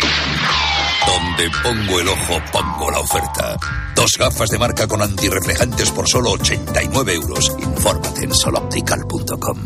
Donde 1.07 1.49
pongo 1.63 2.01
el 2.01 2.09
ojo, 2.09 2.41
pongo 2.51 2.91
la 2.91 2.99
oferta. 2.99 3.57
Dos 3.95 4.17
gafas 4.19 4.49
de 4.49 4.59
marca 4.59 4.87
con 4.87 5.01
antirreflejantes 5.01 5.89
por 5.91 6.09
solo 6.09 6.31
89 6.31 7.13
euros. 7.13 7.49
Infórmate 7.59 8.25
en 8.25 8.33
soloptical.com. 8.33 9.57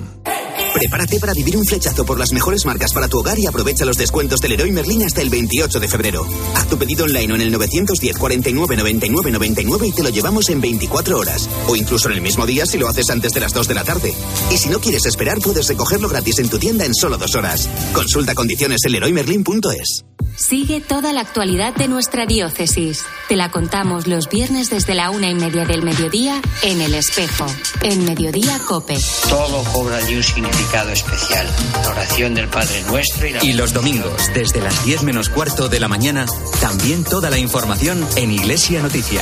Prepárate 0.78 1.20
para 1.20 1.34
vivir 1.34 1.58
un 1.58 1.66
flechazo 1.66 2.06
por 2.06 2.20
las 2.20 2.32
mejores 2.32 2.64
marcas 2.68 2.94
para 2.94 3.08
tu 3.08 3.18
hogar 3.18 3.40
y 3.40 3.48
aprovecha 3.48 3.84
los 3.84 3.98
descuentos 3.98 4.40
del 4.42 4.52
Leroy 4.52 4.72
Merlin 4.72 5.02
hasta 5.02 5.24
el 5.24 5.32
28 5.32 5.80
de 5.80 5.88
febrero. 5.88 6.28
Haz 6.54 6.68
tu 6.68 6.78
pedido 6.78 7.06
online 7.06 7.34
o 7.34 7.36
en 7.36 7.42
el 7.42 7.52
910 7.52 8.16
49 8.16 8.78
99 8.78 9.32
99 9.32 9.88
y 9.88 9.92
te 9.92 10.04
lo 10.04 10.10
llevamos 10.10 10.52
en 10.52 10.62
24 10.62 11.18
horas. 11.18 11.50
O 11.68 11.76
incluso 11.76 12.10
en 12.10 12.14
el 12.14 12.22
mismo 12.22 12.46
día 12.46 12.68
si 12.68 12.78
lo 12.78 12.88
haces 12.88 13.10
antes 13.10 13.34
de 13.34 13.40
las 13.40 13.54
2 13.54 13.68
de 13.68 13.74
la 13.74 13.84
tarde. 13.84 14.14
Y 14.52 14.58
si 14.58 14.70
no 14.70 14.80
quieres 14.80 15.08
esperar, 15.08 15.40
puedes 15.40 15.68
recogerlo 15.68 16.10
gratis 16.10 16.38
en 16.38 16.50
tu 16.50 16.60
tienda 16.60 16.86
en 16.86 16.94
solo 16.94 17.18
dos 17.18 17.34
horas. 17.34 17.68
Consulta 17.94 18.36
condiciones 18.36 18.82
en 18.86 18.92
leroymerlin.es. 18.92 20.04
Sigue 20.36 20.82
toda 20.82 21.14
la 21.14 21.22
actualidad 21.22 21.74
de 21.74 21.88
nuestra 21.88 22.28
diócesis. 22.28 23.04
Te 23.28 23.36
la 23.36 23.50
contamos 23.50 24.06
los 24.06 24.30
viernes 24.30 24.70
desde 24.70 24.94
la 24.94 25.10
una 25.10 25.32
y 25.32 25.34
media 25.34 25.66
del 25.66 25.82
mediodía 25.82 26.40
en 26.62 26.82
El 26.82 26.94
Espejo, 26.94 27.48
en 27.82 28.06
Mediodía 28.06 28.60
Cope. 28.68 29.00
Todo 29.28 29.64
cobra 29.74 29.98
allí 29.98 30.16
un 30.16 30.24
significado 30.24 30.67
especial. 30.74 31.48
La 31.82 31.90
oración 31.90 32.36
del 32.36 32.48
Padre 32.50 32.84
Nuestro 32.88 33.26
y 33.26 33.32
la... 33.32 33.44
Y 33.44 33.54
los 33.54 33.74
domingos, 33.74 34.30
desde 34.34 34.62
las 34.62 34.84
10 34.84 35.04
menos 35.04 35.30
cuarto 35.30 35.70
de 35.70 35.80
la 35.80 35.88
mañana, 35.88 36.26
también 36.60 37.04
toda 37.04 37.30
la 37.30 37.38
información 37.38 38.06
en 38.16 38.32
Iglesia 38.32 38.82
Noticia. 38.82 39.22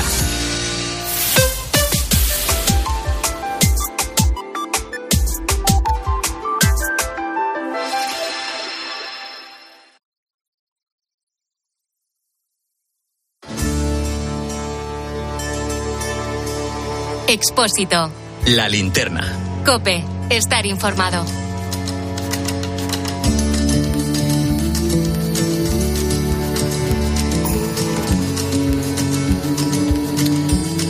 Expósito. 17.27 18.11
La 18.47 18.67
linterna. 18.67 19.54
Cope. 19.65 20.03
Estar 20.29 20.67
informado. 20.67 21.25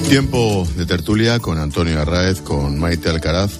Tiempo 0.09 0.67
de 0.75 0.85
tertulia 0.85 1.39
con 1.39 1.57
Antonio 1.57 2.01
Arraez, 2.01 2.41
con 2.41 2.77
Maite 2.77 3.09
Alcaraz. 3.09 3.51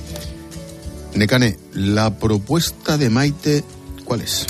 Necane, 1.13 1.58
la 1.73 2.19
propuesta 2.19 2.97
de 2.97 3.10
Maite, 3.10 3.63
¿cuál 4.04 4.19
es? 4.19 4.45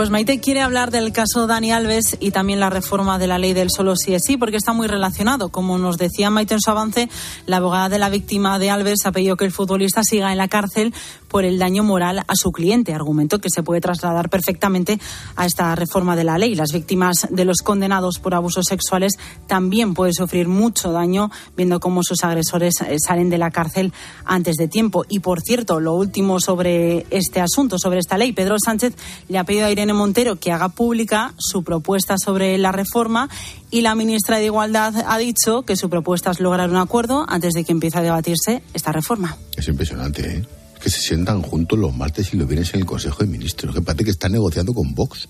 Pues 0.00 0.08
Maite 0.08 0.40
quiere 0.40 0.62
hablar 0.62 0.90
del 0.90 1.12
caso 1.12 1.46
Dani 1.46 1.72
Alves 1.72 2.16
y 2.20 2.30
también 2.30 2.58
la 2.58 2.70
reforma 2.70 3.18
de 3.18 3.26
la 3.26 3.36
ley 3.36 3.52
del 3.52 3.68
solo 3.70 3.96
sí 3.96 4.14
es 4.14 4.22
sí, 4.24 4.38
porque 4.38 4.56
está 4.56 4.72
muy 4.72 4.86
relacionado. 4.86 5.50
Como 5.50 5.76
nos 5.76 5.98
decía 5.98 6.30
Maite 6.30 6.54
en 6.54 6.60
su 6.62 6.70
avance, 6.70 7.10
la 7.44 7.58
abogada 7.58 7.90
de 7.90 7.98
la 7.98 8.08
víctima 8.08 8.58
de 8.58 8.70
Alves 8.70 9.04
ha 9.04 9.12
pedido 9.12 9.36
que 9.36 9.44
el 9.44 9.52
futbolista 9.52 10.02
siga 10.02 10.32
en 10.32 10.38
la 10.38 10.48
cárcel 10.48 10.94
por 11.30 11.44
el 11.44 11.58
daño 11.58 11.84
moral 11.84 12.18
a 12.18 12.34
su 12.34 12.50
cliente, 12.50 12.92
argumento 12.92 13.38
que 13.38 13.48
se 13.50 13.62
puede 13.62 13.80
trasladar 13.80 14.28
perfectamente 14.28 14.98
a 15.36 15.46
esta 15.46 15.74
reforma 15.76 16.16
de 16.16 16.24
la 16.24 16.38
ley. 16.38 16.54
Las 16.54 16.72
víctimas 16.72 17.28
de 17.30 17.44
los 17.44 17.58
condenados 17.58 18.18
por 18.18 18.34
abusos 18.34 18.66
sexuales 18.68 19.12
también 19.46 19.94
pueden 19.94 20.12
sufrir 20.12 20.48
mucho 20.48 20.92
daño 20.92 21.30
viendo 21.56 21.80
cómo 21.80 22.02
sus 22.02 22.24
agresores 22.24 22.80
eh, 22.80 22.96
salen 22.98 23.30
de 23.30 23.38
la 23.38 23.50
cárcel 23.50 23.92
antes 24.24 24.56
de 24.56 24.68
tiempo. 24.68 25.04
Y 25.08 25.20
por 25.20 25.40
cierto, 25.40 25.80
lo 25.80 25.94
último 25.94 26.40
sobre 26.40 27.06
este 27.10 27.40
asunto, 27.40 27.78
sobre 27.78 28.00
esta 28.00 28.18
ley, 28.18 28.32
Pedro 28.32 28.56
Sánchez 28.58 28.94
le 29.28 29.38
ha 29.38 29.44
pedido 29.44 29.66
a 29.66 29.70
Irene 29.70 29.92
Montero 29.92 30.36
que 30.36 30.50
haga 30.52 30.68
pública 30.68 31.32
su 31.38 31.62
propuesta 31.62 32.16
sobre 32.18 32.58
la 32.58 32.72
reforma 32.72 33.28
y 33.70 33.82
la 33.82 33.94
ministra 33.94 34.38
de 34.38 34.46
Igualdad 34.46 34.94
ha 35.06 35.18
dicho 35.18 35.62
que 35.62 35.76
su 35.76 35.88
propuesta 35.88 36.32
es 36.32 36.40
lograr 36.40 36.70
un 36.70 36.76
acuerdo 36.76 37.24
antes 37.28 37.52
de 37.52 37.64
que 37.64 37.72
empiece 37.72 37.98
a 37.98 38.02
debatirse 38.02 38.62
esta 38.74 38.90
reforma. 38.90 39.36
Es 39.56 39.68
impresionante, 39.68 40.38
¿eh? 40.38 40.59
Que 40.82 40.90
se 40.90 41.00
sientan 41.00 41.42
juntos 41.42 41.78
los 41.78 41.94
martes 41.94 42.32
y 42.32 42.36
los 42.36 42.48
viernes 42.48 42.72
en 42.74 42.80
el 42.80 42.86
Consejo 42.86 43.18
de 43.22 43.26
Ministros. 43.26 43.74
Que 43.74 43.82
parece 43.82 44.04
que 44.04 44.10
están 44.10 44.32
negociando 44.32 44.72
con 44.72 44.94
Vox. 44.94 45.28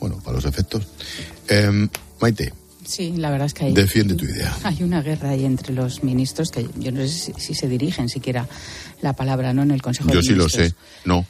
Bueno, 0.00 0.18
para 0.22 0.36
los 0.36 0.44
efectos. 0.44 0.86
Eh, 1.48 1.88
Maite. 2.20 2.52
Sí, 2.86 3.14
la 3.16 3.30
verdad 3.30 3.46
es 3.46 3.54
que 3.54 3.64
hay. 3.64 3.72
Defiende 3.72 4.14
tu 4.14 4.24
idea. 4.26 4.54
Hay 4.62 4.82
una 4.82 5.00
guerra 5.02 5.30
ahí 5.30 5.44
entre 5.46 5.72
los 5.72 6.04
ministros 6.04 6.50
que 6.50 6.68
yo 6.78 6.92
no 6.92 7.00
sé 7.00 7.08
si, 7.08 7.32
si 7.38 7.54
se 7.54 7.66
dirigen 7.68 8.08
siquiera 8.08 8.46
la 9.00 9.14
palabra, 9.14 9.54
¿no? 9.54 9.62
En 9.62 9.70
el 9.70 9.80
Consejo 9.82 10.10
Yo 10.10 10.16
de 10.16 10.22
sí 10.22 10.30
lo 10.34 10.44
Ministros. 10.44 10.68
sé. 10.68 10.74
No. 11.06 11.24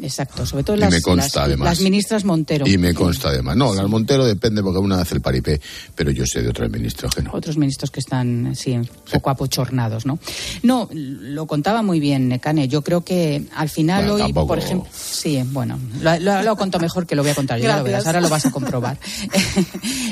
Exacto, 0.00 0.46
sobre 0.46 0.62
todo 0.62 0.76
Y 0.76 0.80
las, 0.80 0.90
me 0.92 1.00
consta, 1.02 1.40
las- 1.40 1.46
además. 1.48 1.68
las 1.68 1.80
ministras 1.80 2.24
Montero. 2.24 2.66
Y 2.68 2.78
me 2.78 2.94
consta 2.94 3.30
además. 3.30 3.56
No, 3.56 3.74
la 3.74 3.86
Montero 3.88 4.24
depende 4.24 4.62
porque 4.62 4.78
una 4.78 5.00
hace 5.00 5.16
el 5.16 5.20
paripé, 5.20 5.60
pero 5.94 6.10
yo 6.12 6.24
sé 6.24 6.40
de 6.42 6.48
otros 6.50 6.70
ministros 6.70 7.14
que 7.14 7.22
no. 7.22 7.30
Otros 7.32 7.56
ministros 7.56 7.90
que 7.90 7.98
están, 8.00 8.54
sí, 8.54 8.72
un 8.72 8.88
poco 9.12 9.30
apochornados, 9.30 10.06
¿no? 10.06 10.18
No, 10.62 10.88
lo 10.92 11.46
contaba 11.46 11.82
muy 11.82 11.98
bien, 11.98 12.28
Necane. 12.28 12.68
Yo 12.68 12.82
creo 12.82 13.04
que 13.04 13.42
al 13.56 13.68
final 13.68 14.02
Bueno, 14.04 14.14
hoy, 14.14 14.20
tampoco- 14.32 14.46
por 14.46 14.58
ejemplo, 14.60 14.88
sí, 14.94 15.42
bueno, 15.50 15.78
lo, 16.00 16.18
lo, 16.20 16.42
lo 16.42 16.56
contó 16.56 16.78
mejor 16.78 17.06
que 17.06 17.16
lo 17.16 17.22
voy 17.22 17.32
a 17.32 17.34
contar 17.34 17.58
yo, 17.58 17.64
ya 17.64 17.78
lo 17.78 17.84
verás, 17.84 18.06
ahora 18.06 18.20
lo 18.20 18.28
vas 18.28 18.46
a 18.46 18.50
comprobar. 18.50 18.98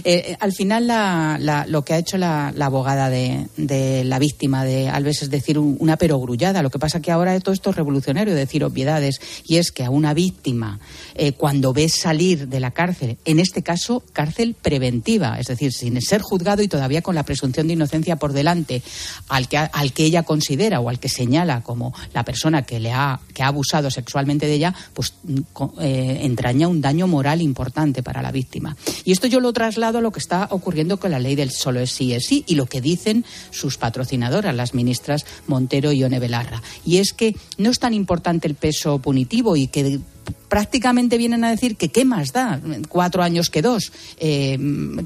Eh, 0.09 0.37
al 0.39 0.53
final 0.53 0.87
la- 0.87 1.37
la- 1.41 1.66
lo 1.66 1.82
que 1.84 1.93
ha 1.95 1.99
hecho 1.99 2.16
la, 2.16 2.53
la 2.55 2.66
abogada 2.66 3.11
de, 3.11 3.49
de 3.57 4.05
la 4.05 4.18
víctima 4.20 4.64
de 4.64 4.89
Alves 4.89 5.22
es 5.22 5.30
decir 5.30 5.59
un- 5.59 5.76
una 5.80 5.97
perogrullada. 5.97 6.62
Lo 6.62 6.70
que 6.70 6.78
pasa 6.78 7.01
que 7.01 7.11
ahora 7.11 7.39
todo 7.41 7.53
esto 7.53 7.70
es 7.70 7.76
revolucionario, 7.76 8.34
decir 8.34 8.62
obviedades, 8.64 9.20
y 9.45 9.57
es 9.57 9.72
que 9.77 9.85
a 9.85 9.91
una 9.91 10.14
víctima, 10.14 10.81
eh, 11.18 11.32
cuando 11.32 11.72
ves 11.72 11.94
salir 11.94 12.48
de 12.48 12.60
la 12.60 12.72
cárcel, 12.72 13.16
en 13.24 13.40
este 13.40 13.62
caso 13.62 14.02
cárcel 14.12 14.54
preventiva, 14.60 15.38
es 15.40 15.46
decir, 15.46 15.72
sin 15.72 16.00
ser 16.02 16.20
juzgado 16.20 16.62
y 16.62 16.68
todavía 16.68 17.02
con 17.02 17.14
la 17.14 17.24
presunción 17.24 17.66
de 17.66 17.72
inocencia 17.72 18.16
por 18.16 18.32
delante, 18.32 18.82
al 19.28 19.48
que, 19.48 19.56
al 19.56 19.92
que 19.92 20.04
ella 20.04 20.24
considera 20.24 20.80
o 20.80 20.88
al 20.88 21.00
que 21.00 21.08
señala 21.08 21.62
como 21.62 21.94
la 22.12 22.24
persona 22.24 22.62
que 22.62 22.80
le 22.80 22.92
ha, 22.92 23.20
que 23.32 23.42
ha 23.42 23.48
abusado 23.48 23.90
sexualmente 23.90 24.46
de 24.46 24.54
ella, 24.54 24.74
pues 24.92 25.14
mm, 25.22 25.40
eh, 25.80 26.18
entraña 26.22 26.68
un 26.68 26.80
daño 26.80 27.06
moral 27.06 27.40
importante 27.40 28.02
para 28.02 28.20
la 28.20 28.30
víctima. 28.30 28.76
Y 29.04 29.12
esto 29.12 29.26
yo 29.26 29.40
lo 29.40 29.52
traslado 29.52 29.98
a 29.98 30.00
lo 30.02 30.12
que 30.12 30.20
está 30.20 30.48
ocurriendo 30.50 30.98
con 30.98 31.10
la 31.10 31.18
ley 31.18 31.34
del 31.34 31.50
solo 31.50 31.80
es 31.80 31.92
sí 31.92 32.12
es 32.12 32.26
sí 32.26 32.44
y 32.46 32.56
lo 32.56 32.66
que 32.66 32.80
dicen 32.80 33.24
sus 33.50 33.78
patrocinadoras, 33.78 34.54
las 34.54 34.74
ministras 34.74 35.24
Montero 35.46 35.92
y 35.92 36.04
One 36.04 36.18
Belarra. 36.18 36.62
Y 36.84 36.98
es 36.98 37.12
que 37.12 37.34
no 37.56 37.70
es 37.70 37.78
tan 37.78 37.94
importante 37.94 38.46
el 38.46 38.54
peso 38.54 38.98
punitivo 38.98 39.56
y 39.56 39.68
que 39.68 40.00
prácticamente 40.49 41.18
vienen 41.18 41.45
a 41.45 41.51
decir 41.51 41.77
que 41.77 41.89
qué 41.89 42.05
más 42.05 42.33
da 42.33 42.61
cuatro 42.89 43.22
años 43.22 43.51
que 43.51 43.62
dos. 43.62 43.93
Eh, 44.18 44.59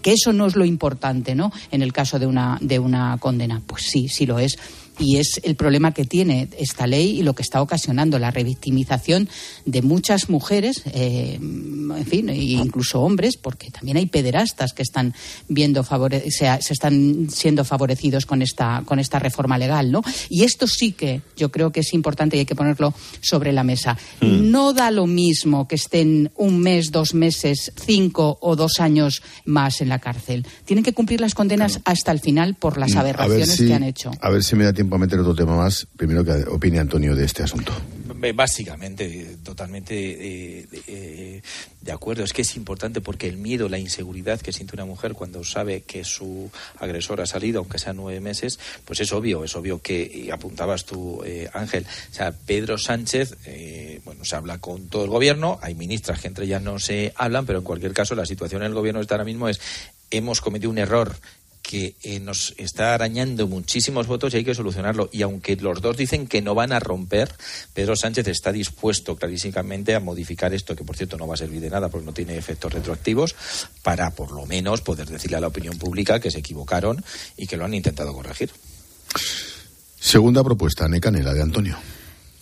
que 0.03 0.13
eso 0.13 0.33
no 0.33 0.47
es 0.47 0.57
lo 0.57 0.65
importante 0.65 1.35
no 1.35 1.53
en 1.71 1.83
el 1.83 1.93
caso 1.93 2.19
de 2.19 2.27
una 2.27 2.59
de 2.61 2.79
una 2.79 3.17
condena. 3.19 3.63
Pues 3.67 3.85
sí 3.85 4.09
sí 4.09 4.27
lo 4.27 4.39
es 4.39 4.59
y 5.01 5.17
es 5.17 5.41
el 5.43 5.57
problema 5.57 5.93
que 5.93 6.05
tiene 6.05 6.49
esta 6.59 6.87
ley 6.87 7.19
y 7.19 7.23
lo 7.23 7.35
que 7.35 7.43
está 7.43 7.61
ocasionando 7.63 8.19
la 8.19 8.31
revictimización 8.31 9.29
de 9.65 9.83
muchas 9.83 10.29
mujeres, 10.29 10.83
eh, 10.93 11.35
en 11.41 12.07
fin, 12.07 12.29
e 12.29 12.37
incluso 12.37 13.01
hombres, 13.01 13.37
porque 13.37 13.71
también 13.71 13.97
hay 13.97 14.07
pederastas 14.07 14.73
que 14.73 14.83
están 14.83 15.15
viendo 15.49 15.83
favore 15.83 16.31
se, 16.31 16.47
se 16.63 16.73
están 16.73 17.29
siendo 17.31 17.65
favorecidos 17.65 18.27
con 18.27 18.43
esta 18.43 18.83
con 18.87 18.99
esta 18.99 19.19
reforma 19.19 19.59
legal, 19.59 19.91
¿no? 19.91 20.03
Y 20.29 20.45
esto 20.45 20.67
sí 20.67 20.93
que 20.93 21.23
yo 21.37 21.51
creo 21.51 21.73
que 21.73 21.81
es 21.81 21.93
importante 21.95 22.37
y 22.37 22.41
hay 22.41 22.47
que 22.47 22.55
ponerlo 22.55 22.95
sobre 23.21 23.53
la 23.53 23.65
mesa. 23.65 23.97
No 24.21 24.73
da 24.73 24.91
lo 24.91 25.07
mismo 25.07 25.67
que 25.67 25.77
estén 25.77 26.31
un 26.37 26.61
mes, 26.61 26.91
dos 26.93 27.15
meses, 27.15 27.73
cinco 27.85 28.39
o 28.41 28.55
dos 28.57 28.81
años 28.81 29.23
más 29.47 29.81
en 29.81 29.89
la 29.89 29.99
cárcel. 29.99 30.47
Tienen 30.65 30.85
que 30.85 30.93
cumplir 30.93 31.21
las 31.21 31.35
condenas 31.35 31.81
hasta 31.85 32.13
el 32.13 32.21
final 32.21 32.55
por 32.55 32.77
las 32.77 32.95
Mm, 32.95 32.99
aberraciones 32.99 33.57
si- 33.57 33.67
que 33.67 33.75
han 33.75 33.83
hecho. 33.85 34.11
A 34.21 34.31
ver 34.31 34.43
si 34.45 34.57
me 34.57 34.65
da 34.65 34.73
tiempo 34.73 34.90
a 34.97 34.99
meter 34.99 35.19
otro 35.19 35.35
tema 35.35 35.57
más. 35.57 35.87
Primero 35.97 36.25
que 36.25 36.33
opine 36.49 36.79
Antonio 36.79 37.15
de 37.15 37.25
este 37.25 37.43
asunto. 37.43 37.73
Básicamente, 38.35 39.37
totalmente 39.43 39.95
eh, 39.95 40.67
eh, 40.87 41.43
de 41.81 41.93
acuerdo. 41.93 42.23
Es 42.23 42.33
que 42.33 42.43
es 42.43 42.57
importante 42.57 43.01
porque 43.01 43.29
el 43.29 43.37
miedo, 43.37 43.69
la 43.69 43.79
inseguridad 43.79 44.41
que 44.41 44.53
siente 44.53 44.77
una 44.77 44.85
mujer 44.85 45.15
cuando 45.15 45.43
sabe 45.45 45.83
que 45.83 46.05
su 46.05 46.51
agresor 46.79 47.21
ha 47.21 47.27
salido, 47.27 47.61
aunque 47.61 47.79
sean 47.79 47.97
nueve 47.97 48.21
meses, 48.21 48.59
pues 48.85 49.01
es 49.01 49.13
obvio, 49.13 49.45
es 49.45 49.57
obvio 49.57 49.81
que, 49.81 50.31
apuntabas 50.33 50.85
tú, 50.85 51.23
eh, 51.25 51.49
Ángel, 51.53 51.87
o 52.11 52.15
sea, 52.15 52.33
Pedro 52.33 52.79
Sánchez, 52.79 53.37
eh, 53.47 54.01
bueno, 54.05 54.25
se 54.25 54.37
habla 54.37 54.59
con 54.59 54.89
todo 54.89 55.05
el 55.05 55.11
gobierno, 55.11 55.59
hay 55.63 55.75
ministras 55.75 56.21
que 56.21 56.29
entre 56.29 56.45
ellas 56.45 56.63
no 56.63 56.79
se 56.79 57.13
hablan, 57.17 57.47
pero 57.47 57.61
en 57.61 57.65
cualquier 57.65 57.93
caso 57.93 58.15
la 58.15 58.27
situación 58.27 58.63
en 58.63 58.69
el 58.69 58.75
gobierno 58.75 59.01
está 59.01 59.15
ahora 59.15 59.25
mismo 59.25 59.49
es, 59.49 59.61
hemos 60.11 60.41
cometido 60.41 60.71
un 60.71 60.79
error 60.79 61.17
que 61.71 61.95
eh, 62.03 62.19
nos 62.19 62.53
está 62.57 62.95
arañando 62.95 63.47
muchísimos 63.47 64.09
votos 64.09 64.35
y 64.35 64.39
hay 64.39 64.45
que 64.45 64.57
solucionarlo. 64.57 65.09
Y 65.13 65.23
aunque 65.23 65.55
los 65.55 65.81
dos 65.81 65.97
dicen 65.97 66.27
que 66.27 66.43
no 66.43 66.57
van 66.57 66.73
a 66.73 66.81
romper, 66.81 67.33
Pedro 67.73 67.95
Sánchez 67.95 68.27
está 68.27 68.51
dispuesto 68.51 69.15
clarísimamente 69.15 69.95
a 69.95 70.01
modificar 70.01 70.53
esto, 70.53 70.75
que 70.75 70.83
por 70.83 70.97
cierto 70.97 71.17
no 71.17 71.29
va 71.29 71.35
a 71.35 71.37
servir 71.37 71.61
de 71.61 71.71
nada 71.71 71.89
porque 71.89 72.07
no 72.07 72.13
tiene 72.13 72.37
efectos 72.37 72.73
retroactivos, 72.73 73.37
para 73.85 74.11
por 74.11 74.33
lo 74.33 74.47
menos 74.47 74.81
poder 74.81 75.07
decirle 75.07 75.37
a 75.37 75.41
la 75.41 75.47
opinión 75.47 75.79
pública 75.79 76.19
que 76.19 76.33
se 76.33 76.41
equivocaron 76.41 77.05
y 77.37 77.47
que 77.47 77.57
lo 77.57 77.67
han 77.67 77.75
intentado 77.75 78.13
corregir. 78.15 78.51
Segunda 80.01 80.43
propuesta, 80.43 80.89
Necanela 80.89 81.33
de 81.33 81.43
Antonio. 81.43 81.79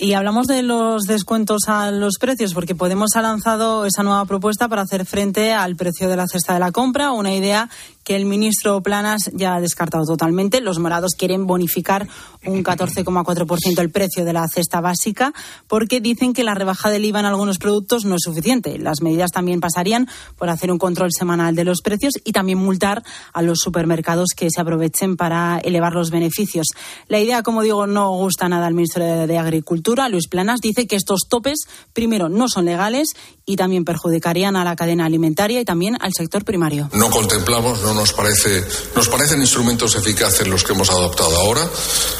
Y 0.00 0.12
hablamos 0.12 0.46
de 0.46 0.62
los 0.62 1.02
descuentos 1.06 1.62
a 1.66 1.90
los 1.90 2.18
precios, 2.20 2.54
porque 2.54 2.76
Podemos 2.76 3.16
ha 3.16 3.22
lanzado 3.22 3.84
esa 3.84 4.04
nueva 4.04 4.24
propuesta 4.26 4.68
para 4.68 4.82
hacer 4.82 5.04
frente 5.04 5.52
al 5.52 5.74
precio 5.74 6.08
de 6.08 6.14
la 6.14 6.28
cesta 6.28 6.54
de 6.54 6.60
la 6.60 6.70
compra, 6.70 7.10
una 7.10 7.34
idea 7.34 7.68
que 8.08 8.16
el 8.16 8.24
ministro 8.24 8.82
Planas 8.82 9.30
ya 9.34 9.54
ha 9.54 9.60
descartado 9.60 10.02
totalmente. 10.06 10.62
Los 10.62 10.78
morados 10.78 11.12
quieren 11.14 11.46
bonificar 11.46 12.08
un 12.46 12.64
14,4% 12.64 13.78
el 13.80 13.90
precio 13.90 14.24
de 14.24 14.32
la 14.32 14.48
cesta 14.48 14.80
básica, 14.80 15.34
porque 15.66 16.00
dicen 16.00 16.32
que 16.32 16.42
la 16.42 16.54
rebaja 16.54 16.88
del 16.88 17.04
IVA 17.04 17.20
en 17.20 17.26
algunos 17.26 17.58
productos 17.58 18.06
no 18.06 18.14
es 18.14 18.22
suficiente. 18.24 18.78
Las 18.78 19.02
medidas 19.02 19.30
también 19.30 19.60
pasarían 19.60 20.08
por 20.38 20.48
hacer 20.48 20.72
un 20.72 20.78
control 20.78 21.10
semanal 21.12 21.54
de 21.54 21.64
los 21.64 21.82
precios 21.82 22.14
y 22.24 22.32
también 22.32 22.56
multar 22.56 23.04
a 23.34 23.42
los 23.42 23.58
supermercados 23.58 24.28
que 24.34 24.48
se 24.50 24.58
aprovechen 24.58 25.18
para 25.18 25.58
elevar 25.58 25.92
los 25.92 26.10
beneficios. 26.10 26.68
La 27.08 27.20
idea, 27.20 27.42
como 27.42 27.60
digo, 27.60 27.86
no 27.86 28.08
gusta 28.12 28.48
nada 28.48 28.68
al 28.68 28.72
ministro 28.72 29.04
de, 29.04 29.38
Agricultura. 29.38 30.08
Luis 30.08 30.28
Planas 30.28 30.60
dice 30.60 30.86
que 30.86 30.96
estos 30.96 31.28
topes, 31.28 31.68
primero, 31.92 32.30
no 32.30 32.48
son 32.48 32.64
legales 32.64 33.08
y 33.44 33.56
también 33.56 33.84
perjudicarían 33.84 34.56
a 34.56 34.64
la 34.64 34.76
cadena 34.76 35.04
alimentaria 35.04 35.60
y 35.60 35.66
también 35.66 35.98
al 36.00 36.14
sector 36.14 36.46
primario. 36.46 36.88
No 36.94 37.10
contemplamos, 37.10 37.82
no 37.82 37.97
nos 37.98 38.12
parece, 38.12 38.64
nos 38.96 39.08
parecen 39.08 39.40
instrumentos 39.40 39.94
eficaces 39.96 40.46
los 40.46 40.64
que 40.64 40.72
hemos 40.72 40.88
adoptado 40.90 41.36
ahora. 41.36 41.68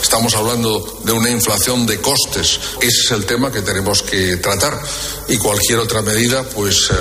Estamos 0.03 0.35
hablando 0.35 1.01
de 1.05 1.13
una 1.13 1.31
inflación 1.31 1.87
de 1.87 2.01
costes. 2.01 2.61
Ese 2.83 3.01
es 3.05 3.11
el 3.13 3.25
tema 3.25 3.51
que 3.51 3.63
tenemos 3.63 4.03
que 4.03 4.37
tratar. 4.37 4.79
Y 5.29 5.39
cualquier 5.39 5.79
otra 5.79 6.03
medida, 6.03 6.43
pues, 6.43 6.89
eh, 6.91 6.95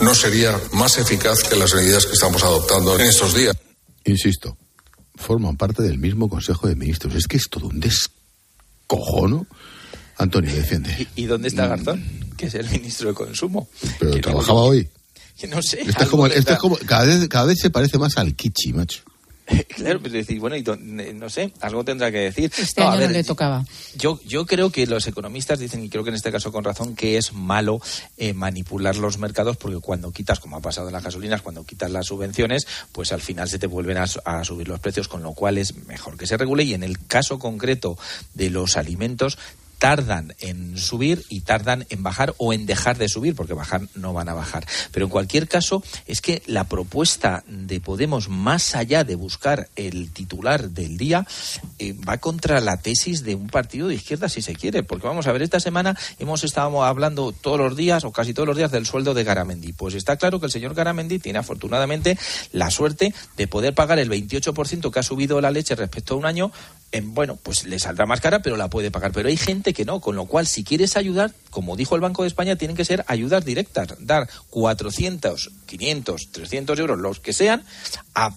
no 0.00 0.14
sería 0.14 0.60
más 0.72 0.98
eficaz 0.98 1.42
que 1.42 1.56
las 1.56 1.74
medidas 1.74 2.06
que 2.06 2.12
estamos 2.12 2.42
adoptando 2.44 2.94
en 2.94 3.00
estos 3.02 3.34
días. 3.34 3.56
Insisto, 4.04 4.56
forman 5.16 5.56
parte 5.56 5.82
del 5.82 5.98
mismo 5.98 6.28
Consejo 6.28 6.68
de 6.68 6.76
Ministros. 6.76 7.14
Es 7.14 7.26
que 7.26 7.36
es 7.38 7.48
todo 7.50 7.66
un 7.66 7.80
descojono. 7.80 9.46
Antonio, 10.16 10.52
defiende. 10.54 11.06
¿Y 11.14 11.26
dónde 11.26 11.48
está 11.48 11.66
Garzón? 11.68 12.04
Que 12.36 12.46
es 12.46 12.54
el 12.54 12.68
ministro 12.70 13.08
de 13.08 13.14
Consumo. 13.14 13.68
Pero 13.98 14.12
Que 14.12 14.20
trabajaba 14.20 14.60
no- 14.60 14.66
hoy. 14.66 14.88
No 15.48 15.62
sé. 15.62 15.82
Es 15.82 15.96
algo 15.96 16.10
como, 16.10 16.28
tendrá. 16.28 16.54
es 16.54 16.58
como 16.58 16.76
cada, 16.76 17.04
vez, 17.04 17.28
cada 17.28 17.46
vez 17.46 17.58
se 17.60 17.70
parece 17.70 17.98
más 17.98 18.16
al 18.16 18.34
Kichi, 18.34 18.72
macho. 18.72 19.02
Claro, 19.68 20.00
pero 20.02 20.14
decir, 20.14 20.38
bueno, 20.40 20.56
y 20.56 20.62
no 21.14 21.30
sé, 21.30 21.52
algo 21.60 21.84
tendrá 21.84 22.10
que 22.10 22.18
decir. 22.18 22.52
Este 22.58 22.80
No, 22.80 22.88
a 22.88 22.92
año 22.92 23.00
ver, 23.00 23.10
no 23.10 23.16
le 23.16 23.24
tocaba. 23.24 23.64
Yo, 23.96 24.20
yo 24.24 24.46
creo 24.46 24.70
que 24.70 24.86
los 24.86 25.06
economistas 25.06 25.58
dicen, 25.58 25.84
y 25.84 25.88
creo 25.88 26.04
que 26.04 26.10
en 26.10 26.16
este 26.16 26.32
caso 26.32 26.52
con 26.52 26.64
razón, 26.64 26.94
que 26.94 27.16
es 27.16 27.32
malo 27.32 27.80
eh, 28.16 28.34
manipular 28.34 28.96
los 28.96 29.18
mercados 29.18 29.56
porque 29.56 29.78
cuando 29.78 30.12
quitas, 30.12 30.40
como 30.40 30.56
ha 30.56 30.60
pasado 30.60 30.88
en 30.88 30.94
las 30.94 31.02
gasolinas, 31.02 31.42
cuando 31.42 31.64
quitas 31.64 31.90
las 31.90 32.06
subvenciones, 32.06 32.66
pues 32.92 33.12
al 33.12 33.20
final 33.20 33.48
se 33.48 33.58
te 33.58 33.66
vuelven 33.66 33.98
a 33.98 34.44
subir 34.44 34.68
los 34.68 34.80
precios, 34.80 35.08
con 35.08 35.22
lo 35.22 35.32
cual 35.32 35.58
es 35.58 35.74
mejor 35.86 36.16
que 36.16 36.26
se 36.26 36.36
regule. 36.36 36.64
Y 36.64 36.74
en 36.74 36.82
el 36.82 37.06
caso 37.06 37.38
concreto 37.38 37.98
de 38.34 38.50
los 38.50 38.76
alimentos, 38.76 39.38
tardan 39.78 40.34
en 40.40 40.76
subir 40.76 41.24
y 41.28 41.40
tardan 41.40 41.86
en 41.90 42.02
bajar 42.02 42.34
o 42.38 42.52
en 42.52 42.66
dejar 42.66 42.98
de 42.98 43.08
subir, 43.08 43.34
porque 43.34 43.54
bajar 43.54 43.82
no 43.94 44.12
van 44.12 44.28
a 44.28 44.34
bajar. 44.34 44.66
Pero 44.92 45.06
en 45.06 45.10
cualquier 45.10 45.48
caso, 45.48 45.82
es 46.06 46.20
que 46.20 46.42
la 46.46 46.64
propuesta 46.64 47.44
de 47.46 47.80
Podemos, 47.80 48.28
más 48.28 48.74
allá 48.74 49.04
de 49.04 49.14
buscar 49.14 49.68
el 49.76 50.12
titular 50.12 50.70
del 50.70 50.98
día, 50.98 51.26
eh, 51.78 51.94
va 51.94 52.18
contra 52.18 52.60
la 52.60 52.76
tesis 52.76 53.22
de 53.22 53.34
un 53.34 53.48
partido 53.48 53.88
de 53.88 53.94
izquierda, 53.94 54.28
si 54.28 54.42
se 54.42 54.54
quiere. 54.54 54.82
Porque 54.82 55.06
vamos 55.06 55.26
a 55.26 55.32
ver, 55.32 55.42
esta 55.42 55.60
semana 55.60 55.96
hemos 56.18 56.44
estado 56.44 56.84
hablando 56.84 57.32
todos 57.32 57.58
los 57.58 57.76
días, 57.76 58.04
o 58.04 58.12
casi 58.12 58.34
todos 58.34 58.48
los 58.48 58.56
días, 58.56 58.70
del 58.70 58.84
sueldo 58.84 59.14
de 59.14 59.24
Garamendi. 59.24 59.72
Pues 59.72 59.94
está 59.94 60.16
claro 60.16 60.40
que 60.40 60.46
el 60.46 60.52
señor 60.52 60.74
Garamendi 60.74 61.18
tiene 61.18 61.38
afortunadamente 61.38 62.18
la 62.52 62.70
suerte 62.70 63.14
de 63.36 63.48
poder 63.48 63.74
pagar 63.74 63.98
el 63.98 64.10
28% 64.10 64.90
que 64.90 64.98
ha 64.98 65.02
subido 65.02 65.40
la 65.40 65.50
leche 65.50 65.74
respecto 65.74 66.14
a 66.14 66.16
un 66.16 66.26
año. 66.26 66.52
En, 66.90 67.14
bueno, 67.14 67.38
pues 67.42 67.64
le 67.64 67.78
saldrá 67.78 68.06
más 68.06 68.20
cara, 68.20 68.40
pero 68.40 68.56
la 68.56 68.68
puede 68.68 68.90
pagar. 68.90 69.12
Pero 69.12 69.28
hay 69.28 69.36
gente 69.36 69.67
que 69.72 69.84
no, 69.84 70.00
con 70.00 70.16
lo 70.16 70.26
cual 70.26 70.46
si 70.46 70.64
quieres 70.64 70.96
ayudar, 70.96 71.32
como 71.50 71.76
dijo 71.76 71.94
el 71.94 72.00
Banco 72.00 72.22
de 72.22 72.28
España, 72.28 72.56
tienen 72.56 72.76
que 72.76 72.84
ser 72.84 73.04
ayudas 73.08 73.44
directas, 73.44 73.88
dar 74.00 74.28
400, 74.50 75.50
500, 75.66 76.32
300 76.32 76.78
euros, 76.78 76.98
los 76.98 77.20
que 77.20 77.32
sean, 77.32 77.64
a 78.14 78.34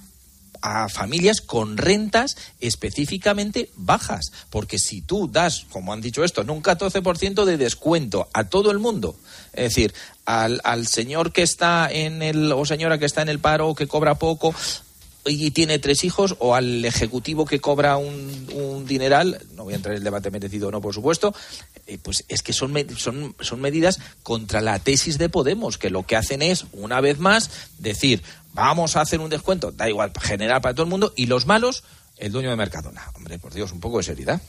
a 0.61 0.89
familias 0.89 1.41
con 1.41 1.77
rentas 1.77 2.37
específicamente 2.59 3.69
bajas. 3.75 4.31
Porque 4.49 4.77
si 4.77 5.01
tú 5.01 5.27
das, 5.27 5.65
como 5.71 5.91
han 5.91 6.01
dicho 6.01 6.23
esto, 6.23 6.41
un 6.41 6.63
14% 6.63 7.45
de 7.45 7.57
descuento 7.57 8.29
a 8.33 8.45
todo 8.45 8.71
el 8.71 8.79
mundo, 8.79 9.15
es 9.53 9.63
decir, 9.69 9.93
al, 10.25 10.61
al 10.63 10.87
señor 10.87 11.33
que 11.33 11.41
está 11.41 11.89
en 11.91 12.21
el, 12.21 12.51
o 12.51 12.65
señora 12.65 12.99
que 12.99 13.05
está 13.05 13.21
en 13.21 13.29
el 13.29 13.39
paro 13.39 13.75
que 13.75 13.87
cobra 13.87 14.15
poco, 14.15 14.53
y 15.25 15.51
tiene 15.51 15.79
tres 15.79 16.03
hijos 16.03 16.35
o 16.39 16.55
al 16.55 16.83
ejecutivo 16.85 17.45
que 17.45 17.59
cobra 17.59 17.97
un, 17.97 18.47
un 18.53 18.85
dineral, 18.85 19.39
no 19.55 19.63
voy 19.63 19.73
a 19.73 19.75
entrar 19.77 19.93
en 19.93 19.99
el 19.99 20.03
debate 20.03 20.31
merecido 20.31 20.69
o 20.69 20.71
no, 20.71 20.81
por 20.81 20.93
supuesto, 20.93 21.33
eh, 21.87 21.97
pues 22.01 22.25
es 22.27 22.41
que 22.41 22.53
son, 22.53 22.73
son, 22.97 23.35
son 23.39 23.61
medidas 23.61 23.99
contra 24.23 24.61
la 24.61 24.79
tesis 24.79 25.17
de 25.17 25.29
Podemos, 25.29 25.77
que 25.77 25.89
lo 25.89 26.05
que 26.05 26.15
hacen 26.15 26.41
es, 26.41 26.65
una 26.71 27.01
vez 27.01 27.19
más, 27.19 27.49
decir, 27.77 28.23
vamos 28.53 28.95
a 28.95 29.01
hacer 29.01 29.19
un 29.19 29.29
descuento, 29.29 29.71
da 29.71 29.89
igual, 29.89 30.11
general 30.19 30.61
para 30.61 30.73
todo 30.73 30.83
el 30.83 30.89
mundo, 30.89 31.13
y 31.15 31.27
los 31.27 31.45
malos, 31.45 31.83
el 32.17 32.31
dueño 32.31 32.49
de 32.49 32.55
Mercadona. 32.55 33.11
Hombre, 33.15 33.39
por 33.39 33.53
Dios, 33.53 33.71
un 33.71 33.79
poco 33.79 33.97
de 33.97 34.03
seriedad. 34.03 34.41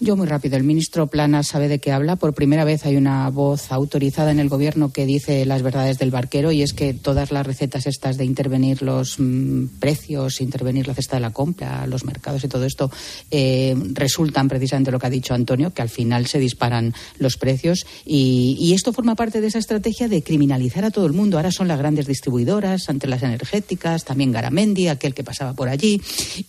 Yo 0.00 0.16
muy 0.16 0.28
rápido. 0.28 0.56
El 0.56 0.62
ministro 0.62 1.08
Plana 1.08 1.42
sabe 1.42 1.66
de 1.66 1.80
qué 1.80 1.90
habla. 1.90 2.14
Por 2.14 2.32
primera 2.32 2.62
vez 2.64 2.86
hay 2.86 2.94
una 2.94 3.28
voz 3.30 3.72
autorizada 3.72 4.30
en 4.30 4.38
el 4.38 4.48
gobierno 4.48 4.92
que 4.92 5.06
dice 5.06 5.44
las 5.44 5.62
verdades 5.62 5.98
del 5.98 6.12
barquero 6.12 6.52
y 6.52 6.62
es 6.62 6.72
que 6.72 6.94
todas 6.94 7.32
las 7.32 7.44
recetas 7.44 7.84
estas 7.88 8.16
de 8.16 8.24
intervenir 8.24 8.80
los 8.82 9.18
mm, 9.18 9.80
precios, 9.80 10.40
intervenir 10.40 10.86
la 10.86 10.94
cesta 10.94 11.16
de 11.16 11.22
la 11.22 11.32
compra, 11.32 11.84
los 11.88 12.04
mercados 12.04 12.44
y 12.44 12.48
todo 12.48 12.64
esto 12.64 12.92
eh, 13.32 13.74
resultan 13.92 14.46
precisamente 14.46 14.92
lo 14.92 15.00
que 15.00 15.08
ha 15.08 15.10
dicho 15.10 15.34
Antonio, 15.34 15.74
que 15.74 15.82
al 15.82 15.88
final 15.88 16.26
se 16.26 16.38
disparan 16.38 16.94
los 17.18 17.36
precios 17.36 17.84
y, 18.06 18.72
esto 18.78 18.92
forma 18.92 19.16
parte 19.16 19.40
de 19.40 19.48
esa 19.48 19.58
estrategia 19.58 20.06
de 20.06 20.22
criminalizar 20.22 20.84
a 20.84 20.92
todo 20.92 21.06
el 21.06 21.12
mundo. 21.12 21.38
Ahora 21.38 21.50
son 21.50 21.66
las 21.66 21.78
grandes 21.78 22.06
distribuidoras, 22.06 22.88
ante 22.88 23.08
las 23.08 23.24
energéticas, 23.24 24.04
también 24.04 24.30
Garamendi, 24.30 24.86
aquel 24.86 25.14
que 25.14 25.24
pasaba 25.24 25.54
por 25.54 25.68
allí 25.68 26.00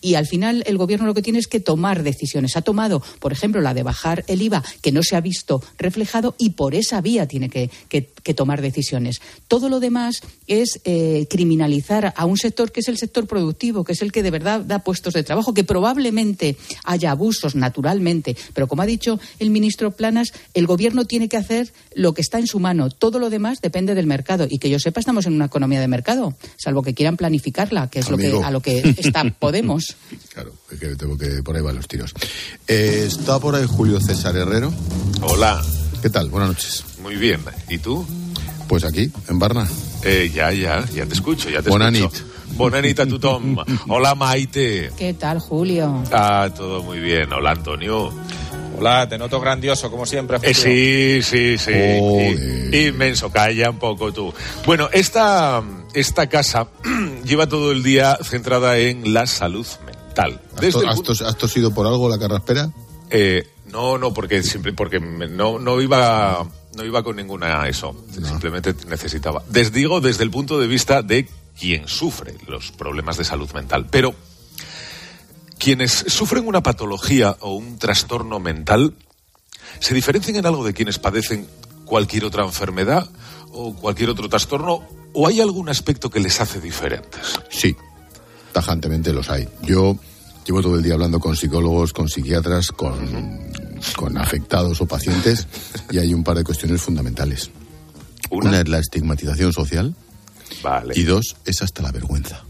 y 0.02 0.14
al 0.14 0.28
final 0.28 0.64
el 0.68 0.78
gobierno 0.78 1.08
lo 1.08 1.16
que 1.16 1.24
tiene 1.24 1.39
es 1.39 1.47
que 1.47 1.60
tomar 1.60 2.04
decisiones. 2.04 2.56
Ha 2.56 2.62
tomado, 2.62 3.02
por 3.20 3.34
la 3.62 3.74
de 3.74 3.84
bajar 3.84 4.24
el 4.28 4.42
IVA, 4.42 4.64
que 4.82 4.92
no 4.92 5.02
se 5.02 5.16
ha 5.16 5.22
visto 5.22 5.64
reflejado 5.78 6.36
y 6.38 6.52
por 6.52 6.76
esa 6.76 7.02
vía 7.02 7.28
tiene 7.28 7.50
que, 7.50 7.70
que, 7.88 8.10
que 8.24 8.34
tomar 8.34 8.62
decisiones. 8.62 9.22
Todo 9.48 9.70
lo 9.70 9.80
demás 9.80 10.22
es 10.48 10.82
eh, 10.84 11.26
criminalizar 11.30 12.14
a 12.16 12.26
un 12.26 12.38
sector 12.38 12.72
que 12.72 12.82
es 12.82 12.88
el 12.88 12.98
sector 12.98 13.28
productivo, 13.28 13.84
que 13.84 13.94
es 13.94 14.02
el 14.02 14.12
que 14.12 14.24
de 14.24 14.32
verdad 14.32 14.62
da 14.62 14.80
puestos 14.80 15.14
de 15.14 15.24
trabajo, 15.24 15.54
que 15.54 15.64
probablemente 15.64 16.58
haya 16.84 17.12
abusos 17.12 17.56
naturalmente, 17.56 18.36
pero 18.54 18.68
como 18.68 18.82
ha 18.82 18.86
dicho 18.86 19.20
el 19.40 19.50
ministro 19.50 19.92
Planas, 19.92 20.34
el 20.54 20.68
gobierno 20.68 21.06
tiene 21.06 21.30
que 21.30 21.38
hacer 21.38 21.72
lo 21.96 22.14
que 22.14 22.22
está 22.22 22.40
en 22.40 22.48
su 22.48 22.60
mano. 22.60 22.90
Todo 22.90 23.20
lo 23.20 23.30
demás 23.30 23.62
depende 23.62 23.96
del 23.96 24.06
mercado 24.06 24.48
y 24.50 24.60
que 24.60 24.70
yo 24.70 24.80
sepa 24.80 25.00
estamos 25.00 25.26
en 25.26 25.34
una 25.34 25.46
economía 25.46 25.80
de 25.80 25.88
mercado, 25.88 26.36
salvo 26.58 26.84
que 26.84 26.94
quieran 26.94 27.18
planificarla, 27.18 27.90
que 27.90 28.00
es 28.00 28.10
lo 28.10 28.18
que, 28.18 28.32
a 28.44 28.52
lo 28.52 28.62
que 28.62 28.96
está 28.98 29.24
Podemos. 29.40 29.96
Claro, 30.34 30.54
que 30.80 30.96
tengo 30.96 31.18
que 31.18 31.44
por 31.44 31.56
ahí 31.56 31.62
van 31.62 31.76
los 31.76 31.88
tiros. 31.88 32.14
Eh, 32.68 33.06
está 33.08 33.29
por 33.38 33.56
ahí 33.56 33.66
Julio 33.68 34.00
César 34.00 34.36
Herrero. 34.36 34.72
Hola. 35.22 35.62
¿Qué 36.02 36.10
tal? 36.10 36.30
Buenas 36.30 36.50
noches. 36.50 36.84
Muy 37.04 37.16
bien. 37.16 37.42
¿Y 37.70 37.78
tú? 37.78 38.06
Pues 38.68 38.84
aquí, 38.86 39.12
en 39.28 39.38
Barna. 39.40 39.68
Eh, 40.04 40.32
ya, 40.34 40.52
ya, 40.52 40.84
ya 40.96 41.06
te 41.06 41.14
escucho, 41.14 41.50
ya 41.50 41.62
te 41.62 41.70
Bonanit. 41.70 42.06
escucho. 42.06 42.24
Bonanita 42.56 43.06
tu 43.06 43.20
Tom. 43.20 43.58
Hola 43.90 44.16
Maite. 44.16 44.92
¿Qué 44.98 45.14
tal, 45.14 45.40
Julio? 45.40 46.02
Ah, 46.12 46.50
todo 46.56 46.82
muy 46.84 47.00
bien. 47.00 47.32
Hola 47.34 47.52
Antonio. 47.52 48.12
Hola, 48.78 49.08
te 49.10 49.18
noto 49.18 49.40
grandioso, 49.42 49.92
como 49.92 50.06
siempre. 50.06 50.38
Eh, 50.42 50.54
sí, 50.54 51.22
sí, 51.22 51.58
sí. 51.58 51.72
I- 51.72 52.88
Inmenso, 52.88 53.30
calla 53.30 53.70
un 53.70 53.78
poco 53.78 54.14
tú. 54.14 54.34
Bueno, 54.66 54.88
esta, 54.94 55.62
esta 55.94 56.28
casa 56.28 56.68
lleva 57.26 57.48
todo 57.48 57.72
el 57.74 57.84
día 57.84 58.18
centrada 58.24 58.78
en 58.78 59.14
la 59.14 59.28
salud 59.28 59.68
mental. 59.86 60.40
¿Has, 60.56 60.70
to- 60.72 60.82
el 60.82 60.90
has 60.90 61.02
tos- 61.04 61.22
has 61.22 61.38
tosido 61.38 61.72
por 61.74 61.86
algo 61.88 62.08
la 62.10 62.18
carraspera? 62.18 62.70
Eh, 63.10 63.47
no, 63.72 63.97
no, 63.97 64.14
porque 64.14 64.41
siempre, 64.43 64.74
porque 64.74 64.99
me- 64.99 65.28
no, 65.28 65.60
no 65.60 65.82
iba, 65.82 66.45
no 66.76 66.84
iba 66.84 67.03
con 67.03 67.16
ninguna 67.16 67.68
eso. 67.68 67.95
Simplemente 68.12 68.74
necesitaba. 68.88 69.43
Les 69.53 69.72
digo 69.72 70.01
desde 70.01 70.24
el 70.24 70.32
punto 70.32 70.60
de 70.60 70.68
vista 70.68 71.01
de 71.01 71.28
quien 71.60 71.88
sufre 71.88 72.36
los 72.47 72.72
problemas 72.72 73.18
de 73.18 73.26
salud 73.26 73.49
mental. 73.53 73.88
Pero 73.91 74.14
quienes 75.57 75.91
sufren 75.91 76.47
una 76.47 76.64
patología 76.64 77.36
o 77.41 77.53
un 77.55 77.78
trastorno 77.78 78.39
mental 78.39 78.93
se 79.80 79.93
diferencian 79.93 80.38
en 80.38 80.45
algo 80.45 80.64
de 80.66 80.74
quienes 80.74 80.99
padecen 80.99 81.47
cualquier 81.86 82.26
otra 82.26 82.43
enfermedad 82.45 83.10
o 83.51 83.76
cualquier 83.76 84.10
otro 84.10 84.30
trastorno 84.30 84.88
o 85.14 85.28
hay 85.28 85.41
algún 85.41 85.70
aspecto 85.70 86.10
que 86.10 86.20
les 86.20 86.39
hace 86.39 86.62
diferentes. 86.62 87.39
Sí, 87.49 87.76
tajantemente 88.53 89.12
los 89.12 89.30
hay. 89.30 89.47
Yo 89.64 89.97
llevo 90.50 90.64
todo 90.64 90.78
el 90.78 90.82
día 90.82 90.95
hablando 90.95 91.20
con 91.20 91.36
psicólogos, 91.36 91.93
con 91.93 92.10
psiquiatras, 92.10 92.72
con, 92.72 92.97
con 93.95 94.18
afectados 94.18 94.82
o 94.82 94.88
pacientes 94.88 95.45
y 95.91 96.00
hay 96.00 96.12
un 96.12 96.24
par 96.24 96.38
de 96.38 96.43
cuestiones 96.43 96.82
fundamentales. 96.82 97.52
Una, 98.32 98.60
es 98.60 98.68
la 98.68 98.80
estigmatización 98.80 99.54
social 99.54 99.93
Vale. 100.64 100.95
y 100.97 101.04
dos 101.04 101.36
es 101.45 101.62
hasta 101.62 101.84
la 101.84 101.91
vergüenza. 101.91 102.43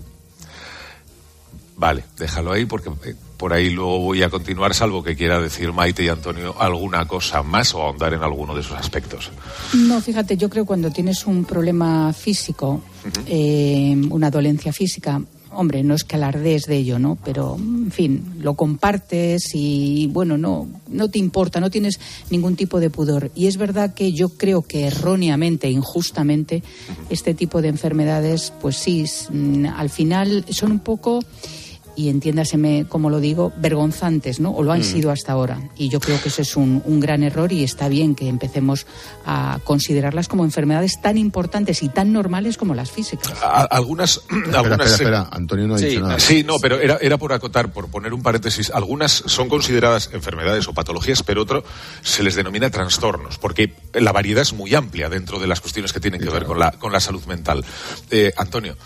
Vale, 1.76 2.06
déjalo 2.18 2.54
ahí 2.54 2.66
porque 2.66 2.90
eh, 3.04 3.16
por 3.36 3.52
ahí 3.52 3.70
luego 3.70 4.00
voy 4.00 4.24
a 4.24 4.30
continuar, 4.30 4.74
salvo 4.74 5.04
que 5.04 5.18
quiera 5.18 5.42
decir 5.42 5.74
Maite 5.74 6.04
y 6.06 6.08
Antonio 6.08 6.56
alguna 6.58 7.06
cosa 7.06 7.44
más 7.44 7.74
o 7.74 7.82
ahondar 7.82 8.14
en 8.14 8.24
alguno 8.24 8.56
de 8.56 8.62
esos 8.62 8.78
aspectos. 8.78 9.30
No, 9.74 10.00
fíjate, 10.00 10.38
yo 10.38 10.50
creo 10.50 10.64
que 10.64 10.68
cuando 10.68 10.90
tienes 10.90 11.26
un 11.26 11.44
problema 11.44 12.14
físico, 12.14 12.82
eh, 13.26 13.94
una 14.10 14.32
dolencia 14.32 14.72
física, 14.72 15.22
hombre, 15.54 15.84
no 15.84 15.94
es 15.94 16.04
que 16.04 16.16
alardees 16.16 16.64
de 16.64 16.78
ello, 16.78 17.00
¿no? 17.00 17.18
Pero, 17.24 17.56
en 17.58 17.92
fin, 17.92 18.36
lo 18.40 18.54
compartes 18.56 19.54
y, 19.54 20.08
bueno, 20.08 20.38
no, 20.38 20.68
no 20.88 21.10
te 21.10 21.20
importa, 21.20 21.60
no 21.60 21.70
tienes 21.70 22.00
ningún 22.30 22.56
tipo 22.56 22.80
de 22.80 22.90
pudor. 22.90 23.32
Y 23.36 23.48
es 23.48 23.58
verdad 23.58 23.94
que 23.94 24.14
yo 24.14 24.30
creo 24.30 24.62
que 24.62 24.86
erróneamente, 24.86 25.70
injustamente, 25.70 26.64
este 27.10 27.34
tipo 27.34 27.62
de 27.62 27.70
enfermedades, 27.70 28.54
pues 28.62 28.78
sí, 28.78 29.06
mm, 29.32 29.66
al 29.68 29.90
final 29.90 30.46
son 30.50 30.72
un 30.72 30.80
poco 30.80 31.20
y 32.00 32.08
entiéndaseme 32.08 32.86
como 32.88 33.10
lo 33.10 33.20
digo, 33.20 33.52
vergonzantes, 33.58 34.40
¿no? 34.40 34.52
O 34.52 34.64
lo 34.64 34.72
han 34.72 34.80
Mm. 34.80 34.84
sido 34.84 35.12
hasta 35.12 35.34
ahora. 35.34 35.60
Y 35.76 35.90
yo 35.90 36.00
creo 36.00 36.22
que 36.22 36.30
ese 36.30 36.44
es 36.44 36.56
un, 36.56 36.82
un 36.86 37.00
gran 37.02 37.24
error 37.24 37.52
y 37.52 37.64
está 37.66 37.90
bien 37.90 38.16
que 38.16 38.30
empecemos 38.30 38.86
a 39.26 39.60
considerarlas 39.66 40.30
como 40.30 40.46
enfermedades 40.46 41.02
tan 41.02 41.18
importantes 41.18 41.84
y 41.84 41.90
tan 41.90 42.14
normales 42.14 42.56
como 42.58 42.74
las 42.74 42.90
físicas. 42.90 43.34
A- 43.44 43.64
algunas, 43.64 44.18
Espera, 44.30 44.60
algunas 44.60 44.92
espera, 44.92 45.20
espera, 45.20 45.30
Antonio 45.32 45.68
no 45.68 45.76
ha 45.76 45.78
sí, 45.78 45.86
dicho 45.88 46.02
nada. 46.02 46.20
Sí, 46.20 46.44
no, 46.46 46.58
pero 46.60 46.80
era, 46.80 46.98
era 47.02 47.18
por 47.18 47.34
acotar, 47.34 47.74
por 47.74 47.90
poner 47.90 48.14
un 48.14 48.24
paréntesis. 48.24 48.72
Algunas 48.74 49.12
son 49.12 49.50
consideradas 49.50 50.10
enfermedades 50.14 50.68
o 50.70 50.74
patologías, 50.74 51.22
pero 51.24 51.42
otro 51.42 51.66
se 52.02 52.24
les 52.24 52.36
denomina 52.36 52.70
trastornos, 52.70 53.38
porque 53.40 53.74
la 53.94 54.14
variedad 54.14 54.44
es 54.44 54.54
muy 54.54 54.74
amplia 54.74 55.10
dentro 55.10 55.38
de 55.40 55.48
las 55.48 55.60
cuestiones 55.60 55.92
que 55.92 56.00
tienen 56.00 56.22
que 56.22 56.30
ver 56.30 56.46
con 56.46 56.60
la, 56.60 56.72
con 56.72 56.94
la 56.94 57.02
salud 57.02 57.24
mental. 57.26 57.66
Eh, 58.10 58.32
Antonio. 58.38 58.78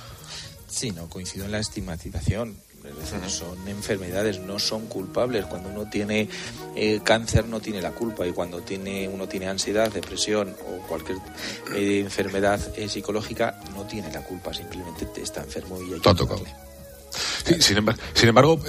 Sí, 0.68 0.90
no 0.90 1.08
coincido 1.08 1.46
en 1.46 1.52
la 1.52 1.60
estigmatización. 1.60 2.56
Es 2.86 3.12
decir, 3.12 3.30
son 3.30 3.68
enfermedades, 3.68 4.40
no 4.40 4.60
son 4.60 4.88
culpables. 4.88 5.46
Cuando 5.46 5.70
uno 5.70 5.90
tiene 5.90 6.30
eh, 6.76 7.00
cáncer 7.04 7.48
no 7.48 7.60
tiene 7.60 7.82
la 7.82 7.92
culpa 7.92 8.28
y 8.28 8.32
cuando 8.34 8.62
tiene 8.62 9.08
uno 9.08 9.28
tiene 9.28 9.48
ansiedad, 9.48 9.92
depresión 9.92 10.56
o 10.68 10.86
cualquier 10.88 11.18
eh, 11.76 12.00
enfermedad 12.02 12.60
eh, 12.78 12.90
psicológica 12.90 13.60
no 13.74 13.84
tiene 13.84 14.12
la 14.12 14.22
culpa, 14.22 14.54
simplemente 14.54 15.08
está 15.22 15.42
enfermo 15.44 15.82
y 15.82 15.94
hay 15.94 16.00
que. 16.00 16.00
Sí, 17.46 17.62
sin, 17.62 17.78
embar- 17.78 17.98
sin 18.14 18.30
embargo, 18.30 18.60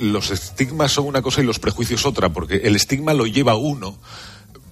los 0.00 0.30
estigmas 0.30 0.92
son 0.92 1.06
una 1.06 1.20
cosa 1.22 1.40
y 1.40 1.44
los 1.44 1.58
prejuicios 1.58 2.06
otra, 2.06 2.28
porque 2.28 2.56
el 2.64 2.76
estigma 2.76 3.12
lo 3.12 3.26
lleva 3.26 3.56
uno, 3.56 3.98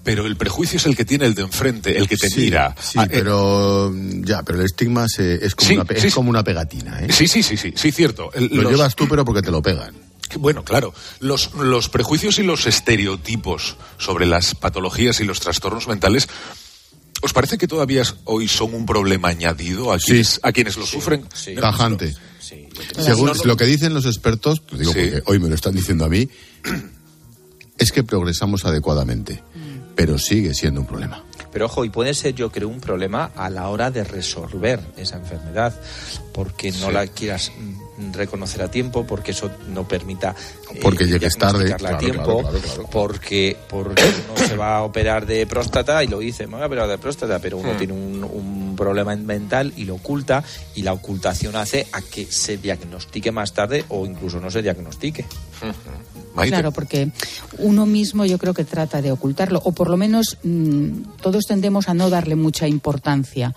pero 0.06 0.24
el 0.24 0.36
prejuicio 0.36 0.76
es 0.78 0.86
el 0.86 0.96
que 0.96 1.04
tiene 1.04 1.26
el 1.26 1.34
de 1.34 1.42
enfrente, 1.42 1.98
el 1.98 2.06
que 2.08 2.16
te 2.16 2.30
Sí, 2.30 2.42
mira. 2.42 2.76
Sí, 2.80 2.96
Ah, 2.96 3.04
eh, 3.06 3.08
pero 3.10 3.92
ya, 4.22 4.44
pero 4.44 4.60
el 4.60 4.64
estigma 4.64 5.08
se- 5.08 5.44
es, 5.44 5.56
como 5.56 5.68
Sí, 5.68 5.74
una, 5.74 5.84
pe- 5.84 6.00
sí, 6.00 6.06
es 6.06 6.12
sí. 6.12 6.14
como 6.14 6.30
una 6.30 6.44
pegatina, 6.44 7.00
¿eh? 7.02 7.08
Sí, 7.12 7.26
sí, 7.26 7.42
sí, 7.42 7.56
sí, 7.56 7.74
sí, 7.76 7.90
cierto. 7.90 8.32
El- 8.32 8.46
Lo 8.52 8.62
los- 8.62 8.70
llevas 8.72 8.94
tú, 8.94 9.08
pero 9.08 9.24
porque 9.24 9.42
te 9.42 9.50
lo 9.50 9.60
pegan. 9.60 9.96
bueno, 10.38 10.62
claro, 10.64 10.94
los, 11.18 11.52
los 11.54 11.88
prejuicios 11.88 12.38
y 12.38 12.44
los 12.44 12.66
estereotipos 12.66 13.76
sobre 13.98 14.26
las 14.26 14.54
patologías 14.54 15.18
y 15.20 15.24
los 15.24 15.40
trastornos 15.40 15.88
mentales 15.88 16.28
¿Os 17.22 17.32
parece 17.32 17.56
que 17.56 17.66
todavía 17.66 18.02
hoy 18.24 18.46
son 18.46 18.74
un 18.74 18.84
problema 18.84 19.28
añadido 19.28 19.90
a 19.90 19.98
quienes, 19.98 20.38
a 20.42 20.52
quienes 20.52 20.76
lo 20.76 20.84
sufren? 20.86 21.24
Tajante. 21.58 22.14
Según 22.98 23.32
lo 23.44 23.56
que 23.56 23.64
dicen 23.64 23.94
los 23.94 24.04
expertos, 24.04 24.62
digo 24.78 24.92
porque 24.92 25.22
hoy 25.24 25.38
me 25.40 25.48
lo 25.48 25.54
están 25.54 25.74
diciendo 25.74 26.04
a 26.04 26.08
mí, 26.10 26.28
es 27.78 27.90
que 27.90 28.04
progresamos 28.04 28.64
adecuadamente, 28.66 29.42
pero 29.96 30.18
sigue 30.18 30.54
siendo 30.54 30.80
un 30.82 30.86
problema. 30.86 31.24
Pero 31.52 31.66
ojo, 31.66 31.86
y 31.86 31.88
puede 31.88 32.12
ser, 32.12 32.34
yo 32.34 32.52
creo, 32.52 32.68
un 32.68 32.80
problema 32.80 33.30
a 33.34 33.48
la 33.48 33.68
hora 33.70 33.90
de 33.90 34.04
resolver 34.04 34.78
esa 34.98 35.16
enfermedad, 35.16 35.74
porque 36.32 36.70
no 36.72 36.90
la 36.90 37.06
quieras 37.06 37.50
mm, 37.96 38.12
reconocer 38.12 38.60
a 38.60 38.70
tiempo, 38.70 39.06
porque 39.06 39.30
eso 39.30 39.50
no 39.68 39.88
permita 39.88 40.34
eh, 40.74 40.78
porque 40.82 41.06
llegues 41.06 41.38
tarde 41.38 41.64
diagnosticarla 41.64 41.96
a 41.96 41.98
tiempo, 41.98 42.42
claro, 42.42 42.58
claro, 42.58 42.60
claro. 42.60 42.88
porque 42.92 43.56
porque 43.70 44.02
uno 44.36 44.46
se 44.46 44.54
va 44.54 44.76
a 44.76 44.82
operar 44.82 45.24
de 45.24 45.46
próstata 45.46 46.04
y 46.04 46.08
lo 46.08 46.18
dice, 46.18 46.46
me 46.46 46.56
voy 46.56 46.62
a 46.64 46.66
operar 46.66 46.88
de 46.88 46.98
próstata, 46.98 47.38
pero 47.38 47.56
uno 47.56 47.72
Hmm. 47.72 47.78
tiene 47.78 47.92
un, 47.94 48.22
un 48.22 48.76
problema 48.76 49.16
mental 49.16 49.72
y 49.78 49.84
lo 49.84 49.94
oculta 49.94 50.44
y 50.74 50.82
la 50.82 50.92
ocultación 50.92 51.56
hace 51.56 51.86
a 51.92 52.02
que 52.02 52.26
se 52.26 52.58
diagnostique 52.58 53.32
más 53.32 53.54
tarde 53.54 53.86
o 53.88 54.04
incluso 54.04 54.40
no 54.40 54.50
se 54.50 54.60
diagnostique. 54.60 55.24
Claro, 56.48 56.72
porque 56.72 57.10
uno 57.58 57.86
mismo 57.86 58.24
yo 58.26 58.38
creo 58.38 58.54
que 58.54 58.64
trata 58.64 59.00
de 59.02 59.10
ocultarlo, 59.12 59.60
o 59.64 59.72
por 59.72 59.88
lo 59.90 59.96
menos 59.96 60.38
mm, 60.44 60.86
todos 61.22 61.44
tendemos 61.46 61.88
a 61.88 61.94
no 61.94 62.10
darle 62.10 62.36
mucha 62.36 62.68
importancia, 62.68 63.54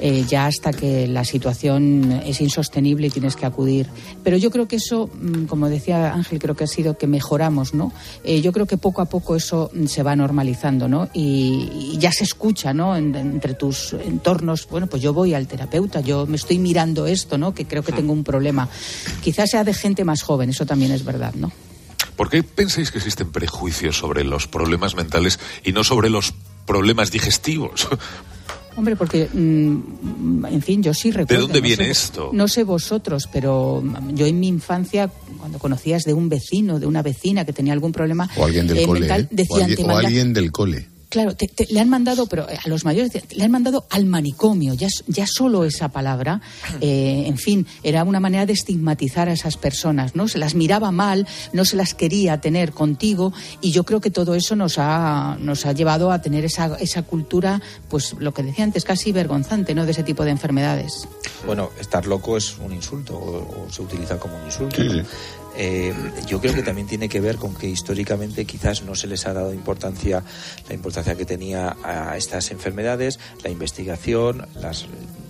eh, 0.00 0.24
ya 0.28 0.46
hasta 0.46 0.72
que 0.72 1.06
la 1.06 1.24
situación 1.24 2.20
es 2.26 2.40
insostenible 2.40 3.06
y 3.06 3.10
tienes 3.10 3.36
que 3.36 3.46
acudir. 3.46 3.86
Pero 4.22 4.36
yo 4.36 4.50
creo 4.50 4.68
que 4.68 4.76
eso, 4.76 5.08
mm, 5.12 5.44
como 5.44 5.68
decía 5.68 6.12
Ángel, 6.12 6.38
creo 6.38 6.54
que 6.56 6.64
ha 6.64 6.66
sido 6.68 6.98
que 6.98 7.06
mejoramos, 7.06 7.72
¿no? 7.74 7.92
Eh, 8.24 8.40
yo 8.42 8.52
creo 8.52 8.66
que 8.66 8.76
poco 8.76 9.00
a 9.00 9.06
poco 9.06 9.36
eso 9.36 9.70
mm, 9.72 9.86
se 9.86 10.02
va 10.02 10.14
normalizando, 10.16 10.88
¿no? 10.88 11.08
Y, 11.14 11.92
y 11.94 11.98
ya 11.98 12.12
se 12.12 12.24
escucha, 12.24 12.74
¿no? 12.74 12.96
En- 12.96 13.14
entre 13.14 13.54
tus 13.54 13.92
entornos, 13.94 14.66
bueno, 14.68 14.86
pues 14.86 15.02
yo 15.02 15.12
voy 15.14 15.32
al 15.34 15.46
terapeuta, 15.46 16.00
yo 16.00 16.26
me 16.26 16.36
estoy 16.36 16.58
mirando 16.58 17.06
esto, 17.06 17.38
¿no? 17.38 17.54
Que 17.54 17.64
creo 17.66 17.82
que 17.82 17.92
tengo 17.92 18.12
un 18.12 18.24
problema. 18.24 18.68
Quizás 19.22 19.50
sea 19.50 19.64
de 19.64 19.72
gente 19.74 20.04
más 20.04 20.22
joven, 20.22 20.50
eso 20.50 20.66
también 20.66 20.92
es 20.92 21.04
verdad, 21.04 21.32
¿no? 21.34 21.50
¿Por 22.16 22.30
qué 22.30 22.42
pensáis 22.42 22.90
que 22.90 22.98
existen 22.98 23.30
prejuicios 23.30 23.96
sobre 23.98 24.24
los 24.24 24.46
problemas 24.46 24.94
mentales 24.94 25.38
y 25.64 25.72
no 25.72 25.84
sobre 25.84 26.08
los 26.10 26.32
problemas 26.66 27.10
digestivos? 27.10 27.88
Hombre, 28.78 28.94
porque, 28.94 29.26
mm, 29.32 30.44
en 30.50 30.60
fin, 30.62 30.82
yo 30.82 30.92
sí 30.92 31.10
recuerdo. 31.10 31.44
dónde 31.44 31.60
no 31.60 31.66
viene 31.66 31.84
sé- 31.86 31.90
esto? 31.90 32.30
No 32.34 32.46
sé 32.46 32.62
vosotros, 32.62 33.26
pero 33.32 33.80
mm, 33.82 34.14
yo 34.14 34.26
en 34.26 34.38
mi 34.38 34.48
infancia, 34.48 35.10
cuando 35.38 35.58
conocías 35.58 36.02
de 36.04 36.12
un 36.12 36.28
vecino, 36.28 36.78
de 36.78 36.86
una 36.86 37.00
vecina 37.02 37.46
que 37.46 37.54
tenía 37.54 37.72
algún 37.72 37.92
problema 37.92 38.28
O 38.36 38.44
alguien 38.44 38.66
del 38.66 38.78
eh, 38.78 38.86
cole. 38.86 39.00
mental, 39.00 39.22
¿eh? 39.22 39.28
o, 39.30 39.34
decían, 39.36 39.70
alguien, 39.70 39.90
o 39.90 39.96
alguien 39.96 40.32
del 40.34 40.52
cole. 40.52 40.88
Claro, 41.16 41.34
te- 41.34 41.48
te- 41.48 41.66
le 41.72 41.80
han 41.80 41.88
mandado, 41.88 42.26
pero 42.26 42.46
eh, 42.50 42.58
a 42.62 42.68
los 42.68 42.84
mayores 42.84 43.10
le 43.34 43.42
han 43.42 43.50
mandado 43.50 43.86
al 43.88 44.04
manicomio. 44.04 44.74
Ya, 44.74 45.26
solo 45.26 45.64
esa 45.64 45.88
palabra, 45.88 46.42
eh, 46.82 47.24
en 47.26 47.38
fin, 47.38 47.66
era 47.82 48.04
una 48.04 48.20
manera 48.20 48.44
de 48.44 48.52
estigmatizar 48.52 49.26
a 49.30 49.32
esas 49.32 49.56
personas, 49.56 50.14
¿no? 50.14 50.28
Se 50.28 50.36
las 50.36 50.54
miraba 50.54 50.90
mal, 50.90 51.26
no 51.54 51.64
se 51.64 51.74
las 51.76 51.94
quería 51.94 52.38
tener 52.42 52.72
contigo, 52.72 53.32
y 53.62 53.70
yo 53.70 53.84
creo 53.84 54.02
que 54.02 54.10
todo 54.10 54.34
eso 54.34 54.56
nos 54.56 54.74
ha, 54.76 55.38
nos 55.40 55.64
ha 55.64 55.72
llevado 55.72 56.12
a 56.12 56.20
tener 56.20 56.44
esa, 56.44 56.76
esa 56.80 57.00
cultura, 57.00 57.62
pues 57.88 58.14
lo 58.18 58.34
que 58.34 58.42
decía 58.42 58.64
antes, 58.64 58.84
casi 58.84 59.10
vergonzante, 59.10 59.74
¿no? 59.74 59.86
De 59.86 59.92
ese 59.92 60.02
tipo 60.02 60.22
de 60.22 60.32
enfermedades. 60.32 61.08
Bueno, 61.46 61.70
estar 61.80 62.04
loco 62.04 62.36
es 62.36 62.58
un 62.58 62.74
insulto 62.74 63.16
o, 63.16 63.64
o 63.64 63.72
se 63.72 63.80
utiliza 63.80 64.18
como 64.18 64.36
un 64.36 64.44
insulto. 64.44 64.84
¿no? 64.84 65.02
Eh, 65.56 65.94
yo 66.26 66.40
creo 66.40 66.54
que 66.54 66.62
también 66.62 66.86
tiene 66.86 67.08
que 67.08 67.20
ver 67.20 67.36
con 67.36 67.54
que 67.54 67.66
históricamente 67.66 68.44
quizás 68.44 68.82
no 68.82 68.94
se 68.94 69.06
les 69.06 69.26
ha 69.26 69.32
dado 69.32 69.54
importancia, 69.54 70.22
la 70.68 70.74
importancia 70.74 71.14
que 71.14 71.24
tenía 71.24 71.76
a 71.82 72.16
estas 72.16 72.50
enfermedades, 72.50 73.18
la 73.42 73.50
investigación, 73.50 74.46
las 74.54 74.86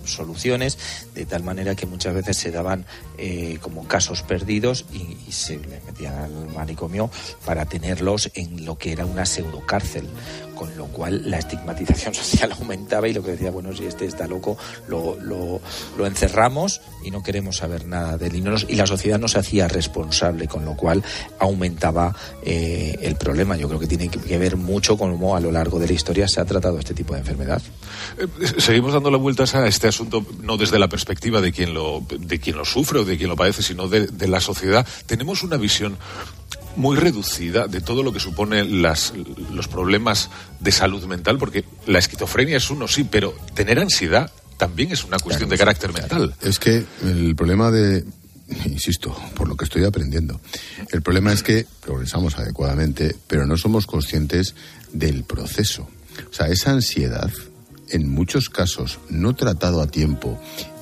soluciones, 0.07 0.77
de 1.13 1.25
tal 1.25 1.43
manera 1.43 1.75
que 1.75 1.85
muchas 1.85 2.13
veces 2.13 2.37
se 2.37 2.51
daban 2.51 2.85
eh, 3.17 3.59
como 3.61 3.87
casos 3.87 4.23
perdidos 4.23 4.85
y, 4.93 5.17
se 5.31 5.57
le 5.57 5.81
metían 5.85 6.15
al 6.15 6.47
manicomio 6.55 7.11
para 7.45 7.65
tenerlos 7.65 8.31
en 8.33 8.65
lo 8.65 8.77
que 8.77 8.91
era 8.91 9.05
una 9.05 9.25
pseudocárcel, 9.25 10.07
con 10.57 10.75
lo 10.75 10.87
cual 10.87 11.29
la 11.29 11.37
estigmatización 11.37 12.13
social 12.13 12.51
aumentaba 12.51 13.07
y 13.07 13.13
lo 13.13 13.23
que 13.23 13.31
decía, 13.31 13.51
bueno, 13.51 13.73
si 13.73 13.85
este 13.85 14.05
está 14.05 14.27
loco, 14.27 14.57
lo, 14.87 15.17
lo, 15.21 16.05
encerramos 16.05 16.81
y 17.03 17.11
no 17.11 17.21
queremos 17.21 17.57
saber 17.57 17.85
nada 17.85 18.17
de 18.17 18.27
él. 18.27 18.35
Y, 18.67 18.75
la 18.75 18.87
sociedad 18.87 19.19
no 19.19 19.27
se 19.27 19.39
hacía 19.39 19.67
responsable, 19.67 20.47
con 20.47 20.65
lo 20.65 20.75
cual 20.75 21.03
aumentaba 21.39 22.15
eh, 22.41 22.97
el 23.01 23.15
problema. 23.15 23.57
Yo 23.57 23.67
creo 23.67 23.79
que 23.79 23.87
tiene 23.87 24.09
que 24.09 24.37
ver 24.37 24.55
mucho 24.55 24.97
con 24.97 25.11
cómo 25.11 25.35
a 25.35 25.39
lo 25.39 25.51
largo 25.51 25.79
de 25.79 25.87
la 25.87 25.93
historia 25.93 26.27
se 26.27 26.41
ha 26.41 26.45
tratado 26.45 26.79
este 26.79 26.93
tipo 26.93 27.13
de 27.13 27.19
enfermedad. 27.19 27.61
Eh, 28.17 28.27
Seguimos 28.57 28.93
dando 28.93 29.11
la 29.11 29.17
vuelta 29.17 29.43
a 29.43 29.67
este 29.67 29.87
asunto 29.87 30.25
no 30.41 30.57
desde 30.57 30.79
la 30.79 30.87
perspectiva 30.87 31.41
de 31.41 31.51
quien 31.51 31.73
lo, 31.73 32.03
de 32.09 32.39
quien 32.39 32.57
lo 32.57 32.65
sufre 32.65 32.99
o 32.99 33.05
de 33.05 33.17
quien 33.17 33.29
lo 33.29 33.35
padece, 33.35 33.63
sino 33.63 33.87
de 33.87 34.27
la 34.27 34.39
sociedad. 34.39 34.87
Tenemos 35.05 35.43
una 35.43 35.57
visión 35.57 35.97
muy 36.77 36.95
reducida 36.95 37.67
de 37.67 37.81
todo 37.81 38.03
lo 38.03 38.13
que 38.13 38.19
supone 38.19 38.63
las, 38.63 39.13
los 39.51 39.67
problemas 39.67 40.29
de 40.59 40.71
salud 40.71 41.03
mental, 41.05 41.37
porque 41.37 41.65
la 41.87 41.99
esquizofrenia 41.99 42.57
es 42.57 42.69
uno, 42.69 42.87
sí, 42.87 43.03
pero 43.03 43.35
tener 43.53 43.79
ansiedad 43.79 44.31
también 44.57 44.91
es 44.91 45.03
una 45.03 45.17
cuestión 45.17 45.49
de 45.49 45.57
carácter 45.57 45.91
mental. 45.91 46.33
Es 46.41 46.59
que 46.59 46.85
el 47.03 47.35
problema 47.35 47.71
de, 47.71 48.05
insisto, 48.65 49.15
por 49.35 49.47
lo 49.47 49.55
que 49.55 49.65
estoy 49.65 49.85
aprendiendo, 49.85 50.39
el 50.91 51.01
problema 51.01 51.33
es 51.33 51.43
que 51.43 51.65
progresamos 51.81 52.37
adecuadamente, 52.37 53.15
pero 53.27 53.45
no 53.45 53.57
somos 53.57 53.85
conscientes 53.85 54.55
del 54.93 55.23
proceso. 55.23 55.87
O 56.29 56.33
sea, 56.33 56.47
esa 56.47 56.71
ansiedad, 56.71 57.31
en 57.89 58.09
muchos 58.09 58.49
casos, 58.49 58.99
no 59.09 59.35
tratado 59.35 59.81
a 59.81 59.87
tiempo 59.87 60.39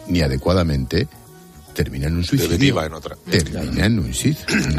ni 0.07 0.21
adecuadamente, 0.21 1.07
termina 1.75 2.07
en 2.07 2.15
un 2.15 2.23
suicidio. 2.23 2.51
Deriva 2.57 2.85
en 2.85 2.93
otra. 2.93 3.15
Termina 3.29 3.85
en 3.85 3.99
un, 3.99 4.13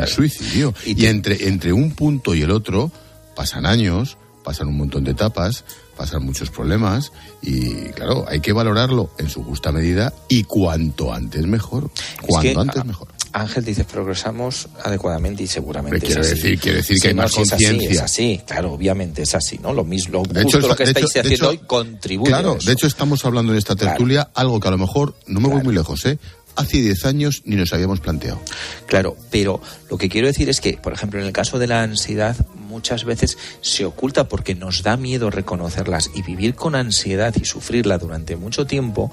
suicidio. 0.07 0.75
Y, 0.85 1.07
entre, 1.07 1.47
entre 1.49 1.73
un 1.73 1.93
punto 1.93 2.35
y 2.35 2.43
el 2.43 2.51
otro 2.51 2.91
pasan 3.37 3.67
años, 3.67 4.17
pasan 4.43 4.69
un 4.69 4.77
montón 4.79 5.05
de 5.05 5.11
etapas, 5.13 5.65
pasan 5.97 6.25
muchos 6.25 6.51
problemas 6.51 7.13
y 7.43 7.89
claro, 7.91 8.25
hay 8.29 8.41
que 8.41 8.53
valorarlo 8.53 9.11
en 9.19 9.29
su 9.29 9.43
justa 9.45 9.73
medida 9.73 10.13
y 10.29 10.45
cuanto 10.45 11.13
antes 11.13 11.47
mejor. 11.47 11.91
Cuanto 12.27 12.53
que, 12.55 12.59
antes 12.61 12.85
mejor. 12.85 13.09
Ángel 13.33 13.65
dice 13.67 13.85
progresamos 13.85 14.69
adecuadamente 14.83 15.43
y 15.43 15.47
seguramente 15.47 15.97
Hombre, 15.97 16.07
quiero 16.07 16.23
es 16.23 16.33
así. 16.33 16.37
decir- 16.41 16.61
quiero 16.61 16.77
decir 16.79 17.01
que 17.01 17.09
hay 17.09 17.15
más 17.15 17.33
es 17.33 17.39
así, 17.53 17.65
conciencia. 17.67 17.91
Es 17.91 18.01
así, 18.01 18.41
claro, 18.47 18.73
obviamente 18.73 19.23
es 19.23 19.35
así, 19.35 19.59
¿no? 19.59 19.75
Lo 19.75 19.85
mismo, 19.85 20.23
De 20.23 20.43
justo 20.45 20.59
hecho, 20.59 20.69
lo 20.69 20.77
que 20.77 20.85
de 20.85 20.91
estáis 20.91 21.07
hecho- 21.11 21.21
haciendo 21.21 21.35
hecho- 21.35 21.49
hoy 21.51 21.59
contribuye 21.67 22.33
a 22.33 22.39
Claro, 22.39 22.57
eso. 22.57 22.67
de 22.67 22.73
hecho 22.73 22.87
estamos 22.87 23.23
hablando 23.27 23.53
en 23.53 23.59
esta 23.59 23.77
tertulia 23.77 24.31
algo 24.35 24.59
que 24.61 24.69
a 24.69 24.71
lo 24.71 24.79
mejor, 24.79 25.15
no 25.27 25.41
me 25.41 25.49
voy 25.49 25.63
muy 25.63 25.75
lejos, 25.75 26.07
¿eh? 26.07 26.19
Hace 26.57 26.79
10 26.79 27.05
años 27.05 27.43
ni 27.45 27.57
nos 27.57 27.73
habíamos 27.73 28.01
planteado. 28.01 28.41
Claro, 28.87 29.17
pero 29.31 29.61
lo 29.91 29.99
que 29.99 30.09
quiero 30.09 30.27
decir 30.27 30.49
es 30.49 30.61
que, 30.61 30.79
por 30.79 30.93
ejemplo, 30.93 31.21
en 31.21 31.27
el 31.27 31.33
caso 31.33 31.59
de 31.59 31.67
la 31.67 31.83
ansiedad, 31.83 32.35
muchas 32.55 33.05
veces 33.05 33.39
se 33.61 33.85
oculta 33.85 34.29
porque 34.29 34.55
nos 34.55 34.83
da 34.83 34.97
miedo 34.97 35.31
reconocerlas 35.31 36.11
y 36.15 36.23
vivir 36.23 36.55
con 36.55 36.75
ansiedad 36.75 37.35
y 37.41 37.45
sufrirla 37.45 37.99
durante 37.99 38.37
mucho 38.37 38.67
tiempo 38.67 39.13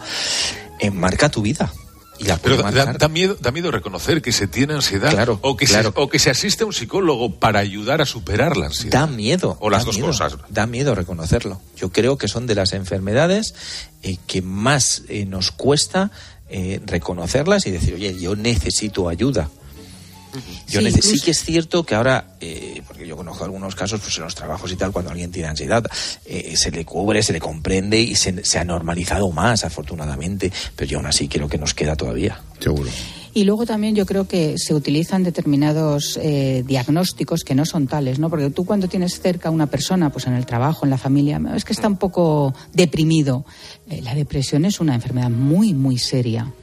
enmarca 0.79 1.29
tu 1.29 1.41
vida. 1.41 1.71
Y 2.19 2.25
la 2.25 2.37
puede 2.37 2.57
Pero 2.57 2.71
da, 2.71 2.93
da 2.93 3.07
miedo, 3.07 3.35
da 3.39 3.51
miedo 3.51 3.71
reconocer 3.71 4.21
que 4.21 4.31
se 4.31 4.47
tiene 4.47 4.73
ansiedad 4.75 5.09
Claro, 5.09 5.39
o, 5.41 5.57
que 5.57 5.65
claro. 5.65 5.91
se, 5.95 6.01
o 6.01 6.09
que 6.09 6.19
se 6.19 6.29
asiste 6.29 6.63
a 6.63 6.67
un 6.67 6.73
psicólogo 6.73 7.39
para 7.39 7.59
ayudar 7.59 8.01
a 8.01 8.05
superar 8.05 8.55
la 8.55 8.67
ansiedad. 8.67 9.01
Da 9.01 9.07
miedo. 9.07 9.57
O 9.59 9.69
las 9.69 9.81
da 9.81 9.85
dos 9.87 9.95
miedo, 9.95 10.07
cosas. 10.07 10.37
Da 10.49 10.67
miedo 10.67 10.93
reconocerlo. 10.93 11.59
Yo 11.75 11.91
creo 11.91 12.17
que 12.17 12.27
son 12.27 12.45
de 12.45 12.55
las 12.55 12.73
enfermedades 12.73 13.55
eh, 14.03 14.17
que 14.27 14.43
más 14.43 15.03
eh, 15.09 15.25
nos 15.25 15.51
cuesta 15.51 16.11
eh, 16.55 16.79
reconocerlas 16.85 17.65
y 17.65 17.71
decir, 17.71 17.95
oye, 17.95 18.15
yo 18.19 18.35
necesito 18.35 19.09
ayuda. 19.09 19.49
Yo 20.67 20.81
Sí, 20.81 21.19
que 21.19 21.31
es 21.31 21.43
cierto 21.43 21.83
que 21.83 21.95
ahora, 21.95 22.35
eh, 22.39 22.83
porque 22.87 23.07
yo 23.07 23.17
conozco 23.17 23.43
algunos 23.43 23.73
casos, 23.73 23.99
pues 24.01 24.15
en 24.17 24.25
los 24.25 24.35
trabajos 24.35 24.71
y 24.71 24.75
tal, 24.75 24.91
cuando 24.91 25.09
alguien 25.09 25.31
tiene 25.31 25.47
ansiedad, 25.47 25.83
eh, 26.25 26.55
se 26.55 26.69
le 26.69 26.85
cubre, 26.85 27.23
se 27.23 27.33
le 27.33 27.39
comprende 27.39 27.99
y 27.99 28.15
se, 28.15 28.45
se 28.45 28.59
ha 28.59 28.63
normalizado 28.63 29.31
más, 29.31 29.65
afortunadamente, 29.65 30.51
pero 30.75 30.87
yo 30.87 30.97
aún 30.99 31.07
así 31.07 31.27
creo 31.27 31.49
que 31.49 31.57
nos 31.57 31.73
queda 31.73 31.95
todavía. 31.95 32.39
Seguro. 32.59 32.91
Y 33.35 33.45
luego 33.45 33.65
también 33.65 33.95
yo 33.95 34.05
creo 34.05 34.27
que 34.27 34.57
se 34.57 34.75
utilizan 34.75 35.23
determinados 35.23 36.19
eh, 36.21 36.63
diagnósticos 36.67 37.43
que 37.43 37.55
no 37.55 37.65
son 37.65 37.87
tales, 37.87 38.19
¿no? 38.19 38.29
Porque 38.29 38.51
tú 38.51 38.63
cuando 38.63 38.87
tienes 38.87 39.19
cerca 39.19 39.49
a 39.49 39.51
una 39.51 39.67
persona, 39.67 40.11
pues 40.11 40.27
en 40.27 40.33
el 40.33 40.45
trabajo, 40.45 40.85
en 40.85 40.91
la 40.91 40.99
familia, 40.99 41.41
es 41.55 41.65
que 41.65 41.73
está 41.73 41.87
un 41.87 41.97
poco 41.97 42.53
deprimido. 42.73 43.43
Eh, 43.89 44.01
la 44.03 44.13
depresión 44.13 44.65
es 44.65 44.79
una 44.79 44.93
enfermedad 44.93 45.31
muy, 45.31 45.73
muy 45.73 45.97
seria. 45.97 46.53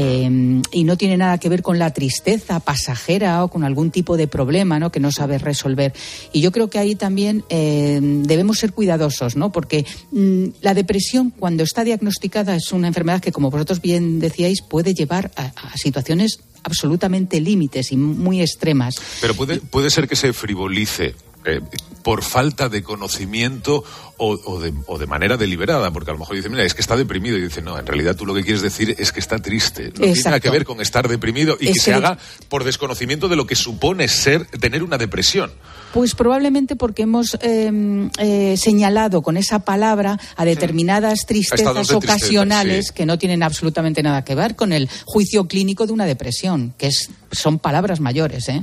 Eh, 0.00 0.62
y 0.70 0.84
no 0.84 0.96
tiene 0.96 1.16
nada 1.16 1.38
que 1.38 1.48
ver 1.48 1.60
con 1.60 1.80
la 1.80 1.92
tristeza 1.92 2.60
pasajera 2.60 3.42
o 3.42 3.48
con 3.48 3.64
algún 3.64 3.90
tipo 3.90 4.16
de 4.16 4.28
problema 4.28 4.78
¿no? 4.78 4.92
que 4.92 5.00
no 5.00 5.10
sabes 5.10 5.42
resolver. 5.42 5.92
Y 6.32 6.40
yo 6.40 6.52
creo 6.52 6.70
que 6.70 6.78
ahí 6.78 6.94
también 6.94 7.42
eh, 7.48 7.98
debemos 8.00 8.58
ser 8.58 8.72
cuidadosos, 8.72 9.34
¿no? 9.34 9.50
porque 9.50 9.84
mm, 10.12 10.44
la 10.60 10.74
depresión, 10.74 11.30
cuando 11.30 11.64
está 11.64 11.82
diagnosticada, 11.82 12.54
es 12.54 12.70
una 12.70 12.86
enfermedad 12.86 13.20
que, 13.20 13.32
como 13.32 13.50
vosotros 13.50 13.82
bien 13.82 14.20
decíais, 14.20 14.62
puede 14.62 14.94
llevar 14.94 15.32
a, 15.34 15.46
a 15.46 15.76
situaciones 15.76 16.38
absolutamente 16.62 17.40
límites 17.40 17.90
y 17.90 17.96
muy 17.96 18.40
extremas. 18.40 18.94
Pero 19.20 19.34
puede, 19.34 19.58
puede 19.58 19.90
ser 19.90 20.06
que 20.06 20.14
se 20.14 20.32
frivolice 20.32 21.16
eh, 21.44 21.60
por 22.02 22.22
falta 22.22 22.68
de 22.68 22.82
conocimiento 22.82 23.84
o, 24.16 24.30
o, 24.44 24.60
de, 24.60 24.72
o, 24.86 24.98
de, 24.98 25.06
manera 25.06 25.36
deliberada, 25.36 25.90
porque 25.90 26.10
a 26.10 26.14
lo 26.14 26.20
mejor 26.20 26.36
dice, 26.36 26.48
mira, 26.48 26.64
es 26.64 26.74
que 26.74 26.80
está 26.80 26.96
deprimido, 26.96 27.36
y 27.36 27.42
dice, 27.42 27.60
no, 27.60 27.78
en 27.78 27.86
realidad 27.86 28.16
tú 28.16 28.24
lo 28.24 28.34
que 28.34 28.42
quieres 28.42 28.62
decir 28.62 28.96
es 28.98 29.12
que 29.12 29.20
está 29.20 29.38
triste. 29.38 29.88
No 29.88 30.00
tiene 30.00 30.22
nada 30.22 30.40
que 30.40 30.50
ver 30.50 30.64
con 30.64 30.80
estar 30.80 31.06
deprimido 31.06 31.56
y 31.60 31.68
es 31.68 31.74
que 31.74 31.80
se 31.80 31.94
haga 31.94 32.18
por 32.48 32.64
desconocimiento 32.64 33.28
de 33.28 33.36
lo 33.36 33.46
que 33.46 33.54
supone 33.54 34.08
ser, 34.08 34.46
tener 34.46 34.82
una 34.82 34.96
depresión. 34.96 35.52
Pues 35.92 36.14
probablemente 36.14 36.76
porque 36.76 37.02
hemos 37.02 37.38
eh, 37.40 38.08
eh, 38.18 38.56
señalado 38.56 39.22
con 39.22 39.36
esa 39.36 39.60
palabra 39.60 40.18
a 40.36 40.44
determinadas 40.44 41.26
tristezas 41.26 41.90
ocasionales 41.90 42.68
tristeza, 42.68 42.88
sí. 42.88 42.94
que 42.94 43.06
no 43.06 43.18
tienen 43.18 43.42
absolutamente 43.42 44.02
nada 44.02 44.24
que 44.24 44.34
ver 44.34 44.56
con 44.56 44.72
el 44.72 44.88
juicio 45.04 45.46
clínico 45.46 45.86
de 45.86 45.92
una 45.92 46.06
depresión, 46.06 46.74
que 46.78 46.88
es, 46.88 47.10
son 47.32 47.58
palabras 47.58 48.00
mayores, 48.00 48.48
¿eh? 48.48 48.62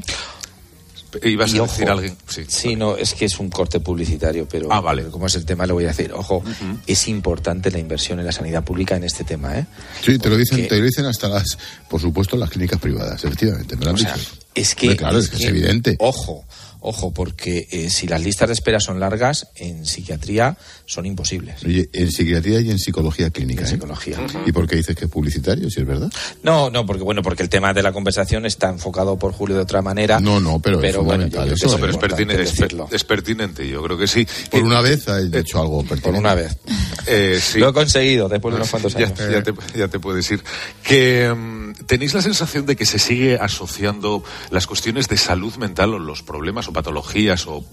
Ibas 1.23 1.53
y 1.53 1.57
a 1.57 1.63
ojo, 1.63 1.71
decir 1.71 1.89
alguien. 1.89 2.15
Sí, 2.27 2.45
sí, 2.47 2.75
no, 2.75 2.97
es 2.97 3.13
que 3.13 3.25
es 3.25 3.39
un 3.39 3.49
corte 3.49 3.79
publicitario, 3.79 4.47
pero, 4.49 4.71
ah, 4.71 4.81
vale. 4.81 5.05
como 5.05 5.27
es 5.27 5.35
el 5.35 5.45
tema, 5.45 5.65
le 5.65 5.73
voy 5.73 5.85
a 5.85 5.87
decir, 5.87 6.11
ojo, 6.13 6.37
uh 6.37 6.43
-huh. 6.43 6.79
es 6.87 7.07
importante 7.07 7.71
la 7.71 7.79
inversión 7.79 8.19
en 8.19 8.25
la 8.25 8.31
sanidad 8.31 8.63
pública 8.63 8.95
en 8.95 9.03
este 9.03 9.23
tema, 9.23 9.57
¿eh? 9.57 9.65
Sí, 10.01 10.17
te 10.17 10.29
lo 10.29 10.37
dicen, 10.37 10.67
te 10.67 10.77
lo 10.77 10.85
dicen 10.85 11.05
hasta 11.05 11.27
las, 11.27 11.57
por 11.89 12.01
supuesto, 12.01 12.37
las 12.37 12.49
clínicas 12.49 12.79
privadas, 12.79 13.23
efectivamente, 13.23 13.75
me 13.75 13.85
lo 13.85 13.91
han 13.91 13.95
o 13.95 13.99
sea, 13.99 14.13
dicho. 14.13 14.31
Es 14.53 14.75
que, 14.75 14.95
claro, 14.95 15.17
es, 15.17 15.25
es, 15.25 15.31
que 15.31 15.37
que, 15.37 15.43
es 15.43 15.49
evidente. 15.49 15.95
Ojo, 15.99 16.45
ojo, 16.85 17.11
porque 17.11 17.67
eh, 17.71 17.89
si 17.89 18.07
las 18.07 18.21
listas 18.21 18.47
de 18.47 18.53
espera 18.53 18.79
son 18.79 18.99
largas, 18.99 19.47
en 19.55 19.85
psiquiatría 19.85 20.57
son 20.85 21.05
imposibles. 21.05 21.63
Oye, 21.63 21.89
en 21.91 22.11
psiquiatría 22.11 22.61
y 22.61 22.69
en 22.69 22.77
psicología 22.77 23.31
clínica. 23.31 23.61
En 23.61 23.67
¿eh? 23.67 23.69
psicología. 23.71 24.17
¿Y 24.45 24.51
por 24.51 24.67
qué 24.67 24.75
dices 24.75 24.95
que 24.95 25.05
es 25.05 25.11
publicitario, 25.11 25.69
si 25.69 25.81
es 25.81 25.87
verdad? 25.87 26.11
No, 26.43 26.69
no, 26.69 26.85
porque 26.85 27.03
bueno, 27.03 27.23
porque 27.23 27.43
el 27.43 27.49
tema 27.49 27.73
de 27.73 27.81
la 27.81 27.91
conversación 27.91 28.45
está 28.45 28.69
enfocado 28.69 29.17
por 29.17 29.33
Julio 29.33 29.55
de 29.55 29.63
otra 29.63 29.81
manera. 29.81 30.19
No, 30.19 30.39
no, 30.39 30.59
pero, 30.59 30.79
pero 30.79 31.01
es 31.01 31.05
bueno, 31.05 31.25
eso. 31.25 31.43
que 31.43 31.65
No, 31.65 31.77
pero 31.77 31.91
es 31.91 31.97
pertinente, 31.97 32.43
es, 32.43 32.61
es 32.91 33.03
pertinente, 33.03 33.67
yo 33.67 33.81
creo 33.83 33.97
que 33.97 34.07
sí. 34.07 34.27
Por 34.51 34.63
una 34.63 34.81
vez 34.81 35.07
ha 35.07 35.19
hecho 35.19 35.59
algo 35.59 35.79
pertinente. 35.79 36.11
Por 36.11 36.19
una 36.19 36.35
vez. 36.35 36.57
Eh, 37.07 37.39
sí. 37.39 37.59
Lo 37.59 37.69
he 37.69 37.73
conseguido 37.73 38.27
después 38.27 38.51
de 38.51 38.55
unos 38.57 38.69
cuantos 38.71 38.95
años. 38.95 39.13
Ya, 39.15 39.29
ya, 39.29 39.43
te, 39.43 39.53
ya 39.77 39.87
te, 39.87 39.99
puedes 39.99 40.29
ir. 40.31 40.43
Que 40.81 41.29
um, 41.31 41.73
tenéis 41.85 42.15
la 42.15 42.21
sensación 42.23 42.65
de 42.65 42.75
que 42.75 42.87
se 42.87 42.97
sigue 42.97 43.35
asociando 43.35 44.23
las 44.49 44.65
cuestiones 44.65 45.07
de 45.07 45.17
salud 45.17 45.53
mental 45.57 45.93
o 45.93 45.99
los 45.99 46.23
problemas 46.23 46.67
o 46.67 46.73
patologías 46.75 47.47
o 47.47 47.65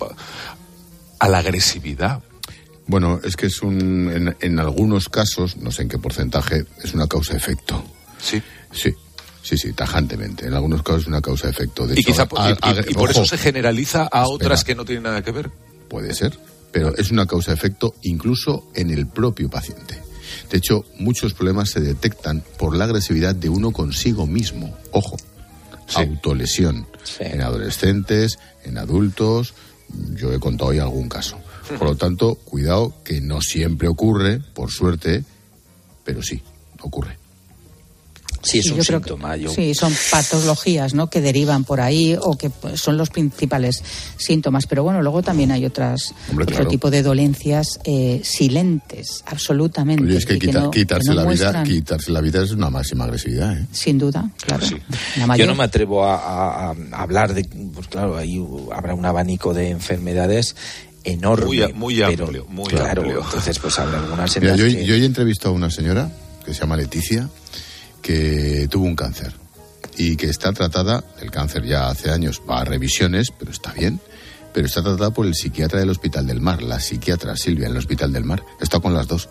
a 1.18 1.28
la 1.28 1.38
agresividad. 1.38 2.22
Bueno, 2.86 3.20
es 3.22 3.36
que 3.36 3.46
es 3.46 3.62
un, 3.62 4.11
en, 4.11 4.36
en 4.40 4.59
algunos 4.59 5.09
casos, 5.09 5.57
no 5.57 5.70
sé 5.70 5.82
en 5.82 5.88
qué 5.88 5.98
porcentaje, 5.98 6.64
es 6.82 6.94
una 6.94 7.07
causa-efecto. 7.07 7.84
Sí. 8.20 8.42
Sí. 8.72 8.94
Sí, 9.42 9.59
sí, 9.59 9.72
tajantemente. 9.72 10.46
En 10.46 10.55
algunos 10.55 10.84
casos 10.84 11.03
es 11.03 11.09
una 11.09 11.20
causa-efecto. 11.20 11.92
Y, 11.92 12.05
quizá, 12.05 12.28
a, 12.36 12.46
a, 12.46 12.72
y, 12.72 12.90
y, 12.90 12.94
por 12.94 13.11
ojo, 13.11 13.22
eso 13.22 13.24
se 13.24 13.38
generaliza 13.38 14.03
a 14.03 14.05
espera, 14.05 14.28
otras 14.28 14.64
que 14.64 14.76
no 14.76 14.84
tienen 14.84 15.03
nada 15.03 15.22
que 15.22 15.32
ver. 15.32 15.50
Puede 15.88 16.14
ser, 16.14 16.38
pero 16.70 16.96
es 16.96 17.11
una 17.11 17.26
causa-efecto 17.26 17.96
incluso 18.03 18.70
en 18.74 18.90
el 18.90 19.09
propio 19.09 19.50
paciente. 19.50 20.00
De 20.48 20.59
hecho, 20.59 20.84
muchos 20.98 21.34
problemas 21.34 21.70
se 21.70 21.80
detectan 21.80 22.44
por 22.57 22.76
la 22.76 22.84
agresividad 22.84 23.34
de 23.34 23.48
uno 23.48 23.72
consigo 23.72 24.26
mismo. 24.26 24.76
Ojo, 24.92 25.16
sí. 25.88 25.98
autolesión 25.98 26.86
sí. 27.05 27.24
en 27.24 27.42
adolescentes, 27.42 28.38
en 28.64 28.78
adultos. 28.78 29.55
Yo 30.14 30.32
he 30.32 30.40
contado 30.40 30.70
hoy 30.70 30.78
algún 30.78 31.09
caso. 31.09 31.38
Por 31.78 31.88
lo 31.88 31.96
tanto, 31.96 32.34
cuidado 32.34 32.94
que 33.05 33.20
no 33.20 33.40
siempre 33.40 33.88
ocurre, 33.88 34.40
por 34.55 34.70
suerte, 34.70 35.24
pero 36.05 36.22
sí, 36.22 36.42
ocurre. 36.80 37.21
Sí, 38.43 38.59
es 38.59 38.66
un 38.70 38.78
yo 38.78 38.84
síntoma. 38.84 39.34
Que, 39.34 39.43
yo... 39.43 39.51
Sí, 39.51 39.74
son 39.74 39.95
patologías 40.11 40.95
¿no? 40.95 41.09
que 41.09 41.20
derivan 41.20 41.64
por 41.64 41.80
ahí 41.80 42.16
o 42.20 42.36
que 42.36 42.51
pues, 42.51 42.80
son 42.80 42.97
los 42.97 43.11
principales 43.11 43.82
síntomas. 44.16 44.66
Pero 44.66 44.82
bueno, 44.82 45.01
luego 45.01 45.22
también 45.22 45.53
hay 45.53 45.64
otras, 45.64 46.12
Hombre, 46.28 46.45
otro 46.45 46.57
claro. 46.57 46.70
tipo 46.70 46.90
de 46.90 47.03
dolencias 47.03 47.78
eh, 47.84 48.20
silentes, 48.24 49.22
absolutamente. 49.26 50.05
Oye, 50.05 50.18
es 50.18 50.26
que, 50.26 50.38
quita, 50.38 50.61
no, 50.61 50.70
quitarse, 50.70 51.05
que 51.05 51.09
no 51.11 51.14
la 51.14 51.24
muestran... 51.24 51.64
vida, 51.64 51.74
quitarse 51.74 52.11
la 52.11 52.20
vida 52.20 52.43
es 52.43 52.51
una 52.51 52.70
máxima 52.70 53.05
agresividad. 53.05 53.57
¿eh? 53.57 53.66
Sin 53.70 53.99
duda, 53.99 54.30
claro. 54.45 54.66
Sí. 54.66 54.76
Yo 55.36 55.47
no 55.47 55.55
me 55.55 55.64
atrevo 55.64 56.05
a, 56.05 56.16
a, 56.16 56.70
a, 56.70 57.03
hablar 57.03 57.34
de. 57.34 57.45
Pues 57.45 57.86
claro, 57.88 58.16
ahí 58.16 58.43
habrá 58.72 58.95
un 58.95 59.05
abanico 59.05 59.55
de 59.55 59.70
enfermedades 59.70 60.57
enorme. 61.05 61.47
Muy, 61.47 61.72
muy 61.74 62.03
amplio, 62.03 62.26
pero, 62.26 62.47
muy 62.47 62.66
claro, 62.66 63.03
amplio. 63.03 63.22
Entonces, 63.24 63.59
pues 63.59 63.78
habrá 63.78 63.99
algunas 63.99 64.40
Mira, 64.40 64.57
yo, 64.57 64.64
que... 64.64 64.84
yo 64.84 64.95
he 64.95 65.05
entrevistado 65.05 65.51
a 65.51 65.57
una 65.57 65.70
señora 65.70 66.11
que 66.45 66.55
se 66.55 66.61
llama 66.61 66.76
Leticia 66.76 67.28
que 68.03 68.68
tuvo 68.70 68.84
un 68.84 68.96
cáncer 68.96 69.32
y 69.96 70.16
que 70.16 70.26
está 70.26 70.53
tratada, 70.53 71.05
el 71.20 71.30
cáncer 71.30 71.64
ya 71.64 71.88
hace 71.88 72.11
años 72.11 72.42
va 72.48 72.61
a 72.61 72.64
revisiones, 72.64 73.30
pero 73.30 73.50
está 73.50 73.72
bien, 73.72 74.00
pero 74.53 74.66
está 74.66 74.82
tratada 74.82 75.11
por 75.11 75.26
el 75.26 75.34
psiquiatra 75.34 75.80
del 75.80 75.90
Hospital 75.90 76.26
del 76.26 76.40
Mar, 76.40 76.62
la 76.62 76.80
psiquiatra 76.80 77.36
Silvia 77.36 77.66
en 77.66 77.72
el 77.72 77.78
Hospital 77.78 78.12
del 78.12 78.24
Mar, 78.24 78.44
está 78.61 78.80
con 78.80 78.94
las 78.94 79.07
dos. 79.07 79.28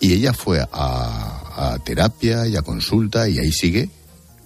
Y 0.00 0.14
ella 0.14 0.32
fue 0.32 0.60
a, 0.60 0.64
a 0.72 1.78
terapia 1.84 2.46
y 2.46 2.56
a 2.56 2.62
consulta 2.62 3.28
y 3.28 3.38
ahí 3.38 3.52
sigue 3.52 3.90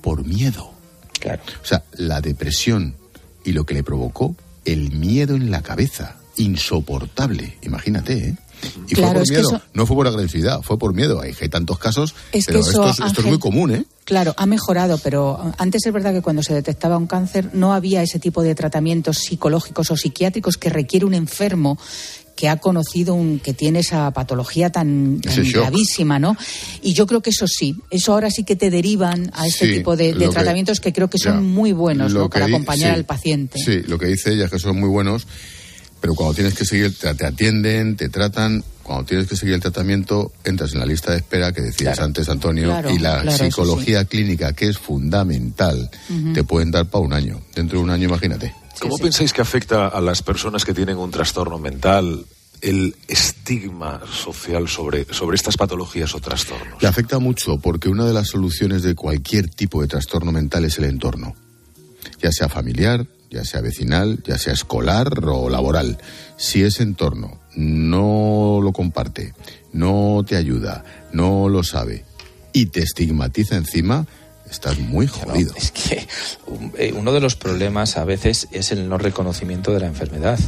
por 0.03 0.25
miedo. 0.25 0.73
Claro. 1.21 1.43
O 1.63 1.67
sea, 1.67 1.85
la 1.93 2.21
depresión 2.21 2.97
y 3.45 3.53
lo 3.53 3.65
que 3.65 3.75
le 3.75 3.83
provocó 3.83 4.37
el 4.65 4.93
miedo 4.93 5.37
en 5.37 5.51
la 5.51 5.63
cabeza, 5.63 6.17
insoportable, 6.37 7.59
imagínate, 7.63 8.29
¿eh? 8.29 8.37
Y 8.89 8.95
claro, 8.95 9.21
fue 9.21 9.25
por 9.25 9.31
miedo, 9.31 9.49
eso... 9.49 9.63
no 9.73 9.87
fue 9.87 9.97
por 9.97 10.07
agresividad, 10.07 10.63
fue 10.63 10.79
por 10.79 10.95
miedo. 10.95 11.21
Hay, 11.21 11.35
hay 11.41 11.49
tantos 11.49 11.79
casos, 11.79 12.15
es 12.33 12.47
pero 12.47 12.61
que 12.61 12.67
esto, 12.67 12.85
es, 12.85 12.91
esto 12.91 13.05
Ángel, 13.05 13.25
es 13.25 13.31
muy 13.31 13.39
común, 13.39 13.75
¿eh? 13.75 13.85
Claro, 14.05 14.35
ha 14.37 14.47
mejorado, 14.47 14.99
pero 14.99 15.53
antes 15.59 15.87
es 15.87 15.93
verdad 15.93 16.13
que 16.13 16.21
cuando 16.21 16.43
se 16.43 16.53
detectaba 16.53 16.99
un 16.99 17.07
cáncer 17.07 17.51
no 17.55 17.73
había 17.73 18.03
ese 18.03 18.19
tipo 18.19 18.43
de 18.43 18.55
tratamientos 18.55 19.19
psicológicos 19.19 19.91
o 19.91 19.97
psiquiátricos 19.97 20.59
que 20.59 20.69
requiere 20.69 21.07
un 21.07 21.15
enfermo 21.15 21.79
que 22.37 22.49
ha 22.49 22.57
conocido 22.57 23.15
un 23.15 23.39
que 23.39 23.55
tiene 23.55 23.81
esa 23.81 24.11
patología 24.11 24.71
tan, 24.71 25.21
tan 25.21 25.51
gravísima, 25.51 26.19
¿no? 26.19 26.37
Y 26.83 26.93
yo 26.93 27.07
creo 27.07 27.23
que 27.23 27.31
eso 27.31 27.47
sí, 27.47 27.77
eso 27.91 28.13
ahora 28.13 28.31
sí 28.31 28.45
que 28.45 28.57
te 28.57 28.71
derivan 28.71 29.31
a 29.35 29.47
este 29.47 29.67
sí, 29.67 29.75
tipo 29.75 29.97
de, 29.97 30.15
de 30.15 30.29
tratamientos 30.29 30.81
que, 30.81 30.91
que, 30.91 30.95
creo 30.95 31.09
que 31.09 31.19
son 31.19 31.35
ya, 31.35 31.41
muy 31.41 31.73
buenos 31.73 32.13
¿no? 32.13 32.29
para 32.29 32.47
di, 32.47 32.55
acompañar 32.55 32.91
sí, 32.91 32.95
al 32.95 33.05
paciente. 33.05 33.59
Sí, 33.59 33.83
lo 33.87 33.99
que 33.99 34.07
dice 34.07 34.33
ella 34.33 34.47
es 34.47 34.51
que 34.51 34.59
son 34.59 34.79
muy 34.79 34.89
buenos, 34.89 35.27
pero 36.05 36.15
cuando 36.15 36.35
tienes 36.35 36.53
que 36.53 36.67
seguir, 36.67 36.95
te, 36.99 37.15
te 37.15 37.25
atienden, 37.25 37.97
te 37.97 38.11
tratan, 38.11 38.63
cuando 38.83 39.07
tienes 39.07 39.27
que 39.27 39.37
seguir 39.37 39.55
el 39.55 39.63
tratamiento, 39.63 40.33
entras 40.45 40.75
en 40.75 40.81
la 40.81 40.85
lista 40.85 41.13
de 41.13 41.17
espera 41.17 41.51
que 41.51 41.63
decías 41.63 41.95
claro. 41.95 42.05
antes, 42.05 42.29
Antonio, 42.29 42.69
claro, 42.69 42.91
y 42.91 42.99
la 42.99 43.23
claro, 43.23 43.39
psicología 43.39 44.01
sí. 44.01 44.07
clínica, 44.09 44.53
que 44.53 44.69
es 44.69 44.77
fundamental, 44.77 45.91
uh 46.11 46.13
-huh. 46.13 46.35
te 46.35 46.45
pueden 46.45 46.71
dar 46.71 46.85
para 46.91 47.03
un 47.03 47.15
año. 47.15 47.41
Dentro 47.55 47.79
de 47.79 47.85
un 47.85 47.89
año, 47.89 48.07
imagínate. 48.07 48.55
¿Cómo 48.79 48.99
sí, 48.99 49.05
pensáis 49.05 49.33
que 49.33 49.41
afecta 49.41 49.89
a 49.89 49.99
las 50.03 50.21
personas 50.21 50.67
que 50.67 50.75
tienen 50.75 50.99
un 50.99 51.11
trastorno 51.11 51.59
mental 51.59 52.27
el 52.61 52.95
estigma 53.09 54.03
social 54.13 54.69
sobre, 54.69 55.07
sobre 55.11 55.37
estas 55.37 55.57
patologías 55.57 56.15
o 56.15 56.21
trastornos? 56.21 56.83
Le 56.83 56.87
afecta 56.87 57.19
mucho 57.19 57.57
porque 57.57 57.89
una 57.89 58.05
de 58.05 58.13
las 58.13 58.29
soluciones 58.29 58.83
de 58.83 58.95
cualquier 58.95 59.49
tipo 59.49 59.81
de 59.81 59.89
trastorno 59.89 60.33
mental 60.33 60.67
es 60.67 60.77
el 60.77 60.85
entorno, 60.85 61.35
ya 62.21 62.31
sea 62.31 62.51
familiar, 62.51 63.07
ya 63.31 63.45
sea 63.45 63.61
vecinal, 63.61 64.23
ya 64.25 64.39
sea 64.39 64.53
escolar 64.53 65.21
o 65.27 65.49
laboral. 65.49 65.99
Si 66.37 66.63
ese 66.63 66.83
entorno 66.83 67.41
no 67.57 68.61
lo 68.63 68.73
comparte, 68.73 69.35
no 69.73 70.25
te 70.27 70.37
ayuda, 70.37 70.85
no 71.13 71.49
lo 71.49 71.63
sabe 71.63 72.05
y 72.53 72.67
te 72.67 72.81
estigmatiza 72.81 73.57
encima, 73.57 74.07
estás 74.51 74.79
muy 74.79 75.07
jodido. 75.07 75.53
No, 75.53 75.59
es 75.59 75.71
que 75.73 76.07
eh, 76.79 76.93
uno 76.97 77.13
de 77.13 77.21
los 77.21 77.35
problemas 77.35 77.97
a 77.99 78.05
veces 78.05 78.49
es 78.53 78.71
el 78.73 78.89
no 78.89 78.97
reconocimiento 78.97 79.73
de 79.73 79.81
la 79.81 79.87
enfermedad. 79.87 80.39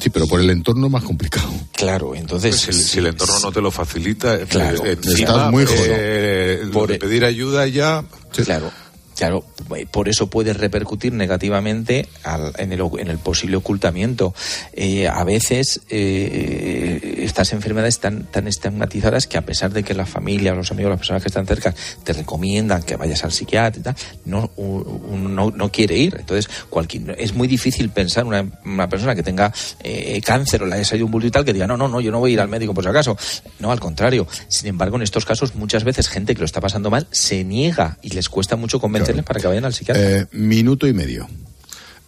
Sí, 0.00 0.10
pero 0.10 0.28
por 0.28 0.40
el 0.40 0.48
entorno 0.50 0.88
más 0.88 1.02
complicado. 1.02 1.50
Claro, 1.72 2.14
entonces. 2.14 2.62
Pues 2.64 2.76
si, 2.76 2.82
si, 2.84 2.98
el 3.00 3.08
entorno 3.08 3.40
no 3.40 3.50
te 3.50 3.60
lo 3.60 3.72
facilita, 3.72 4.38
claro, 4.46 4.86
encima, 4.86 5.18
estás 5.18 5.50
muy 5.50 5.66
jodido. 5.66 5.86
Eh, 5.88 6.68
por 6.72 6.96
pedir 6.98 7.24
ayuda 7.24 7.66
ya. 7.66 8.04
Sí. 8.30 8.44
Claro. 8.44 8.70
Claro, 9.18 9.44
por 9.90 10.08
eso 10.08 10.30
puede 10.30 10.52
repercutir 10.52 11.12
negativamente 11.12 12.08
al, 12.22 12.52
en, 12.56 12.72
el, 12.72 12.80
en, 12.98 13.08
el, 13.08 13.18
posible 13.18 13.56
ocultamiento. 13.56 14.32
Eh, 14.74 15.08
a 15.08 15.24
veces 15.24 15.80
eh, 15.88 17.16
estas 17.24 17.52
enfermedades 17.52 17.94
están 17.94 18.26
tan 18.30 18.46
estigmatizadas 18.46 19.26
que 19.26 19.36
a 19.36 19.42
pesar 19.42 19.72
de 19.72 19.82
que 19.82 19.92
la 19.92 20.06
familia, 20.06 20.54
los 20.54 20.70
amigos, 20.70 20.90
las 20.90 21.00
personas 21.00 21.20
que 21.20 21.30
están 21.30 21.48
cerca 21.48 21.74
te 22.04 22.12
recomiendan 22.12 22.84
que 22.84 22.94
vayas 22.94 23.24
al 23.24 23.32
psiquiatra 23.32 23.80
y 23.80 23.82
tal, 23.82 23.96
no, 24.24 24.52
no, 24.56 25.50
no 25.50 25.72
quiere 25.72 25.96
ir. 25.96 26.14
Entonces, 26.16 26.48
cualquier, 26.70 27.16
es 27.18 27.34
muy 27.34 27.48
difícil 27.48 27.90
pensar 27.90 28.24
una, 28.24 28.46
una 28.64 28.88
persona 28.88 29.16
que 29.16 29.24
tenga 29.24 29.52
eh, 29.82 30.20
cáncer 30.24 30.62
o 30.62 30.66
le 30.66 30.76
haya 30.76 30.84
salido 30.84 31.06
un 31.06 31.10
bulto 31.10 31.26
y 31.26 31.32
tal 31.32 31.44
que 31.44 31.52
diga, 31.52 31.66
no, 31.66 31.76
no, 31.76 31.88
no, 31.88 32.00
yo 32.00 32.12
no 32.12 32.20
voy 32.20 32.30
a 32.30 32.34
ir 32.34 32.40
al 32.40 32.48
médico 32.48 32.72
por 32.72 32.84
si 32.84 32.90
acaso. 32.90 33.18
No, 33.58 33.72
al 33.72 33.80
contrario. 33.80 34.28
Sin 34.46 34.68
embargo, 34.68 34.94
en 34.94 35.02
estos 35.02 35.24
casos, 35.24 35.56
muchas 35.56 35.82
veces 35.82 36.08
gente 36.08 36.34
que 36.34 36.38
lo 36.38 36.46
está 36.46 36.60
pasando 36.60 36.88
mal 36.88 37.08
se 37.10 37.42
niega 37.42 37.98
y 38.00 38.10
les 38.10 38.28
cuesta 38.28 38.54
mucho 38.54 38.78
convencer. 38.78 39.07
Para 39.24 39.40
que 39.40 39.46
vayan 39.46 39.64
al 39.64 39.72
psiquiatra. 39.74 40.20
Eh, 40.20 40.26
minuto 40.32 40.86
y 40.86 40.92
medio. 40.92 41.28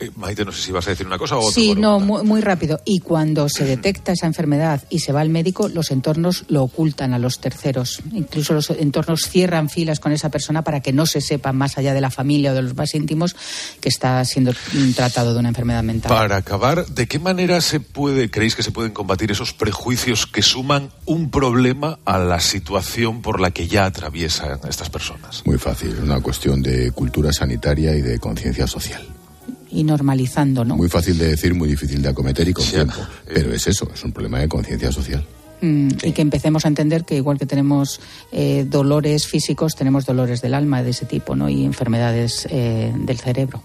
Eh, 0.00 0.10
Maite, 0.16 0.46
no 0.46 0.52
sé 0.52 0.62
si 0.62 0.72
vas 0.72 0.86
a 0.86 0.90
decir 0.90 1.06
una 1.06 1.18
cosa 1.18 1.36
o 1.36 1.40
otra. 1.40 1.52
Sí, 1.52 1.74
no, 1.74 2.00
muy, 2.00 2.22
muy 2.24 2.40
rápido. 2.40 2.80
Y 2.86 3.00
cuando 3.00 3.48
se 3.50 3.64
detecta 3.64 4.12
esa 4.12 4.26
enfermedad 4.26 4.82
y 4.88 5.00
se 5.00 5.12
va 5.12 5.20
al 5.20 5.28
médico, 5.28 5.68
los 5.68 5.90
entornos 5.90 6.44
lo 6.48 6.62
ocultan 6.62 7.12
a 7.12 7.18
los 7.18 7.38
terceros. 7.38 8.00
Incluso 8.12 8.54
los 8.54 8.70
entornos 8.70 9.28
cierran 9.28 9.68
filas 9.68 10.00
con 10.00 10.12
esa 10.12 10.30
persona 10.30 10.62
para 10.62 10.80
que 10.80 10.94
no 10.94 11.04
se 11.04 11.20
sepa, 11.20 11.52
más 11.52 11.76
allá 11.76 11.92
de 11.92 12.00
la 12.00 12.10
familia 12.10 12.52
o 12.52 12.54
de 12.54 12.62
los 12.62 12.74
más 12.74 12.94
íntimos, 12.94 13.36
que 13.80 13.90
está 13.90 14.24
siendo 14.24 14.52
tratado 14.96 15.34
de 15.34 15.40
una 15.40 15.50
enfermedad 15.50 15.82
mental. 15.82 16.08
Para 16.08 16.36
acabar, 16.36 16.86
¿de 16.86 17.06
qué 17.06 17.18
manera 17.18 17.60
se 17.60 17.80
puede, 17.80 18.30
creéis 18.30 18.56
que 18.56 18.62
se 18.62 18.72
pueden 18.72 18.92
combatir 18.92 19.30
esos 19.30 19.52
prejuicios 19.52 20.26
que 20.26 20.40
suman 20.40 20.90
un 21.04 21.30
problema 21.30 21.98
a 22.06 22.18
la 22.18 22.40
situación 22.40 23.20
por 23.20 23.38
la 23.38 23.50
que 23.50 23.68
ya 23.68 23.84
atraviesan 23.84 24.60
estas 24.66 24.88
personas? 24.88 25.42
Muy 25.44 25.58
fácil, 25.58 25.96
una 26.02 26.20
cuestión 26.20 26.62
de 26.62 26.90
cultura 26.92 27.32
sanitaria 27.32 27.94
y 27.94 28.00
de 28.00 28.18
conciencia 28.18 28.66
social. 28.66 29.19
Y 29.72 29.84
normalizando, 29.84 30.64
¿no? 30.64 30.76
Muy 30.76 30.88
fácil 30.88 31.16
de 31.18 31.28
decir, 31.28 31.54
muy 31.54 31.68
difícil 31.68 32.02
de 32.02 32.08
acometer 32.08 32.48
y 32.48 32.52
con 32.52 32.64
tiempo. 32.66 32.94
Pero 33.32 33.54
es 33.54 33.66
eso, 33.66 33.88
es 33.94 34.02
un 34.04 34.12
problema 34.12 34.38
de 34.40 34.48
conciencia 34.48 34.90
social. 34.90 35.24
Mm, 35.62 35.88
Y 36.02 36.12
que 36.12 36.22
empecemos 36.22 36.64
a 36.64 36.68
entender 36.68 37.04
que 37.04 37.16
igual 37.16 37.38
que 37.38 37.46
tenemos 37.46 38.00
eh, 38.32 38.64
dolores 38.68 39.26
físicos, 39.26 39.76
tenemos 39.76 40.06
dolores 40.06 40.40
del 40.40 40.54
alma 40.54 40.82
de 40.82 40.90
ese 40.90 41.04
tipo, 41.06 41.36
¿no? 41.36 41.48
Y 41.48 41.64
enfermedades 41.64 42.46
eh, 42.50 42.92
del 42.96 43.18
cerebro. 43.18 43.62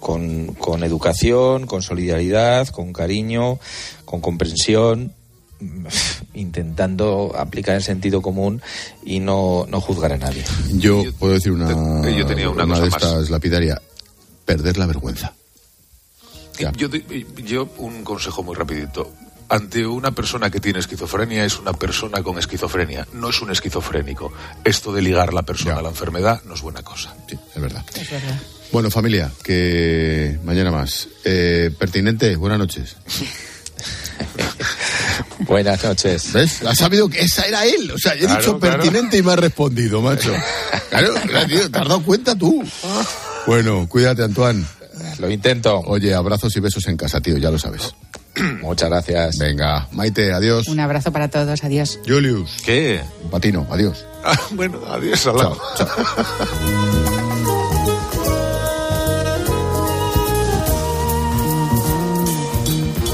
Con, 0.00 0.54
con 0.54 0.82
educación, 0.84 1.66
con 1.66 1.82
solidaridad, 1.82 2.68
con 2.68 2.92
cariño, 2.92 3.58
con 4.04 4.20
comprensión, 4.20 5.12
mm, 5.60 5.86
intentando 6.34 7.32
aplicar 7.36 7.76
el 7.76 7.82
sentido 7.82 8.22
común 8.22 8.60
y 9.04 9.20
no, 9.20 9.66
no 9.68 9.80
juzgar 9.80 10.12
a 10.12 10.16
nadie. 10.16 10.42
Yo 10.72 11.02
puedo 11.18 11.34
decir 11.34 11.52
una, 11.52 11.68
yo 12.10 12.26
tenía 12.26 12.48
una 12.50 12.66
cosa 12.66 12.82
de 12.84 12.90
más. 12.90 13.02
estas 13.02 13.30
lapidaria, 13.30 13.80
perder 14.56 14.78
la 14.78 14.86
vergüenza. 14.86 15.32
Yo, 16.76 16.88
yo 17.44 17.68
un 17.78 18.04
consejo 18.04 18.42
muy 18.42 18.54
rapidito. 18.54 19.12
Ante 19.48 19.84
una 19.84 20.12
persona 20.12 20.48
que 20.50 20.60
tiene 20.60 20.78
esquizofrenia 20.78 21.44
es 21.44 21.58
una 21.58 21.72
persona 21.72 22.22
con 22.22 22.38
esquizofrenia, 22.38 23.08
no 23.14 23.30
es 23.30 23.40
un 23.42 23.50
esquizofrénico. 23.50 24.32
Esto 24.64 24.92
de 24.92 25.02
ligar 25.02 25.32
la 25.34 25.42
persona 25.42 25.76
a 25.78 25.82
la 25.82 25.88
enfermedad 25.88 26.40
no 26.44 26.54
es 26.54 26.60
buena 26.62 26.82
cosa. 26.82 27.14
Sí, 27.28 27.36
es 27.56 27.60
verdad. 27.60 27.84
Es 27.96 28.10
verdad. 28.10 28.38
Bueno, 28.70 28.90
familia, 28.90 29.30
que 29.42 30.38
mañana 30.44 30.70
más. 30.70 31.08
Eh, 31.24 31.70
pertinente, 31.78 32.36
buenas 32.36 32.58
noches. 32.60 32.96
Buenas 35.40 35.82
noches. 35.82 36.32
¿Ves? 36.34 36.62
Ha 36.66 36.74
sabido 36.74 37.08
que 37.08 37.20
esa 37.22 37.44
era 37.46 37.64
él. 37.64 37.90
O 37.90 37.98
sea, 37.98 38.14
yo 38.14 38.24
he 38.24 38.26
Claro, 38.26 38.40
dicho 38.40 38.58
claro. 38.58 38.76
pertinente 38.82 39.16
y 39.16 39.22
me 39.22 39.32
ha 39.32 39.36
respondido, 39.36 40.00
macho. 40.02 40.32
Claro, 40.90 41.14
claro, 41.26 41.46
tío, 41.46 41.70
te 41.70 41.78
has 41.78 41.88
dado 41.88 42.02
cuenta 42.02 42.34
tú. 42.36 42.62
Bueno, 43.50 43.88
cuídate, 43.88 44.22
Antoine. 44.22 44.64
Lo 45.18 45.28
intento. 45.28 45.80
Oye, 45.80 46.14
abrazos 46.14 46.54
y 46.54 46.60
besos 46.60 46.86
en 46.86 46.96
casa, 46.96 47.20
tío, 47.20 47.36
ya 47.36 47.50
lo 47.50 47.58
sabes. 47.58 47.96
Muchas 48.62 48.88
gracias. 48.88 49.38
Venga, 49.38 49.88
Maite, 49.90 50.32
adiós. 50.32 50.68
Un 50.68 50.78
abrazo 50.78 51.10
para 51.10 51.26
todos. 51.26 51.64
Adiós. 51.64 51.98
Julius. 52.06 52.58
¿Qué? 52.64 53.00
Patino, 53.28 53.66
adiós. 53.68 54.06
Ah, 54.22 54.38
bueno, 54.52 54.80
adiós, 54.88 55.26
Alá. 55.26 55.50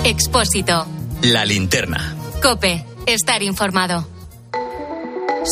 Expósito. 0.04 0.86
La 1.22 1.46
linterna. 1.46 2.14
Cope. 2.42 2.84
Estar 3.06 3.42
informado. 3.42 4.15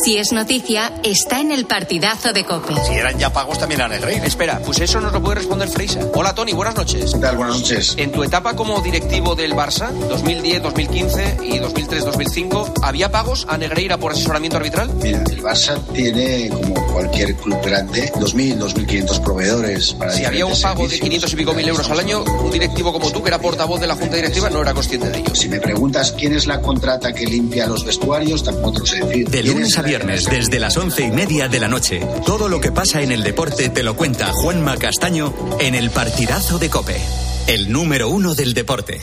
Si 0.02 0.16
es 0.18 0.32
noticia, 0.32 0.92
está 1.04 1.40
en 1.40 1.52
el 1.52 1.66
partidazo 1.66 2.32
de 2.32 2.44
Cope. 2.44 2.74
Si 2.86 2.94
eran 2.94 3.16
ya 3.18 3.32
pagos, 3.32 3.58
también 3.58 3.80
eran 3.80 3.92
el 3.92 4.02
rey. 4.02 4.20
Espera, 4.24 4.60
pues 4.64 4.80
eso 4.80 5.00
nos 5.00 5.12
lo 5.12 5.22
puede 5.22 5.36
responder 5.36 5.68
Freisa. 5.68 6.00
Hola, 6.14 6.34
Tony, 6.34 6.52
buenas 6.52 6.74
noches. 6.74 7.12
¿Qué 7.14 7.20
tal? 7.20 7.36
Buenas 7.36 7.60
noches. 7.60 7.94
En 7.96 8.10
tu 8.10 8.24
etapa 8.24 8.56
como 8.56 8.80
directivo 8.80 9.34
del 9.36 9.52
Barça, 9.54 9.90
2010, 9.90 10.62
2015 10.62 11.36
y 11.44 11.58
2003, 11.58 12.04
2005, 12.06 12.74
¿había 12.82 13.10
pagos 13.12 13.46
a 13.48 13.56
Negreira 13.56 13.96
por 13.96 14.12
asesoramiento 14.12 14.56
arbitral? 14.56 14.92
Mira, 15.00 15.22
el 15.30 15.42
Barça 15.42 15.78
tiene, 15.94 16.48
como 16.50 16.74
cualquier 16.92 17.36
club 17.36 17.58
grande, 17.64 18.10
2.000, 18.14 18.58
2.500 18.58 19.20
proveedores 19.22 19.92
para 19.94 20.12
Si 20.12 20.24
había 20.24 20.44
un 20.44 20.60
pago 20.60 20.82
de 20.82 20.88
servicios. 20.96 21.00
500 21.04 21.32
y 21.32 21.36
pico 21.36 21.54
mil 21.54 21.68
euros 21.68 21.88
al 21.90 22.00
año, 22.00 22.24
un 22.24 22.50
directivo 22.50 22.92
como 22.92 23.10
tú, 23.12 23.22
que 23.22 23.28
era 23.28 23.38
portavoz 23.40 23.80
de 23.80 23.86
la 23.86 23.94
Junta 23.94 24.16
Directiva, 24.16 24.50
no 24.50 24.60
era 24.60 24.74
consciente 24.74 25.08
de 25.08 25.18
ello. 25.18 25.34
Si 25.34 25.48
me 25.48 25.60
preguntas 25.60 26.12
quién 26.18 26.34
es 26.34 26.46
la 26.46 26.60
contrata 26.60 27.12
que 27.12 27.24
limpia 27.26 27.66
los 27.68 27.84
vestuarios, 27.84 28.42
tampoco 28.42 28.72
te 28.72 28.78
lo 28.80 28.86
sé 28.86 28.96
decir. 29.04 29.28
De 29.30 29.40
¿Quién 29.40 29.54
lunes 29.54 29.68
es 29.68 29.78
a 29.78 29.82
la- 29.82 29.83
viernes, 29.84 30.24
desde 30.24 30.58
las 30.58 30.76
once 30.76 31.04
y 31.04 31.12
media 31.12 31.48
de 31.48 31.60
la 31.60 31.68
noche, 31.68 32.00
todo 32.26 32.48
lo 32.48 32.60
que 32.60 32.72
pasa 32.72 33.02
en 33.02 33.12
el 33.12 33.22
deporte 33.22 33.68
te 33.68 33.82
lo 33.82 33.94
cuenta 33.96 34.32
Juanma 34.32 34.76
Castaño 34.76 35.32
en 35.60 35.74
el 35.74 35.90
partidazo 35.90 36.58
de 36.58 36.70
Cope. 36.70 37.00
El 37.46 37.70
número 37.70 38.08
uno 38.08 38.34
del 38.34 38.54
deporte. 38.54 39.00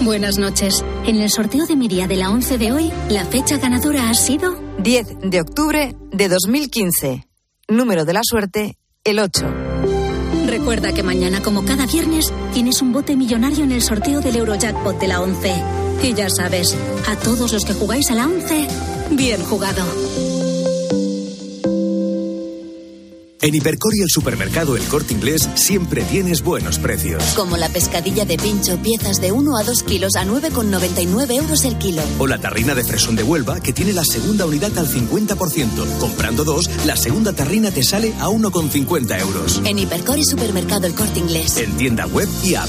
Buenas 0.00 0.38
noches. 0.38 0.84
En 1.04 1.16
el 1.16 1.30
sorteo 1.30 1.66
de 1.66 1.74
mi 1.74 1.88
día 1.88 2.06
de 2.06 2.16
la 2.16 2.30
11 2.30 2.58
de 2.58 2.72
hoy, 2.72 2.92
la 3.10 3.24
fecha 3.24 3.58
ganadora 3.58 4.08
ha 4.08 4.14
sido 4.14 4.56
10 4.78 5.16
de 5.24 5.40
octubre 5.40 5.96
de 6.12 6.28
2015. 6.28 7.26
Número 7.68 8.04
de 8.04 8.12
la 8.12 8.20
suerte, 8.22 8.78
el 9.02 9.18
8. 9.18 9.46
Recuerda 10.46 10.92
que 10.92 11.02
mañana, 11.02 11.42
como 11.42 11.64
cada 11.64 11.86
viernes, 11.86 12.32
tienes 12.54 12.80
un 12.82 12.92
bote 12.92 13.16
millonario 13.16 13.64
en 13.64 13.72
el 13.72 13.82
sorteo 13.82 14.20
del 14.20 14.36
Eurojackpot 14.36 14.98
de 15.00 15.08
la 15.08 15.20
11. 15.20 15.85
Y 16.02 16.14
ya 16.14 16.28
sabes, 16.30 16.76
a 17.08 17.16
todos 17.16 17.52
los 17.52 17.64
que 17.64 17.74
jugáis 17.74 18.10
a 18.10 18.14
la 18.14 18.26
11, 18.26 18.68
bien 19.10 19.42
jugado. 19.44 19.84
En 23.46 23.54
Hipercor 23.54 23.94
y 23.94 24.02
el 24.02 24.08
supermercado 24.08 24.76
El 24.76 24.82
Corte 24.84 25.14
Inglés 25.14 25.48
siempre 25.54 26.02
tienes 26.02 26.42
buenos 26.42 26.80
precios. 26.80 27.22
Como 27.36 27.56
la 27.56 27.68
pescadilla 27.68 28.24
de 28.24 28.36
pincho, 28.38 28.76
piezas 28.78 29.20
de 29.20 29.30
1 29.30 29.56
a 29.56 29.62
2 29.62 29.82
kilos 29.84 30.16
a 30.16 30.24
9,99 30.24 31.36
euros 31.36 31.64
el 31.64 31.78
kilo. 31.78 32.02
O 32.18 32.26
la 32.26 32.38
tarrina 32.38 32.74
de 32.74 32.82
fresón 32.82 33.14
de 33.14 33.22
Huelva 33.22 33.60
que 33.60 33.72
tiene 33.72 33.92
la 33.92 34.04
segunda 34.04 34.46
unidad 34.46 34.76
al 34.76 34.88
50%. 34.88 35.98
Comprando 36.00 36.42
dos, 36.42 36.68
la 36.86 36.96
segunda 36.96 37.34
tarrina 37.34 37.70
te 37.70 37.84
sale 37.84 38.14
a 38.18 38.28
1,50 38.28 39.20
euros. 39.20 39.60
En 39.64 39.78
Hipercor 39.78 40.18
y 40.18 40.24
supermercado 40.24 40.88
El 40.88 40.94
Corte 40.94 41.20
Inglés. 41.20 41.56
En 41.58 41.76
tienda 41.76 42.06
web 42.08 42.28
y 42.42 42.56
app. 42.56 42.68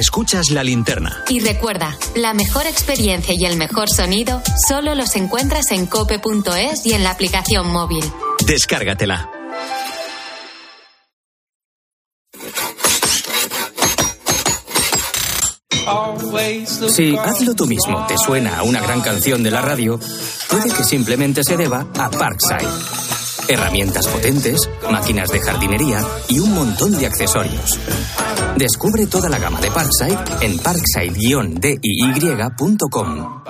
Escuchas 0.00 0.48
la 0.48 0.64
linterna. 0.64 1.24
Y 1.28 1.40
recuerda, 1.40 1.94
la 2.16 2.32
mejor 2.32 2.66
experiencia 2.66 3.34
y 3.36 3.44
el 3.44 3.58
mejor 3.58 3.90
sonido 3.90 4.40
solo 4.66 4.94
los 4.94 5.14
encuentras 5.14 5.70
en 5.72 5.84
cope.es 5.84 6.86
y 6.86 6.94
en 6.94 7.04
la 7.04 7.10
aplicación 7.10 7.70
móvil. 7.70 8.02
Descárgatela. 8.46 9.30
Si 16.88 17.16
Hazlo 17.18 17.54
tú 17.54 17.66
mismo 17.66 18.06
te 18.06 18.16
suena 18.16 18.56
a 18.56 18.62
una 18.62 18.80
gran 18.80 19.02
canción 19.02 19.42
de 19.42 19.50
la 19.50 19.60
radio, 19.60 20.00
puede 20.48 20.70
que 20.70 20.82
simplemente 20.82 21.44
se 21.44 21.58
deba 21.58 21.86
a 21.98 22.10
Parkside. 22.10 23.19
Herramientas 23.50 24.06
potentes, 24.06 24.70
máquinas 24.92 25.30
de 25.30 25.40
jardinería 25.40 25.98
y 26.28 26.38
un 26.38 26.54
montón 26.54 26.96
de 26.96 27.06
accesorios. 27.06 27.80
Descubre 28.56 29.08
toda 29.08 29.28
la 29.28 29.40
gama 29.40 29.60
de 29.60 29.72
Parkside 29.72 30.16
en 30.42 30.56
parkside-diy.com. 30.60 33.42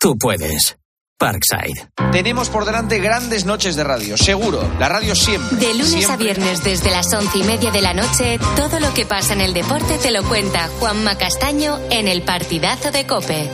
Tú 0.00 0.18
puedes. 0.18 0.76
Parkside. 1.16 1.88
Tenemos 2.10 2.48
por 2.48 2.64
delante 2.64 2.98
grandes 2.98 3.46
noches 3.46 3.76
de 3.76 3.84
radio, 3.84 4.16
seguro. 4.16 4.68
La 4.80 4.88
radio 4.88 5.14
siempre. 5.14 5.56
De 5.56 5.72
lunes 5.74 6.10
a 6.10 6.16
viernes 6.16 6.64
desde 6.64 6.90
las 6.90 7.14
once 7.14 7.38
y 7.38 7.44
media 7.44 7.70
de 7.70 7.80
la 7.80 7.94
noche, 7.94 8.40
todo 8.56 8.80
lo 8.80 8.92
que 8.92 9.06
pasa 9.06 9.34
en 9.34 9.40
el 9.40 9.54
deporte 9.54 9.98
te 9.98 10.10
lo 10.10 10.24
cuenta 10.24 10.68
Juanma 10.80 11.16
Castaño 11.16 11.78
en 11.90 12.08
el 12.08 12.22
partidazo 12.22 12.90
de 12.90 13.06
Cope. 13.06 13.48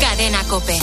Cadena 0.00 0.44
Cope. 0.44 0.78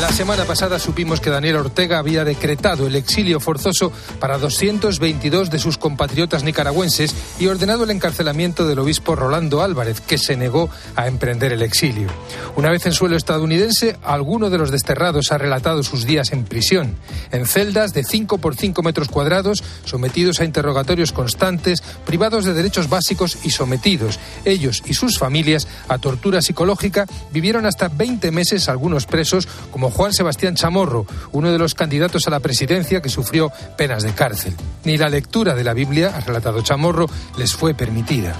La 0.00 0.12
semana 0.12 0.44
pasada 0.44 0.78
supimos 0.78 1.20
que 1.20 1.28
Daniel 1.28 1.56
Ortega 1.56 1.98
había 1.98 2.24
decretado 2.24 2.86
el 2.86 2.94
exilio 2.94 3.40
forzoso 3.40 3.90
para 4.20 4.38
222 4.38 5.50
de 5.50 5.58
sus 5.58 5.76
compatriotas 5.76 6.44
nicaragüenses 6.44 7.12
y 7.40 7.48
ordenado 7.48 7.82
el 7.82 7.90
encarcelamiento 7.90 8.64
del 8.68 8.78
obispo 8.78 9.16
Rolando 9.16 9.60
Álvarez, 9.60 10.00
que 10.00 10.16
se 10.16 10.36
negó 10.36 10.70
a 10.94 11.08
emprender 11.08 11.52
el 11.52 11.62
exilio. 11.62 12.06
Una 12.54 12.70
vez 12.70 12.86
en 12.86 12.92
suelo 12.92 13.16
estadounidense, 13.16 13.96
alguno 14.04 14.50
de 14.50 14.58
los 14.58 14.70
desterrados 14.70 15.32
ha 15.32 15.38
relatado 15.38 15.82
sus 15.82 16.06
días 16.06 16.30
en 16.30 16.44
prisión, 16.44 16.94
en 17.32 17.44
celdas 17.44 17.92
de 17.92 18.04
5 18.04 18.38
por 18.38 18.54
5 18.54 18.80
metros 18.84 19.08
cuadrados, 19.08 19.64
sometidos 19.84 20.38
a 20.38 20.44
interrogatorios 20.44 21.10
constantes, 21.10 21.82
privados 22.06 22.44
de 22.44 22.54
derechos 22.54 22.88
básicos 22.88 23.36
y 23.42 23.50
sometidos, 23.50 24.20
ellos 24.44 24.80
y 24.86 24.94
sus 24.94 25.18
familias, 25.18 25.66
a 25.88 25.98
tortura 25.98 26.40
psicológica, 26.40 27.06
vivieron 27.32 27.66
hasta 27.66 27.88
20 27.88 28.30
meses 28.30 28.68
algunos 28.68 29.06
presos 29.06 29.48
como 29.72 29.87
Juan 29.90 30.12
Sebastián 30.12 30.54
Chamorro, 30.54 31.06
uno 31.32 31.52
de 31.52 31.58
los 31.58 31.74
candidatos 31.74 32.26
a 32.26 32.30
la 32.30 32.40
presidencia 32.40 33.00
que 33.00 33.08
sufrió 33.08 33.52
penas 33.76 34.02
de 34.02 34.12
cárcel. 34.12 34.54
Ni 34.84 34.96
la 34.96 35.08
lectura 35.08 35.54
de 35.54 35.64
la 35.64 35.74
Biblia, 35.74 36.12
ha 36.16 36.20
relatado 36.20 36.62
Chamorro, 36.62 37.06
les 37.36 37.54
fue 37.54 37.74
permitida. 37.74 38.34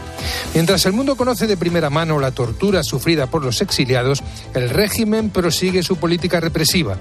Mientras 0.54 0.84
el 0.86 0.92
mundo 0.92 1.16
conoce 1.16 1.46
de 1.46 1.56
primera 1.56 1.90
mano 1.90 2.18
la 2.18 2.30
tortura 2.30 2.82
sufrida 2.82 3.26
por 3.26 3.44
los 3.44 3.60
exiliados, 3.60 4.22
el 4.54 4.70
régimen 4.70 5.30
prosigue 5.30 5.82
su 5.82 5.96
política 5.96 6.40
represiva. 6.40 6.96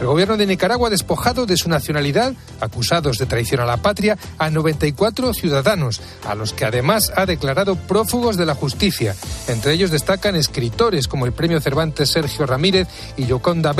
El 0.00 0.06
gobierno 0.06 0.36
de 0.36 0.46
Nicaragua 0.46 0.88
ha 0.88 0.90
despojado 0.90 1.46
de 1.46 1.56
su 1.56 1.68
nacionalidad, 1.68 2.34
acusados 2.60 3.18
de 3.18 3.26
traición 3.26 3.60
a 3.60 3.66
la 3.66 3.78
patria, 3.78 4.18
a 4.38 4.50
94 4.50 5.34
ciudadanos, 5.34 6.00
a 6.26 6.34
los 6.34 6.52
que 6.52 6.64
además 6.64 7.12
ha 7.16 7.26
declarado 7.26 7.76
prófugos 7.76 8.36
de 8.36 8.46
la 8.46 8.54
justicia. 8.54 9.14
Entre 9.48 9.72
ellos 9.72 9.90
destacan 9.90 10.36
escritores 10.36 11.08
como 11.08 11.26
el 11.26 11.32
premio 11.32 11.60
Cervantes 11.60 12.10
Sergio 12.10 12.46
Ramírez 12.46 12.88
y 13.16 13.26
Yoconda 13.26 13.72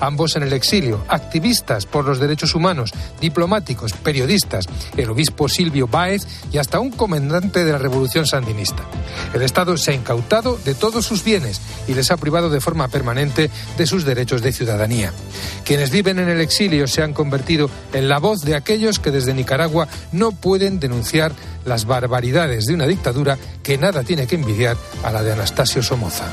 Ambos 0.00 0.36
en 0.36 0.42
el 0.42 0.52
exilio, 0.52 1.04
activistas 1.08 1.86
por 1.86 2.04
los 2.04 2.18
derechos 2.18 2.54
humanos, 2.54 2.92
diplomáticos, 3.20 3.92
periodistas, 3.92 4.66
el 4.96 5.10
obispo 5.10 5.48
Silvio 5.48 5.86
Báez 5.86 6.26
y 6.52 6.58
hasta 6.58 6.80
un 6.80 6.90
comandante 6.90 7.64
de 7.64 7.72
la 7.72 7.78
revolución 7.78 8.26
sandinista. 8.26 8.82
El 9.34 9.42
Estado 9.42 9.76
se 9.76 9.92
ha 9.92 9.94
incautado 9.94 10.58
de 10.64 10.74
todos 10.74 11.04
sus 11.04 11.22
bienes 11.22 11.60
y 11.86 11.94
les 11.94 12.10
ha 12.10 12.16
privado 12.16 12.50
de 12.50 12.60
forma 12.60 12.88
permanente 12.88 13.50
de 13.76 13.86
sus 13.86 14.04
derechos 14.04 14.42
de 14.42 14.52
ciudadanía. 14.52 15.12
Quienes 15.64 15.90
viven 15.90 16.18
en 16.18 16.28
el 16.28 16.40
exilio 16.40 16.86
se 16.86 17.02
han 17.02 17.12
convertido 17.12 17.70
en 17.92 18.08
la 18.08 18.18
voz 18.18 18.42
de 18.42 18.56
aquellos 18.56 18.98
que 18.98 19.10
desde 19.10 19.34
Nicaragua 19.34 19.88
no 20.12 20.32
pueden 20.32 20.80
denunciar 20.80 21.32
las 21.64 21.84
barbaridades 21.84 22.66
de 22.66 22.74
una 22.74 22.86
dictadura 22.86 23.38
que 23.62 23.78
nada 23.78 24.02
tiene 24.02 24.26
que 24.26 24.36
envidiar 24.36 24.76
a 25.04 25.12
la 25.12 25.22
de 25.22 25.32
Anastasio 25.32 25.82
Somoza. 25.82 26.26